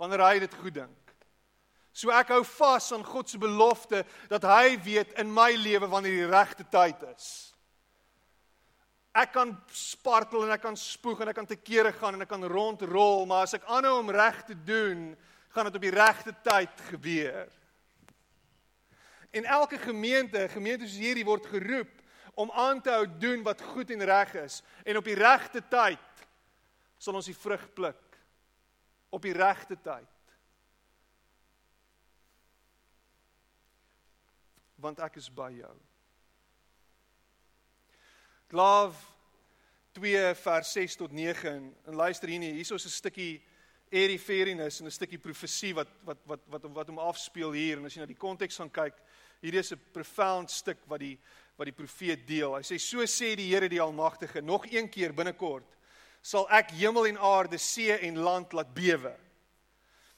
wanneer 0.01 0.23
hy 0.25 0.41
dit 0.41 0.57
goed 0.57 0.73
dink. 0.81 1.13
So 1.93 2.09
ek 2.15 2.31
hou 2.33 2.41
vas 2.47 2.87
aan 2.95 3.05
God 3.05 3.29
se 3.29 3.37
belofte 3.37 4.01
dat 4.31 4.45
hy 4.47 4.77
weet 4.81 5.13
in 5.21 5.29
my 5.29 5.51
lewe 5.59 5.89
wanneer 5.91 6.23
die 6.23 6.31
regte 6.31 6.65
tyd 6.71 7.03
is. 7.11 7.29
Ek 9.11 9.33
kan 9.35 9.51
spartel 9.75 10.45
en 10.45 10.53
ek 10.55 10.63
kan 10.63 10.77
spoeg 10.79 11.21
en 11.21 11.29
ek 11.33 11.37
kan 11.41 11.49
te 11.49 11.59
kere 11.59 11.91
gaan 11.93 12.15
en 12.15 12.23
ek 12.23 12.31
kan 12.31 12.47
rondrol, 12.47 13.25
maar 13.27 13.43
as 13.43 13.57
ek 13.59 13.67
aanhou 13.67 13.97
om 13.99 14.13
reg 14.15 14.39
te 14.47 14.55
doen, 14.55 15.09
gaan 15.51 15.67
dit 15.67 15.77
op 15.77 15.83
die 15.83 15.93
regte 15.93 16.33
tyd 16.47 16.85
gebeur. 16.87 17.49
En 19.35 19.47
elke 19.59 19.77
gemeente, 19.79 20.47
gemeente 20.55 20.87
soos 20.87 21.03
hierdie 21.03 21.27
word 21.27 21.45
geroep 21.51 21.91
om 22.39 22.51
aan 22.55 22.79
te 22.81 22.93
hou 22.95 23.03
doen 23.19 23.43
wat 23.43 23.61
goed 23.73 23.91
en 23.91 24.07
reg 24.07 24.31
is 24.39 24.61
en 24.87 24.97
op 24.97 25.05
die 25.05 25.19
regte 25.19 25.59
tyd 25.69 26.23
sal 27.01 27.19
ons 27.19 27.27
die 27.27 27.35
vrug 27.35 27.67
pluk 27.75 28.10
op 29.11 29.21
die 29.21 29.35
regte 29.35 29.77
tyd. 29.83 30.09
Want 34.81 35.01
ek 35.03 35.19
is 35.21 35.29
by 35.29 35.51
jou. 35.53 35.73
Glaaf 38.51 38.97
2 39.99 40.31
vers 40.39 40.71
6 40.71 40.97
tot 41.03 41.11
9 41.11 41.51
en, 41.51 41.67
en 41.87 41.99
luister 41.99 42.31
hier 42.31 42.39
nie, 42.39 42.53
hierso 42.55 42.79
is 42.79 42.87
'n 42.87 42.99
stukkie 43.03 43.41
eriferinus 43.91 44.79
en 44.79 44.87
'n 44.87 44.91
stukkie 44.91 45.19
profesie 45.19 45.73
wat 45.75 45.91
wat 46.07 46.17
wat 46.25 46.39
wat 46.47 46.63
wat 46.79 46.87
hom 46.87 46.99
afspeel 46.99 47.51
hier 47.51 47.77
en 47.77 47.85
as 47.85 47.95
jy 47.95 48.01
na 48.01 48.07
die 48.07 48.15
konteks 48.15 48.55
gaan 48.55 48.71
kyk, 48.71 48.95
hierdie 49.41 49.59
is 49.59 49.73
'n 49.73 49.91
profound 49.91 50.51
stuk 50.51 50.79
wat 50.87 50.99
die 50.99 51.19
wat 51.57 51.67
die 51.67 51.75
profeet 51.75 52.25
deel. 52.27 52.55
Hy 52.55 52.63
sê 52.63 52.79
so 52.79 53.03
sê 53.03 53.35
die 53.35 53.51
Here 53.51 53.69
die 53.69 53.81
Almagtige, 53.81 54.41
nog 54.41 54.65
een 54.71 54.89
keer 54.89 55.13
binnekort 55.13 55.67
sal 56.21 56.47
ek 56.53 56.71
hemel 56.77 57.09
en 57.09 57.17
aarde, 57.17 57.57
see 57.57 57.91
en 58.07 58.21
land 58.21 58.53
laat 58.53 58.73
bewe. 58.73 59.13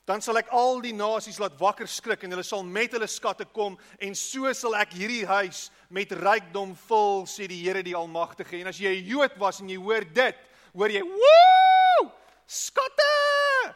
Dan 0.04 0.20
sal 0.20 0.36
ek 0.42 0.50
al 0.52 0.82
die 0.84 0.92
nasies 0.96 1.40
laat 1.40 1.56
wakker 1.60 1.88
skrik 1.88 2.26
en 2.26 2.36
hulle 2.36 2.44
sal 2.44 2.64
met 2.68 2.92
hulle 2.92 3.08
skatte 3.08 3.46
kom 3.56 3.78
en 4.04 4.16
so 4.20 4.52
sal 4.52 4.76
ek 4.76 4.98
hierdie 4.98 5.24
huis 5.24 5.70
met 5.88 6.12
rykdom 6.12 6.74
vul 6.90 7.24
sê 7.30 7.48
die 7.48 7.62
Here 7.64 7.84
die 7.86 7.96
Almagtige. 7.96 8.60
En 8.60 8.68
as 8.68 8.82
jy 8.84 9.00
'n 9.00 9.08
Jood 9.08 9.38
was 9.40 9.62
en 9.62 9.70
jy 9.70 9.80
hoor 9.80 10.04
dit, 10.04 10.36
hoor 10.74 10.92
jy 10.92 11.02
woe! 11.02 12.12
Skatte! 12.46 13.76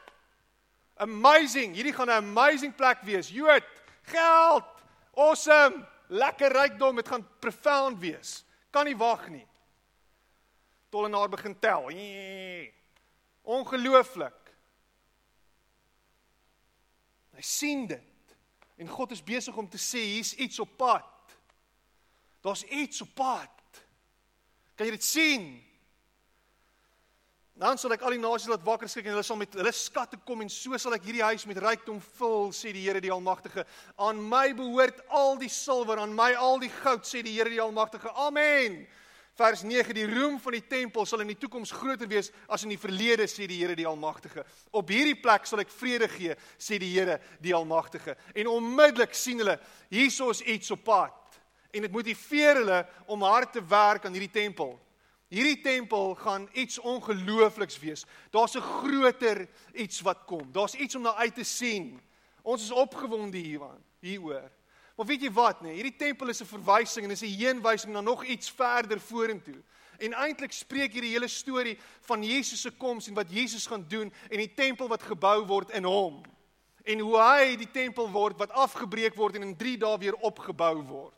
Amazing. 1.00 1.76
Hierdie 1.76 1.94
gaan 1.94 2.10
'n 2.10 2.24
amazing 2.28 2.76
plek 2.76 3.02
wees. 3.04 3.30
Jood, 3.30 3.64
geld, 4.04 4.66
awesome, 5.16 5.88
lekker 6.10 6.52
rykdom, 6.52 6.96
dit 6.96 7.08
gaan 7.08 7.28
profound 7.40 8.00
wees. 8.00 8.44
Kan 8.72 8.86
nie 8.86 8.98
wag 8.98 9.30
nie. 9.30 9.48
Tollenaar 10.90 11.30
begin 11.30 11.60
tel. 11.60 11.90
Ongelooflik. 13.42 14.44
Hy 17.38 17.42
sien 17.42 17.86
dit. 17.88 18.36
En 18.78 18.90
God 18.90 19.12
is 19.12 19.24
besig 19.24 19.58
om 19.58 19.70
te 19.70 19.80
sê 19.82 20.02
hier's 20.02 20.34
iets 20.34 20.60
op 20.60 20.78
pad. 20.78 21.38
Daar's 22.42 22.64
iets 22.64 23.02
op 23.02 23.14
pad. 23.14 23.82
Kan 24.78 24.86
jy 24.86 24.94
dit 24.94 25.06
sien? 25.06 25.48
Dan 27.58 27.80
sal 27.82 27.96
ek 27.96 28.04
al 28.06 28.14
die 28.14 28.22
nasies 28.22 28.52
laat 28.52 28.66
wakker 28.66 28.90
skrik 28.90 29.08
en 29.10 29.16
hulle 29.16 29.26
sal 29.26 29.40
met 29.40 29.56
hulle 29.58 29.72
skatte 29.74 30.20
kom 30.28 30.44
en 30.46 30.52
so 30.54 30.78
sal 30.78 30.94
ek 30.94 31.08
hierdie 31.10 31.26
huis 31.26 31.48
met 31.50 31.58
rykdom 31.62 31.98
vul, 32.20 32.52
sê 32.54 32.70
die 32.76 32.84
Here 32.86 33.02
die 33.02 33.14
Almagtige. 33.14 33.66
Aan 33.98 34.22
my 34.22 34.52
behoort 34.58 35.02
al 35.10 35.42
die 35.42 35.50
silwer, 35.50 35.98
aan 35.98 36.14
my 36.14 36.36
al 36.38 36.62
die 36.62 36.70
goud, 36.84 37.02
sê 37.10 37.24
die 37.26 37.34
Here 37.34 37.50
die 37.50 37.62
Almagtige. 37.64 38.14
Amen. 38.14 38.84
Vers 39.38 39.62
9: 39.62 39.94
Die 39.94 40.08
roem 40.10 40.40
van 40.42 40.56
die 40.56 40.64
tempel 40.66 41.06
sal 41.06 41.22
in 41.22 41.30
die 41.30 41.38
toekoms 41.38 41.70
groter 41.78 42.10
wees 42.10 42.32
as 42.50 42.64
in 42.66 42.72
die 42.74 42.80
verlede, 42.82 43.28
sê 43.30 43.46
die 43.46 43.60
Here 43.62 43.76
die 43.78 43.86
Almagtige. 43.86 44.42
Op 44.74 44.90
hierdie 44.90 45.18
plek 45.22 45.46
sal 45.46 45.62
ek 45.62 45.70
vrede 45.70 46.08
gee, 46.10 46.34
sê 46.58 46.80
die 46.82 46.90
Here 46.96 47.20
die 47.44 47.54
Almagtige. 47.54 48.16
En 48.34 48.50
onmiddellik 48.50 49.14
sien 49.14 49.44
hulle 49.44 49.60
hiersoos 49.94 50.42
iets 50.42 50.74
op 50.74 50.82
pad. 50.88 51.38
En 51.70 51.86
dit 51.86 51.94
motiveer 51.94 52.64
hulle 52.64 52.82
om 53.06 53.26
hard 53.28 53.54
te 53.54 53.62
werk 53.62 54.08
aan 54.08 54.18
hierdie 54.18 54.34
tempel. 54.34 54.74
Hierdie 55.30 55.60
tempel 55.62 56.16
gaan 56.16 56.48
iets 56.58 56.80
ongeloofliks 56.80 57.78
wees. 57.84 58.06
Daar's 58.32 58.56
'n 58.56 58.62
groter 58.62 59.48
iets 59.74 60.02
wat 60.02 60.26
kom. 60.26 60.52
Daar's 60.52 60.74
iets 60.74 60.96
om 60.96 61.02
na 61.02 61.14
uit 61.16 61.36
te 61.36 61.44
sien. 61.44 62.02
Ons 62.42 62.64
is 62.64 62.72
opgewonde 62.72 63.38
hiervan, 63.38 63.84
hieroor. 64.00 64.50
Maar 64.98 65.06
weet 65.06 65.28
jy 65.28 65.30
wat 65.32 65.60
nee? 65.62 65.76
hierdie 65.78 65.96
tempel 65.96 66.32
is 66.34 66.42
'n 66.42 66.50
verwysing 66.50 67.06
en 67.06 67.12
is 67.12 67.22
'n 67.22 67.38
heenwysing 67.38 67.94
na 67.94 68.02
nog 68.02 68.26
iets 68.26 68.50
verder 68.50 69.00
vorentoe. 69.00 69.62
En 69.98 70.14
eintlik 70.14 70.52
spreek 70.52 70.94
hierdie 70.94 71.12
hele 71.12 71.28
storie 71.28 71.78
van 72.02 72.24
Jesus 72.24 72.62
se 72.62 72.72
koms 72.72 73.08
en 73.08 73.14
wat 73.14 73.30
Jesus 73.30 73.66
gaan 73.66 73.86
doen 73.88 74.14
en 74.30 74.38
die 74.38 74.54
tempel 74.54 74.88
wat 74.88 75.04
gebou 75.04 75.46
word 75.46 75.70
in 75.70 75.84
hom. 75.84 76.22
En 76.84 77.00
hoe 77.00 77.18
hy 77.22 77.56
die 77.56 77.72
tempel 77.72 78.10
word 78.12 78.38
wat 78.38 78.52
afgebreek 78.52 79.16
word 79.16 79.36
en 79.36 79.42
in 79.42 79.56
3 79.56 79.78
dae 79.78 79.98
weer 79.98 80.16
opgebou 80.16 80.82
word. 80.82 81.14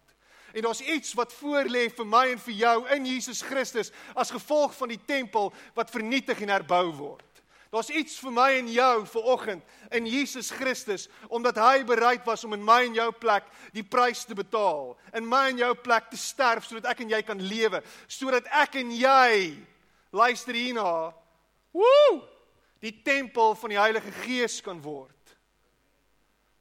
En 0.54 0.62
daar's 0.62 0.82
iets 0.82 1.14
wat 1.14 1.34
voorlê 1.34 1.90
vir 1.90 2.06
my 2.06 2.26
en 2.32 2.40
vir 2.40 2.54
jou 2.54 2.88
in 2.96 3.06
Jesus 3.06 3.42
Christus 3.42 3.92
as 4.16 4.32
gevolg 4.32 4.76
van 4.76 4.88
die 4.88 5.06
tempel 5.06 5.54
wat 5.74 5.92
vernietig 5.92 6.42
en 6.42 6.50
herbou 6.50 6.92
word. 6.92 7.29
Daar's 7.70 7.92
iets 7.94 8.18
vir 8.18 8.34
my 8.34 8.48
en 8.58 8.70
jou 8.74 8.94
vir 9.12 9.26
oggend 9.30 9.74
in 9.94 10.08
Jesus 10.10 10.50
Christus 10.50 11.06
omdat 11.30 11.60
hy 11.62 11.84
bereid 11.86 12.26
was 12.26 12.44
om 12.48 12.56
in 12.58 12.64
my 12.66 12.80
en 12.88 12.96
jou 12.98 13.10
plek 13.22 13.46
die 13.76 13.86
prys 13.86 14.24
te 14.26 14.34
betaal, 14.38 14.96
in 15.14 15.28
my 15.30 15.44
en 15.52 15.62
jou 15.62 15.74
plek 15.78 16.10
te 16.10 16.18
sterf 16.18 16.66
sodat 16.66 16.90
ek 16.96 17.04
en 17.06 17.14
jy 17.14 17.20
kan 17.28 17.44
lewe, 17.52 17.84
sodat 18.10 18.50
ek 18.58 18.80
en 18.82 18.90
jy 18.98 19.54
luister 20.10 20.58
hierna, 20.58 21.12
woe, 21.76 22.16
die 22.82 22.96
tempel 23.06 23.54
van 23.60 23.76
die 23.76 23.78
Heilige 23.78 24.16
Gees 24.24 24.58
kan 24.66 24.82
word. 24.82 25.14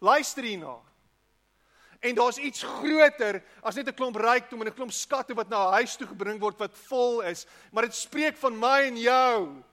Luister 0.04 0.44
hierna. 0.44 0.76
En 2.04 2.14
daar's 2.14 2.38
iets 2.38 2.62
groter 2.62 3.40
as 3.62 3.74
net 3.74 3.88
'n 3.88 3.96
klomp 3.96 4.16
rykdom 4.16 4.60
en 4.60 4.68
'n 4.68 4.76
klomp 4.76 4.92
skatte 4.92 5.34
wat 5.34 5.48
na 5.48 5.68
'n 5.68 5.80
huis 5.80 5.96
toe 5.96 6.06
gebring 6.06 6.38
word 6.38 6.58
wat 6.58 6.76
vol 6.76 7.22
is, 7.22 7.46
maar 7.72 7.82
dit 7.88 7.94
spreek 7.94 8.36
van 8.36 8.58
my 8.58 8.82
en 8.92 8.96
jou 8.96 9.64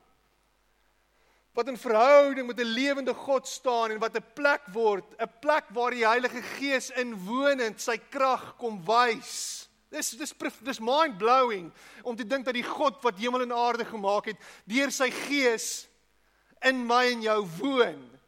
wat 1.55 1.67
in 1.71 1.77
verhouding 1.79 2.47
met 2.47 2.59
'n 2.59 2.75
lewende 2.75 3.13
God 3.13 3.47
staan 3.47 3.91
en 3.91 3.99
wat 3.99 4.15
'n 4.15 4.33
plek 4.33 4.61
word, 4.73 5.05
'n 5.19 5.31
plek 5.39 5.63
waar 5.69 5.91
die 5.91 6.07
Heilige 6.07 6.41
Gees 6.41 6.89
inwonend 6.89 7.81
sy 7.81 7.97
krag 7.97 8.55
kom 8.57 8.83
wys. 8.85 9.69
Dis 9.89 10.09
dis 10.09 10.33
dis 10.63 10.79
mind 10.79 11.17
blowing 11.17 11.71
om 12.03 12.15
te 12.15 12.27
dink 12.27 12.45
dat 12.45 12.53
die 12.53 12.63
God 12.63 13.01
wat 13.03 13.17
hemel 13.17 13.41
en 13.41 13.53
aarde 13.53 13.85
gemaak 13.85 14.25
het, 14.25 14.37
deur 14.65 14.91
sy 14.91 15.09
Gees 15.11 15.87
in 16.61 16.85
my 16.85 17.05
en 17.11 17.21
jou 17.21 17.47
woon. 17.59 18.19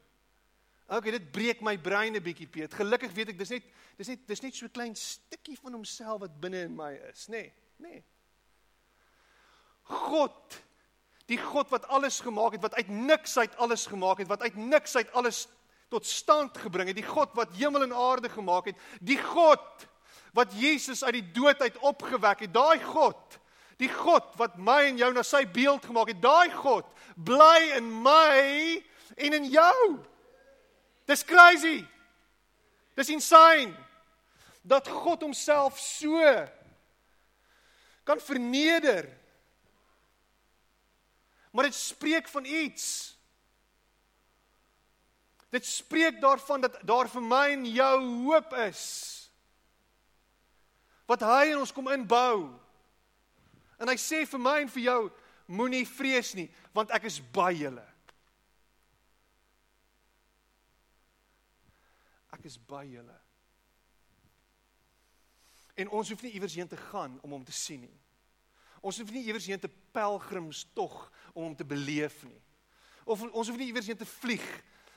Okay, 0.87 1.11
dit 1.11 1.31
breek 1.31 1.61
my 1.61 1.77
brein 1.77 2.15
'n 2.15 2.23
bietjie, 2.23 2.47
Piet. 2.47 2.73
Gelukkig 2.73 3.11
weet 3.11 3.29
ek 3.29 3.37
dis 3.37 3.49
net 3.49 3.63
dis 3.97 4.07
net 4.07 4.27
dis 4.27 4.41
net 4.41 4.55
so 4.55 4.65
'n 4.65 4.71
klein 4.71 4.95
stukkie 4.95 5.57
van 5.61 5.73
homself 5.73 6.19
wat 6.21 6.39
binne 6.39 6.61
in 6.61 6.75
my 6.75 6.93
is, 7.11 7.27
nê? 7.27 7.31
Nee, 7.31 7.53
nê. 7.77 7.89
Nee. 7.89 8.03
God 9.83 10.63
Die 11.27 11.37
God 11.37 11.69
wat 11.69 11.87
alles 11.91 12.19
gemaak 12.23 12.55
het, 12.55 12.63
wat 12.63 12.75
uit 12.75 12.87
niks 12.87 13.37
uit 13.37 13.55
alles 13.57 13.85
gemaak 13.85 14.21
het, 14.23 14.29
wat 14.31 14.41
uit 14.41 14.55
niks 14.55 14.95
uit 14.95 15.11
alles 15.11 15.45
tot 15.91 16.05
stand 16.05 16.57
gebring 16.57 16.91
het, 16.91 16.99
die 16.99 17.07
God 17.07 17.35
wat 17.35 17.55
hemel 17.55 17.83
en 17.83 17.95
aarde 17.95 18.29
gemaak 18.29 18.71
het, 18.71 18.79
die 18.99 19.19
God 19.19 19.87
wat 20.35 20.53
Jesus 20.55 21.03
uit 21.03 21.19
die 21.19 21.31
dood 21.35 21.61
uit 21.61 21.77
opgewek 21.77 22.45
het, 22.45 22.53
daai 22.53 22.79
God, 22.83 23.39
die 23.79 23.89
God 23.91 24.35
wat 24.39 24.57
my 24.57 24.83
en 24.89 24.99
jou 24.99 25.09
na 25.13 25.23
sy 25.25 25.43
beeld 25.49 25.85
gemaak 25.87 26.11
het, 26.13 26.21
daai 26.23 26.51
God 26.53 26.87
bly 27.15 27.73
in 27.77 27.89
my 28.03 28.83
en 29.17 29.37
in 29.39 29.49
jou. 29.51 29.97
Dis 31.07 31.23
crazy. 31.25 31.81
Dis 32.97 33.11
insane 33.13 33.73
dat 34.67 34.89
God 34.91 35.23
homself 35.23 35.79
so 35.79 36.19
kan 38.07 38.19
verneder 38.23 39.07
Maar 41.57 41.65
dit 41.65 41.75
spreek 41.75 42.27
van 42.29 42.45
iets. 42.45 43.17
Dit 45.49 45.65
spreek 45.65 46.21
daarvan 46.21 46.61
dat 46.61 46.79
daar 46.85 47.09
vir 47.09 47.23
my 47.25 47.47
en 47.49 47.65
jou 47.65 48.03
hoop 48.27 48.53
is. 48.53 48.83
Wat 51.09 51.23
hy 51.25 51.47
in 51.49 51.57
ons 51.57 51.73
kom 51.73 51.89
inbou. 51.89 52.51
En 53.81 53.89
hy 53.89 53.95
sê 53.97 54.21
vir 54.29 54.43
my 54.43 54.53
en 54.67 54.69
vir 54.69 54.83
jou, 54.85 54.99
moenie 55.49 55.81
vrees 55.89 56.35
nie, 56.37 56.45
want 56.77 56.93
ek 56.93 57.07
is 57.09 57.17
by 57.33 57.49
julle. 57.57 57.85
Ek 62.37 62.45
is 62.45 62.59
by 62.69 62.83
julle. 62.85 63.17
En 65.73 65.89
ons 65.89 66.13
hoef 66.13 66.21
nie 66.21 66.35
iewers 66.37 66.61
heen 66.61 66.69
te 66.69 66.77
gaan 66.91 67.17
om 67.25 67.33
hom 67.33 67.49
te 67.49 67.55
sien 67.65 67.81
nie. 67.81 67.97
Ons 68.85 69.01
hoef 69.01 69.09
nie 69.09 69.25
iewers 69.25 69.49
heen 69.49 69.65
te 69.65 69.73
pelgrimstog 69.91 70.95
om 71.33 71.43
hom 71.43 71.55
te 71.55 71.65
beleef 71.65 72.23
nie. 72.27 72.41
Of 73.07 73.23
ons 73.29 73.47
hoef 73.47 73.57
nie 73.57 73.69
iewers 73.71 73.87
heen 73.87 73.99
te 73.99 74.09
vlieg 74.09 74.45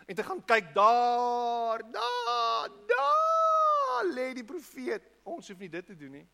en 0.06 0.16
te 0.18 0.26
gaan 0.26 0.42
kyk 0.44 0.72
daar, 0.74 1.84
daar, 1.92 2.70
daar 2.90 4.10
lê 4.10 4.32
die 4.34 4.46
profeet. 4.46 5.06
Ons 5.22 5.52
hoef 5.52 5.60
nie 5.62 5.70
dit 5.70 5.86
te 5.86 5.96
doen 5.96 6.16
nie. 6.18 6.26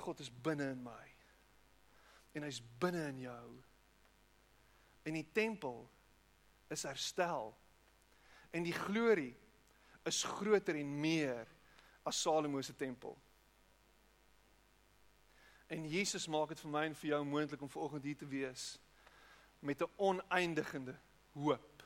God 0.00 0.22
is 0.24 0.30
binne 0.32 0.70
in 0.72 0.82
my. 0.82 1.06
En 2.32 2.46
hy's 2.46 2.62
binne 2.80 3.02
in 3.10 3.24
jou. 3.26 3.48
En 5.04 5.16
die 5.18 5.26
tempel 5.34 5.82
is 6.72 6.86
herstel. 6.88 7.52
En 8.54 8.64
die 8.64 8.74
glorie 8.74 9.34
is 10.08 10.22
groter 10.24 10.78
en 10.80 10.94
meer 11.00 11.48
as 12.06 12.20
Salomo 12.22 12.62
se 12.62 12.76
tempel. 12.76 13.18
En 15.70 15.86
Jesus 15.88 16.26
maak 16.26 16.50
dit 16.50 16.60
vir 16.64 16.70
my 16.74 16.80
en 16.88 16.94
vir 16.98 17.12
jou 17.12 17.18
moontlik 17.24 17.60
om 17.62 17.70
vanoggend 17.70 18.04
hier 18.08 18.16
te 18.18 18.26
wees 18.26 18.78
met 19.62 19.82
'n 19.82 19.92
oneindigende 19.96 20.96
hoop. 21.32 21.82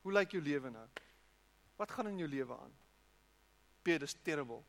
Hoe 0.00 0.12
lyk 0.12 0.30
jou 0.30 0.42
lewe 0.42 0.70
nou? 0.70 0.88
Wat 1.76 1.90
gaan 1.90 2.06
in 2.06 2.18
jou 2.18 2.28
lewe 2.28 2.56
aan? 2.58 2.72
Peter, 3.82 3.98
dis 3.98 4.16
terrible. 4.22 4.62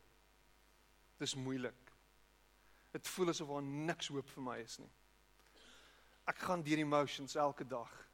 Dis 1.16 1.34
moeilik. 1.34 1.92
Dit 2.90 3.08
voel 3.08 3.28
asof 3.28 3.48
daar 3.48 3.62
niks 3.62 4.08
hoop 4.08 4.28
vir 4.28 4.42
my 4.42 4.58
is 4.58 4.78
nie. 4.78 4.90
Ek 6.24 6.38
gaan 6.38 6.62
deur 6.62 6.76
die 6.76 6.84
emotions 6.84 7.34
elke 7.34 7.66
dag. 7.66 8.08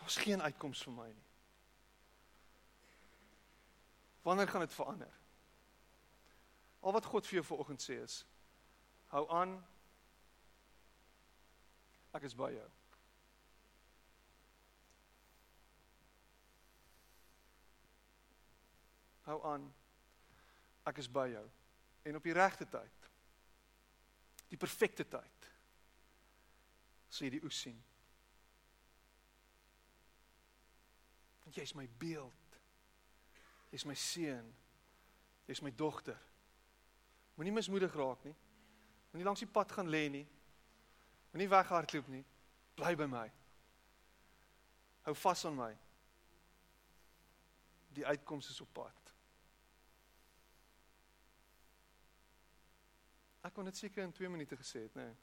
Daar's 0.00 0.16
geen 0.16 0.42
uitkoms 0.42 0.82
vir 0.82 0.92
my 0.92 1.08
nie. 1.08 1.31
Wanneer 4.22 4.48
gaan 4.48 4.60
dit 4.60 4.74
verander? 4.74 5.12
Al 6.80 6.92
wat 6.92 7.04
God 7.04 7.26
vir 7.26 7.34
jou 7.34 7.44
vanoggend 7.46 7.82
sê 7.82 7.98
is: 8.02 8.22
Hou 9.06 9.28
aan. 9.30 9.56
Ek 12.12 12.26
is 12.26 12.34
by 12.34 12.50
jou. 12.52 12.68
Hou 19.22 19.38
aan. 19.46 19.68
Ek 20.90 20.98
is 20.98 21.10
by 21.10 21.28
jou. 21.32 21.44
En 22.02 22.18
op 22.18 22.26
die 22.26 22.34
regte 22.34 22.66
tyd. 22.68 23.08
Die 24.50 24.58
perfekte 24.58 25.06
tyd. 25.08 25.48
Sê 27.12 27.30
die 27.30 27.42
oes 27.46 27.62
sien. 27.62 27.78
Want 31.44 31.56
jy 31.56 31.66
is 31.70 31.76
my 31.78 31.86
beeld. 32.02 32.41
Jy's 33.72 33.86
my 33.88 33.96
seun. 33.96 34.52
Jy's 35.48 35.62
my 35.64 35.72
dogter. 35.72 36.18
Moenie 37.34 37.54
mismoedig 37.56 37.94
raak 37.96 38.24
nie. 38.28 38.34
Moenie 39.10 39.26
langs 39.26 39.40
die 39.40 39.48
pad 39.48 39.72
gaan 39.72 39.88
lê 39.88 40.04
nie. 40.12 40.26
Moenie 41.32 41.48
weghardloop 41.48 42.10
nie. 42.12 42.24
Bly 42.76 42.92
by 43.00 43.08
my. 43.08 43.28
Hou 45.08 45.14
vas 45.24 45.44
aan 45.48 45.56
my. 45.56 45.72
Die 47.96 48.06
uitkoms 48.06 48.50
is 48.52 48.60
op 48.60 48.70
pad. 48.76 49.12
Ek 53.42 53.56
kon 53.56 53.66
dit 53.66 53.76
seker 53.76 54.04
in 54.04 54.12
2 54.14 54.28
minute 54.30 54.56
gesê 54.56 54.84
het, 54.84 54.94
nê. 54.94 55.08
Nee. 55.08 55.20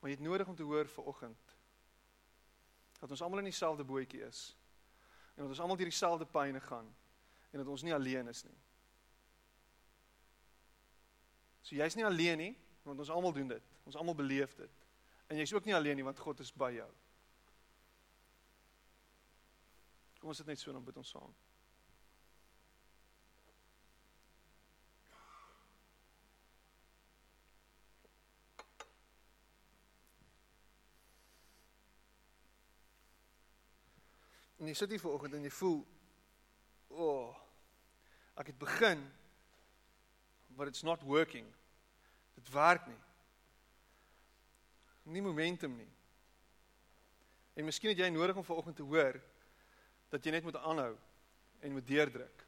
Maar 0.00 0.12
jy 0.12 0.16
het 0.16 0.24
nodig 0.24 0.48
om 0.48 0.56
te 0.56 0.64
hoor 0.64 0.88
vir 0.88 1.08
oggend 1.10 1.49
dat 3.00 3.10
ons 3.10 3.22
almal 3.22 3.38
in 3.38 3.48
dieselfde 3.48 3.84
bootjie 3.84 4.22
is. 4.26 4.56
En 5.34 5.42
dat 5.42 5.48
ons 5.48 5.60
almal 5.60 5.76
deur 5.76 5.88
dieselfde 5.88 6.26
pynne 6.26 6.60
gaan 6.60 6.88
en 7.50 7.58
dat 7.58 7.66
ons 7.66 7.82
nie 7.82 7.94
alleen 7.94 8.28
is 8.28 8.42
nie. 8.44 8.58
So 11.64 11.76
jy's 11.76 11.96
nie 11.96 12.04
alleen 12.06 12.38
nie, 12.38 12.52
want 12.82 12.98
ons 12.98 13.10
almal 13.10 13.32
doen 13.32 13.48
dit. 13.48 13.72
Ons 13.88 13.96
almal 13.96 14.14
beleef 14.14 14.54
dit. 14.58 14.84
En 15.30 15.38
jy's 15.38 15.52
ook 15.54 15.64
nie 15.64 15.74
alleen 15.74 15.96
nie 15.96 16.04
want 16.04 16.18
God 16.18 16.40
is 16.44 16.52
by 16.52 16.72
jou. 16.76 16.88
Kom 20.20 20.32
ons 20.32 20.42
sit 20.42 20.48
net 20.50 20.60
so 20.60 20.72
en 20.74 20.84
bid 20.84 21.00
ons 21.00 21.14
saam. 21.16 21.32
En 34.60 34.68
jy 34.68 34.74
sit 34.76 34.92
hier 34.92 35.00
vanoggend 35.00 35.38
en 35.38 35.46
jy 35.46 35.52
voel 35.56 35.78
o 36.90 37.06
oh, 37.06 37.36
ek 38.40 38.50
het 38.52 38.58
begin 38.60 39.00
but 40.56 40.68
it's 40.68 40.82
not 40.84 41.02
working. 41.06 41.46
Dit 42.34 42.50
werk 42.52 42.86
nie. 42.86 42.98
Nie 45.02 45.22
momentum 45.24 45.76
nie. 45.76 45.88
En 47.56 47.64
miskien 47.64 47.94
het 47.94 48.02
jy 48.02 48.10
nodig 48.12 48.36
om 48.36 48.44
vanoggend 48.44 48.76
te 48.76 48.84
hoor 48.86 49.16
dat 50.12 50.24
jy 50.24 50.34
net 50.34 50.44
moet 50.44 50.58
aanhou 50.60 50.92
en 51.60 51.72
moet 51.72 51.86
deurdruk. 51.86 52.44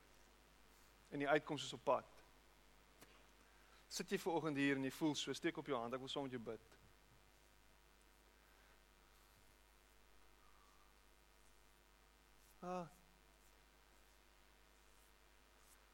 En 1.12 1.22
die 1.22 1.28
uitkoms 1.28 1.64
is 1.64 1.72
op 1.72 1.84
pad. 1.84 2.08
Sit 3.92 4.12
jy 4.12 4.20
vanoggend 4.20 4.60
hier 4.60 4.76
en 4.76 4.84
jy 4.84 4.92
voel 4.96 5.16
so 5.16 5.32
steek 5.36 5.56
op 5.60 5.68
jou 5.68 5.78
hand, 5.78 5.94
ek 5.94 6.04
wil 6.04 6.12
saam 6.12 6.28
met 6.28 6.36
jou 6.36 6.44
bid. 6.44 6.81
Ah. 12.62 12.88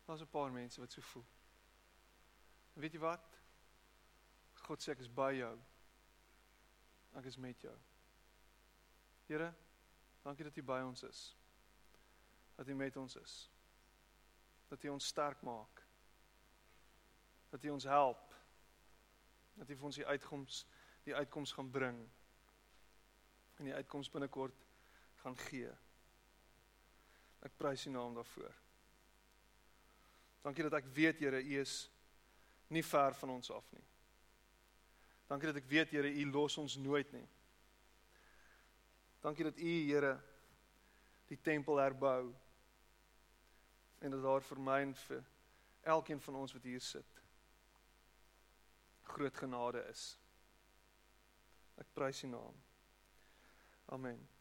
Daar's 0.04 0.20
'n 0.20 0.28
paar 0.28 0.52
mense 0.52 0.80
wat 0.80 0.92
so 0.92 1.00
voel. 1.00 1.26
En 2.74 2.80
weet 2.80 2.92
jy 2.92 2.98
wat? 2.98 3.40
God 4.52 4.82
sê 4.82 4.90
ek 4.90 4.98
is 4.98 5.08
by 5.08 5.32
jou. 5.34 5.58
Ek 7.14 7.24
is 7.24 7.36
met 7.36 7.60
jou. 7.60 7.78
Here, 9.26 9.54
dankie 10.22 10.44
dat 10.44 10.56
U 10.56 10.62
by 10.62 10.80
ons 10.84 11.02
is. 11.02 11.36
Dat 12.56 12.68
U 12.68 12.74
met 12.74 12.96
ons 12.96 13.16
is. 13.16 13.50
Dat 14.68 14.84
U 14.84 14.88
ons 14.88 15.06
sterk 15.06 15.42
maak. 15.42 15.86
Dat 17.48 17.64
U 17.64 17.68
ons 17.70 17.84
help. 17.84 18.34
Dat 19.54 19.70
U 19.70 19.76
vir 19.76 19.84
ons 19.84 19.96
die 19.96 20.06
uitkoms 20.06 20.66
die 21.02 21.14
uitkoms 21.14 21.52
gaan 21.52 21.70
bring. 21.70 22.10
En 23.56 23.64
die 23.64 23.74
uitkoms 23.74 24.10
binnekort 24.10 24.66
gaan 25.14 25.36
gee. 25.36 25.87
Ek 27.46 27.54
prys 27.56 27.86
U 27.86 27.90
naam 27.94 28.16
daarvoor. 28.18 28.54
Dankie 30.42 30.64
dat 30.66 30.78
ek 30.80 30.90
weet 30.94 31.20
Here 31.22 31.42
U 31.42 31.60
is 31.60 31.90
nie 32.68 32.84
ver 32.84 33.14
van 33.14 33.30
ons 33.36 33.50
af 33.50 33.66
nie. 33.72 33.84
Dankie 35.28 35.50
dat 35.50 35.60
ek 35.62 35.68
weet 35.70 35.92
Here 35.94 36.10
U 36.10 36.26
los 36.32 36.58
ons 36.58 36.76
nooit 36.80 37.12
nie. 37.12 37.26
Dankie 39.22 39.44
dat 39.44 39.58
U 39.58 39.74
Here 39.90 40.16
die 41.28 41.40
tempel 41.44 41.76
herbou 41.82 42.32
en 44.00 44.14
dat 44.14 44.22
daar 44.22 44.44
vir 44.46 44.60
my 44.62 44.78
en 44.86 44.94
vir 44.94 45.24
elkeen 45.82 46.20
van 46.20 46.38
ons 46.40 46.54
wat 46.56 46.64
hier 46.64 46.80
sit 46.80 47.18
groot 49.08 49.36
genade 49.36 49.82
is. 49.90 50.08
Ek 51.80 51.92
prys 51.96 52.24
U 52.24 52.32
naam. 52.32 52.58
Amen. 53.94 54.37